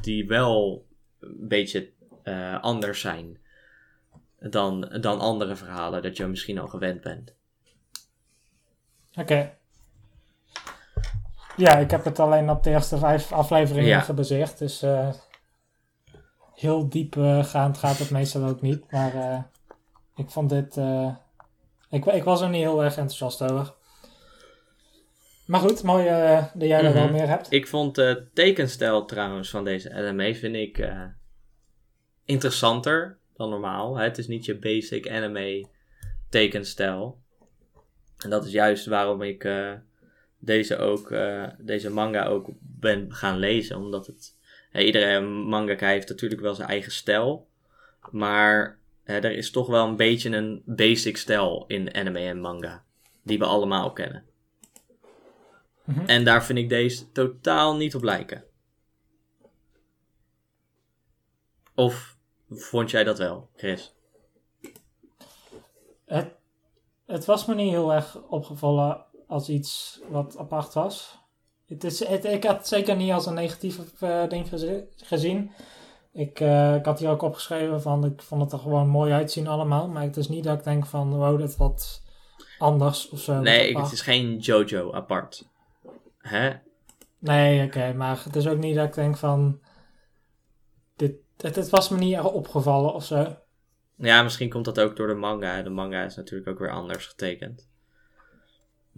Die 0.00 0.26
wel 0.26 0.86
een 1.20 1.48
beetje 1.48 1.90
eh, 2.22 2.62
anders 2.62 3.00
zijn 3.00 3.38
dan, 4.38 4.98
dan 5.00 5.20
andere 5.20 5.56
verhalen 5.56 6.02
dat 6.02 6.16
je 6.16 6.26
misschien 6.26 6.58
al 6.58 6.68
gewend 6.68 7.00
bent. 7.00 7.34
Oké. 9.14 9.56
Ja, 11.56 11.76
ik 11.78 11.90
heb 11.90 12.04
het 12.04 12.18
alleen 12.18 12.50
op 12.50 12.62
de 12.62 12.70
eerste 12.70 12.98
vijf 12.98 13.32
afleveringen 13.32 13.88
Ja. 13.88 14.00
gebaseerd, 14.00 14.58
dus 14.58 14.82
eh, 14.82 15.12
heel 16.54 16.88
diep 16.88 17.16
eh, 17.16 17.44
gaand 17.44 17.78
gaat 17.78 17.98
het 17.98 18.10
meestal 18.10 18.44
ook 18.44 18.60
niet. 18.60 18.90
Maar 18.90 19.14
ik 20.16 20.30
vond 20.30 20.50
dit... 20.50 20.76
eh, 20.76 21.16
ik, 21.90 22.04
ik 22.06 22.24
was 22.24 22.40
er 22.40 22.48
niet 22.48 22.62
heel 22.62 22.82
erg 22.84 22.96
enthousiast 22.96 23.42
over. 23.42 23.74
Maar 25.46 25.60
goed, 25.60 25.82
mooi 25.82 26.06
eh, 26.06 26.44
dat 26.54 26.68
jij 26.68 26.84
er 26.84 26.92
wel 26.92 27.02
Mhm. 27.04 27.12
meer 27.12 27.28
hebt. 27.28 27.52
Ik 27.52 27.66
vond 27.66 27.94
de 27.94 28.26
tekenstijl 28.34 29.04
trouwens 29.04 29.50
van 29.50 29.64
deze 29.64 29.92
anime 29.92 30.34
vind 30.34 30.54
ik 30.56 30.78
eh, 30.78 31.02
interessanter 32.24 33.18
dan 33.36 33.50
normaal. 33.50 33.96
hè. 33.96 34.04
Het 34.04 34.18
is 34.18 34.26
niet 34.26 34.44
je 34.44 34.58
basic 34.58 35.08
anime 35.10 35.66
tekenstijl. 36.28 37.18
En 38.18 38.30
dat 38.30 38.44
is 38.44 38.52
juist 38.52 38.86
waarom 38.86 39.22
ik 39.22 39.44
eh, 39.44 39.72
deze, 40.38 40.76
ook, 40.78 41.10
eh, 41.10 41.44
deze 41.58 41.90
manga 41.90 42.24
ook 42.26 42.48
ben 42.60 43.12
gaan 43.14 43.38
lezen. 43.38 43.76
Omdat 43.76 44.06
het... 44.06 44.36
iedere 44.72 45.20
mangaka 45.20 45.88
heeft 45.88 46.08
natuurlijk 46.08 46.40
wel 46.40 46.54
zijn 46.54 46.68
eigen 46.68 46.92
stijl. 46.92 47.48
Maar 48.10 48.78
hè, 49.06 49.18
er 49.18 49.36
is 49.36 49.50
toch 49.50 49.66
wel 49.66 49.86
een 49.86 49.96
beetje 49.96 50.30
een 50.30 50.62
basic 50.64 51.16
stijl 51.16 51.64
in 51.66 51.94
anime 51.94 52.20
en 52.20 52.40
manga. 52.40 52.84
Die 53.22 53.38
we 53.38 53.44
allemaal 53.44 53.92
kennen. 53.92 54.24
Mhm. 55.84 56.06
En 56.06 56.24
daar 56.24 56.44
vind 56.44 56.58
ik 56.58 56.68
deze 56.68 57.12
totaal 57.12 57.76
niet 57.76 57.94
op 57.94 58.02
lijken. 58.02 58.44
Of 61.74 62.16
vond 62.50 62.90
jij 62.90 63.04
dat 63.04 63.18
wel, 63.18 63.48
Chris? 63.56 63.94
Het, 66.04 66.28
het 67.06 67.24
was 67.24 67.46
me 67.46 67.54
niet 67.54 67.70
heel 67.70 67.92
erg 67.92 68.22
opgevallen 68.22 69.04
als 69.26 69.48
iets 69.48 70.00
wat 70.08 70.38
apart 70.38 70.74
was. 70.74 71.18
Het 71.66 71.84
is, 71.84 72.06
het, 72.06 72.24
ik 72.24 72.44
had 72.44 72.56
het 72.56 72.66
zeker 72.66 72.96
niet 72.96 73.12
als 73.12 73.26
een 73.26 73.34
negatief 73.34 74.00
eh, 74.00 74.28
ding 74.28 74.48
gezi- 74.48 74.84
gezien. 74.96 75.50
Ik, 76.16 76.40
eh, 76.40 76.74
ik 76.74 76.84
had 76.84 76.98
hier 76.98 77.08
ook 77.10 77.22
opgeschreven 77.22 77.82
van 77.82 78.04
ik 78.04 78.22
vond 78.22 78.42
het 78.42 78.52
er 78.52 78.58
gewoon 78.58 78.88
mooi 78.88 79.12
uitzien 79.12 79.46
allemaal. 79.46 79.88
Maar 79.88 80.02
het 80.02 80.16
is 80.16 80.28
niet 80.28 80.44
dat 80.44 80.58
ik 80.58 80.64
denk 80.64 80.86
van 80.86 81.14
wow, 81.14 81.38
dit 81.38 81.56
wat 81.56 82.02
anders 82.58 83.08
of 83.08 83.20
zo. 83.20 83.40
nee, 83.40 83.60
ik- 83.68 83.68
apart. 83.74 83.84
het 83.84 83.94
is 83.94 84.00
geen 84.00 84.38
JoJo 84.38 84.92
apart. 84.92 85.48
Hè? 86.18 86.50
Nee, 87.18 87.66
oké, 87.66 87.92
maar 87.92 88.20
het 88.24 88.36
is 88.36 88.48
ook 88.48 88.58
niet 88.58 88.74
dat 88.74 88.86
ik 88.86 88.94
denk 88.94 89.16
van 89.16 89.60
dit, 90.96 91.12
het, 91.36 91.56
het 91.56 91.70
was 91.70 91.88
me 91.88 91.98
niet 91.98 92.14
erg 92.14 92.30
opgevallen 92.30 92.94
of 92.94 93.04
zo. 93.04 93.36
Ja, 93.96 94.22
misschien 94.22 94.50
komt 94.50 94.64
dat 94.64 94.80
ook 94.80 94.96
door 94.96 95.06
de 95.06 95.14
manga. 95.14 95.62
De 95.62 95.70
manga 95.70 96.02
is 96.04 96.16
natuurlijk 96.16 96.48
ook 96.50 96.58
weer 96.58 96.70
anders 96.70 97.06
getekend. 97.06 97.68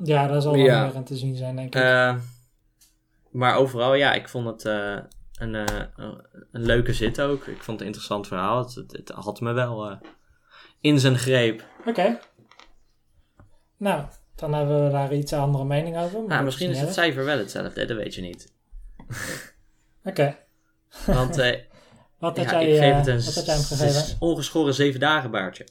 Ja, 0.03 0.27
daar 0.27 0.43
zal 0.43 0.53
wel 0.53 0.61
Ja. 0.65 0.85
meer 0.87 0.95
in 0.95 1.05
te 1.05 1.17
zien 1.17 1.37
zijn, 1.37 1.57
denk 1.57 1.75
ik. 1.75 1.83
Eh, 1.83 2.17
maar 3.31 3.57
overal, 3.57 3.95
ja, 3.95 4.13
ik 4.13 4.29
vond 4.29 4.47
het 4.47 4.65
eh, 4.65 4.99
een, 5.39 5.55
eh, 5.55 5.65
een 6.53 6.63
leuke 6.65 6.93
zit 6.93 7.21
ook. 7.21 7.47
Ik 7.47 7.55
vond 7.63 7.67
het 7.67 7.81
een 7.81 7.87
interessant 7.87 8.27
verhaal. 8.27 8.59
Het, 8.59 8.75
het, 8.75 8.93
het 8.93 9.09
had 9.09 9.41
me 9.41 9.53
wel 9.53 9.91
eh, 9.91 9.97
in 10.81 11.01
zijn 11.01 11.19
greep. 11.19 11.65
Oké. 11.87 12.19
Nou, 13.77 14.07
dan 14.35 14.55
hebben 14.55 14.85
we 14.85 14.91
daar 14.91 15.15
iets 15.15 15.33
andere 15.33 15.65
mening 15.65 15.97
over. 15.97 16.11
maar 16.19 16.21
Nou, 16.21 16.29
dat 16.35 16.45
misschien 16.45 16.71
is 16.71 16.81
het 16.81 16.93
cijfer 16.93 17.25
wel 17.25 17.39
hetzelfde, 17.39 17.85
dat 17.87 17.97
weet 17.97 18.15
je 18.15 18.21
niet. 18.21 18.53
Oké. 20.05 20.37
Want 21.07 21.39
eh, 21.39 21.61
Wat 22.19 22.37
had 22.37 22.51
jij, 22.51 22.71
ik 22.73 22.79
geef 22.79 22.95
het 22.95 23.07
een 23.07 23.25
wat 23.25 23.35
had 23.35 23.45
jij 23.47 23.55
hem 23.55 23.63
s- 23.65 23.69
gegeven? 23.69 24.17
ongeschoren 24.19 24.75
zeven 24.75 25.01
dagen 25.01 25.31
baardje. 25.31 25.67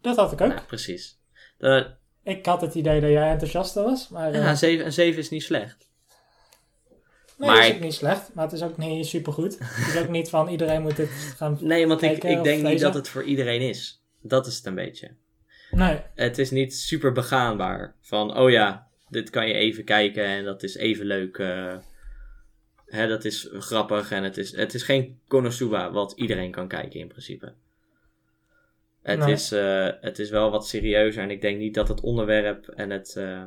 Dat 0.00 0.16
had 0.16 0.32
ik 0.32 0.40
ook. 0.40 0.50
Ja, 0.52 0.62
precies. 0.66 1.18
De, 1.58 1.94
Ik 2.22 2.46
had 2.46 2.60
het 2.60 2.74
idee 2.74 3.00
dat 3.00 3.10
jij 3.10 3.30
enthousiaster 3.30 3.82
was, 3.84 4.08
maar 4.08 4.32
ja, 4.32 4.48
een 4.50 4.56
zeven, 4.56 4.84
een 4.86 4.92
zeven 4.92 5.20
is 5.20 5.30
niet 5.30 5.42
slecht. 5.42 5.83
Nee, 7.38 7.48
maar 7.48 7.56
dat 7.56 7.66
is 7.68 7.74
ook 7.74 7.80
niet 7.80 7.94
slecht. 7.94 8.34
Maar 8.34 8.44
het 8.44 8.52
is 8.52 8.62
ook 8.62 8.76
niet 8.76 9.06
supergoed. 9.06 9.56
het 9.60 9.94
is 9.94 10.00
ook 10.02 10.08
niet 10.08 10.28
van 10.28 10.48
iedereen 10.48 10.82
moet 10.82 10.96
dit 10.96 11.08
gaan... 11.36 11.58
Nee, 11.72 11.86
want 11.86 12.02
ik, 12.02 12.24
ik 12.24 12.42
denk 12.42 12.62
niet 12.62 12.80
dat 12.80 12.94
het 12.94 13.08
voor 13.08 13.22
iedereen 13.22 13.60
is. 13.60 14.02
Dat 14.20 14.46
is 14.46 14.56
het 14.56 14.66
een 14.66 14.74
beetje. 14.74 15.10
Nee, 15.70 16.00
Het 16.14 16.38
is 16.38 16.50
niet 16.50 16.74
super 16.74 17.12
begaanbaar. 17.12 17.94
Van, 18.00 18.36
oh 18.38 18.50
ja, 18.50 18.86
dit 19.08 19.30
kan 19.30 19.48
je 19.48 19.54
even 19.54 19.84
kijken 19.84 20.24
en 20.24 20.44
dat 20.44 20.62
is 20.62 20.74
even 20.74 21.06
leuk. 21.06 21.38
eh, 21.38 21.76
hè, 22.86 23.08
dat 23.08 23.24
is 23.24 23.48
grappig 23.52 24.10
en 24.10 24.22
het 24.22 24.36
is, 24.36 24.56
het 24.56 24.74
is 24.74 24.82
geen 24.82 25.18
Konosuba 25.28 25.90
wat 25.92 26.12
iedereen 26.16 26.50
kan 26.50 26.68
kijken 26.68 27.00
in 27.00 27.08
principe. 27.08 27.52
Het, 29.02 29.18
Nee. 29.18 29.32
is, 29.32 29.52
eh, 29.52 29.88
het 30.00 30.18
is 30.18 30.30
wel 30.30 30.50
wat 30.50 30.66
serieuzer 30.68 31.22
en 31.22 31.30
ik 31.30 31.40
denk 31.40 31.58
niet 31.58 31.74
dat 31.74 31.88
het 31.88 32.00
onderwerp 32.00 32.68
en 32.68 32.90
het, 32.90 33.16
eh, 33.16 33.42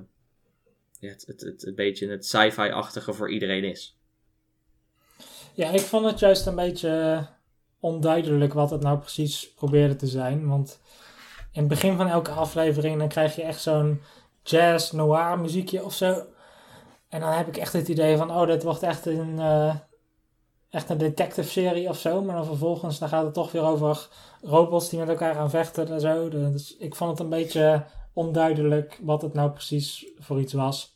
ja, 0.99 1.09
het, 1.09 1.23
het, 1.27 1.41
het, 1.41 1.65
een 1.65 1.75
beetje 1.75 2.09
het 2.09 2.25
sci-fi-achtige 2.25 3.13
voor 3.13 3.31
iedereen 3.31 3.63
is. 3.63 3.97
Ja, 5.53 5.69
ik 5.69 5.81
vond 5.81 6.05
het 6.05 6.19
juist 6.19 6.45
een 6.45 6.55
beetje 6.55 7.25
onduidelijk 7.79 8.53
wat 8.53 8.69
het 8.69 8.81
nou 8.81 8.99
precies 8.99 9.53
probeerde 9.53 9.95
te 9.95 10.07
zijn. 10.07 10.47
Want 10.47 10.79
in 11.51 11.59
het 11.59 11.67
begin 11.67 11.97
van 11.97 12.07
elke 12.07 12.31
aflevering 12.31 12.99
dan 12.99 13.07
krijg 13.07 13.35
je 13.35 13.41
echt 13.41 13.61
zo'n 13.61 14.01
jazz 14.43 14.91
noir 14.91 15.39
muziekje 15.39 15.83
of 15.83 15.93
zo. 15.93 16.25
En 17.09 17.19
dan 17.19 17.31
heb 17.31 17.47
ik 17.47 17.57
echt 17.57 17.73
het 17.73 17.87
idee 17.87 18.17
van, 18.17 18.31
oh, 18.31 18.47
dit 18.47 18.63
wordt 18.63 18.83
echt 18.83 19.05
een, 19.05 19.39
eh, 19.39 19.75
echt 20.69 20.89
een 20.89 20.97
detective 20.97 21.49
serie 21.49 21.89
of 21.89 21.99
zo. 21.99 22.21
Maar 22.21 22.35
dan 22.35 22.45
vervolgens 22.45 22.99
dan 22.99 23.09
gaat 23.09 23.23
het 23.23 23.33
toch 23.33 23.51
weer 23.51 23.63
over 23.63 24.07
robots 24.41 24.89
die 24.89 24.99
met 24.99 25.09
elkaar 25.09 25.35
gaan 25.35 25.49
vechten 25.49 25.87
en 25.87 26.01
zo. 26.01 26.29
Dus 26.29 26.77
ik 26.77 26.95
vond 26.95 27.11
het 27.11 27.19
een 27.19 27.29
beetje 27.29 27.85
onduidelijk 28.18 28.99
wat 29.01 29.22
het 29.22 29.34
nou 29.34 29.51
precies 29.51 30.05
voor 30.20 30.39
iets 30.39 30.53
was. 30.53 30.95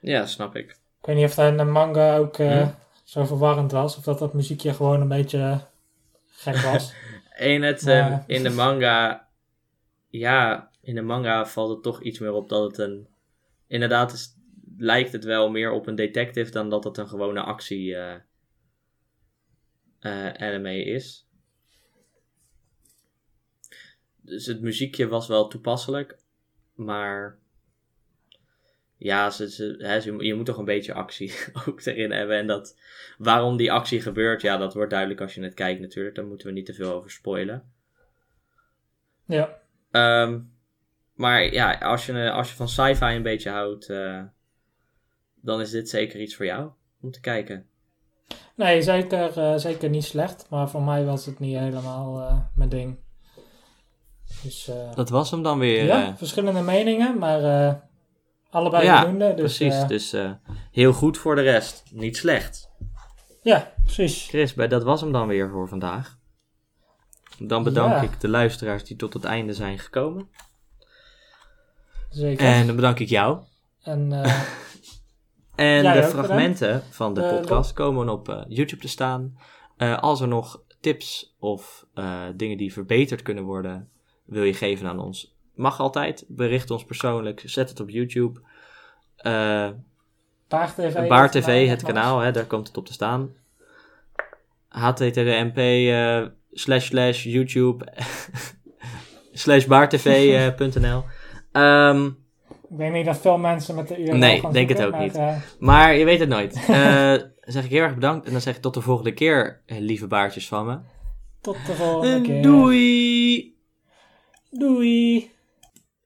Ja, 0.00 0.26
snap 0.26 0.56
ik. 0.56 0.70
Ik 1.00 1.06
weet 1.06 1.16
niet 1.16 1.24
of 1.24 1.34
dat 1.34 1.50
in 1.50 1.56
de 1.56 1.64
manga 1.64 2.16
ook 2.16 2.38
eh, 2.38 2.62
Hm. 2.62 2.70
zo 3.04 3.24
verwarrend 3.24 3.72
was. 3.72 3.96
Of 3.96 4.04
dat 4.04 4.18
dat 4.18 4.34
muziekje 4.34 4.74
gewoon 4.74 5.00
een 5.00 5.08
beetje 5.08 5.60
gek 6.26 6.56
was. 6.56 6.94
In, 7.38 7.62
het, 7.62 7.86
eh, 7.86 8.08
Maar- 8.08 8.24
in 8.26 8.42
de 8.42 8.50
manga, 8.50 9.28
ja, 10.08 10.70
in 10.82 10.94
de 10.94 11.02
manga 11.02 11.46
valt 11.46 11.70
het 11.70 11.82
toch 11.82 12.02
iets 12.02 12.18
meer 12.18 12.32
op 12.32 12.48
dat 12.48 12.62
het 12.70 12.78
een, 12.78 13.08
inderdaad 13.66 14.12
is, 14.12 14.34
lijkt 14.78 15.12
het 15.12 15.24
wel 15.24 15.50
meer 15.50 15.70
op 15.72 15.86
een 15.86 15.94
detective 15.94 16.50
dan 16.50 16.70
dat 16.70 16.84
het 16.84 16.96
een 16.98 17.08
gewone 17.08 17.40
actie 17.40 17.96
eh, 17.96 18.14
eh, 20.00 20.34
anime 20.48 20.84
is. 20.84 21.26
Dus 24.20 24.46
het 24.46 24.60
muziekje 24.60 25.08
was 25.08 25.26
wel 25.28 25.48
toepasselijk, 25.48 26.18
maar 26.76 27.38
ja, 28.96 29.30
ze, 29.30 29.50
ze, 29.50 29.74
hè, 29.78 30.00
ze- 30.00 30.24
je 30.24 30.34
moet 30.34 30.46
toch 30.46 30.58
een 30.58 30.64
beetje 30.64 30.92
actie 30.94 31.32
ook 31.66 31.84
erin 31.84 32.10
hebben. 32.12 32.36
En 32.36 32.46
dat, 32.46 32.78
waarom 33.18 33.56
die 33.56 33.72
actie 33.72 34.00
gebeurt, 34.00 34.42
ja, 34.42 34.56
dat 34.56 34.74
wordt 34.74 34.90
duidelijk 34.90 35.20
als 35.20 35.34
je 35.34 35.42
het 35.42 35.54
kijkt 35.54 35.80
natuurlijk. 35.80 36.14
Daar 36.14 36.26
moeten 36.26 36.46
we 36.46 36.52
niet 36.52 36.66
te 36.66 36.74
veel 36.74 36.92
over 36.92 37.10
spoilen. 37.10 37.72
ja. 39.24 39.58
Ehm, 39.90 40.40
maar 41.14 41.52
ja, 41.52 41.72
als 41.78 42.06
je, 42.06 42.30
als 42.30 42.50
je 42.50 42.56
van 42.56 42.68
sci-fi 42.68 43.04
een 43.14 43.22
beetje 43.22 43.50
houdt, 43.50 43.88
eh, 43.90 44.22
dan 45.34 45.60
is 45.60 45.70
dit 45.70 45.88
zeker 45.88 46.20
iets 46.20 46.36
voor 46.36 46.44
jou 46.46 46.70
om 47.00 47.10
te 47.10 47.20
kijken. 47.20 47.66
Nee, 48.54 48.82
zeker, 48.82 49.38
eh, 49.38 49.56
zeker 49.56 49.88
niet 49.88 50.04
slecht. 50.04 50.46
Maar 50.50 50.70
voor 50.70 50.82
mij 50.82 51.04
was 51.04 51.26
het 51.26 51.38
niet 51.38 51.58
helemaal 51.58 52.20
eh, 52.20 52.38
mijn 52.54 52.68
ding. 52.68 52.96
Dus 54.46 54.68
eh, 54.68 54.94
Dat 54.94 55.08
was 55.08 55.30
hem 55.30 55.42
dan 55.42 55.58
weer. 55.58 55.84
ja, 55.84 56.06
eh, 56.06 56.16
verschillende 56.16 56.60
meningen. 56.60 57.18
Maar 57.18 57.68
eh, 57.68 57.74
allebei 58.50 58.84
Ja, 58.84 59.00
voldoende. 59.00 59.34
Dus, 59.34 59.56
precies, 59.56 59.86
dus 59.86 60.14
heel 60.70 60.92
goed 60.92 61.18
voor 61.18 61.34
de 61.34 61.42
rest. 61.42 61.82
Niet 61.92 62.16
slecht. 62.16 62.70
ja, 63.42 63.72
precies. 63.84 64.26
Chris, 64.28 64.54
bij- 64.54 64.68
dat 64.68 64.82
was 64.82 65.00
hem 65.00 65.12
dan 65.12 65.26
weer 65.26 65.50
voor 65.50 65.68
vandaag. 65.68 66.18
Dan 67.38 67.62
bedank 67.62 67.92
Ja. 67.92 68.00
ik 68.00 68.20
de 68.20 68.28
luisteraars 68.28 68.84
die 68.84 68.96
tot 68.96 69.14
het 69.14 69.24
einde 69.24 69.52
zijn 69.54 69.78
gekomen. 69.78 70.28
Zeker. 72.10 72.46
En 72.46 72.66
dan 72.66 72.76
bedank 72.76 72.98
ik 72.98 73.08
jou. 73.08 73.38
En 73.82 74.12
En 75.54 75.82
de 75.92 76.02
fragmenten 76.02 76.82
van 76.90 77.14
de 77.14 77.20
podcast 77.20 77.72
komen 77.72 78.08
op 78.08 78.44
YouTube 78.48 78.82
te 78.82 78.88
staan. 78.88 79.38
Als 80.00 80.20
er 80.20 80.28
nog 80.28 80.62
tips 80.80 81.34
of 81.38 81.86
dingen 82.34 82.56
die 82.56 82.72
verbeterd 82.72 83.22
kunnen 83.22 83.44
worden, 83.44 83.90
wil 84.26 84.42
je 84.42 84.54
geven 84.54 84.88
aan 84.88 84.98
ons, 85.00 85.34
mag 85.54 85.80
altijd. 85.80 86.24
Bericht 86.28 86.70
ons 86.70 86.84
persoonlijk, 86.84 87.42
zet 87.44 87.68
het 87.68 87.80
op 87.80 87.90
YouTube. 87.90 88.40
Eh 89.16 89.68
Baar 90.48 90.74
TV. 90.74 91.08
Baar 91.08 91.22
het 91.22 91.32
TV, 91.32 91.44
kanaal, 91.44 91.68
het 91.68 91.82
kanaal, 91.82 92.18
hè, 92.20 92.30
daar 92.32 92.44
komt 92.44 92.66
het 92.68 92.76
op 92.76 92.86
te 92.86 92.92
staan. 92.92 93.30
http 94.68 95.56
eh, 95.58 96.22
slash 96.52 96.86
slash 96.86 97.24
YouTube 97.24 97.84
slash 99.32 99.64
baartv.nl 99.66 101.04
Ehm 101.52 102.06
Ik 102.70 102.78
denk 102.78 102.92
niet 102.92 103.04
dat 103.04 103.18
veel 103.18 103.38
mensen 103.38 103.74
met 103.74 103.88
de 103.88 104.02
URL 104.04 104.16
Nee, 104.16 104.42
denk 104.52 104.68
het 104.68 104.82
ook 104.82 104.90
maar, 104.90 105.00
niet. 105.00 105.14
eh, 105.16 105.36
Maar 105.58 105.94
je 105.94 106.04
weet 106.04 106.20
het 106.20 106.28
nooit. 106.28 106.54
Eh, 106.68 107.12
dan 107.40 107.54
zeg 107.54 107.64
ik 107.64 107.70
heel 107.70 107.82
erg 107.82 107.94
bedankt. 107.94 108.26
En 108.26 108.32
dan 108.32 108.40
zeg 108.40 108.56
ik 108.56 108.62
tot 108.62 108.74
de 108.74 108.80
volgende 108.80 109.12
keer, 109.12 109.60
eh, 109.66 109.78
lieve 109.78 110.06
baartjes 110.06 110.48
van 110.48 110.66
me. 110.66 110.78
tot 111.40 111.56
de 111.66 111.72
volgende 111.74 112.14
En 112.14 112.22
keer. 112.22 112.42
doei! 112.42 113.55
Doei. 114.58 115.35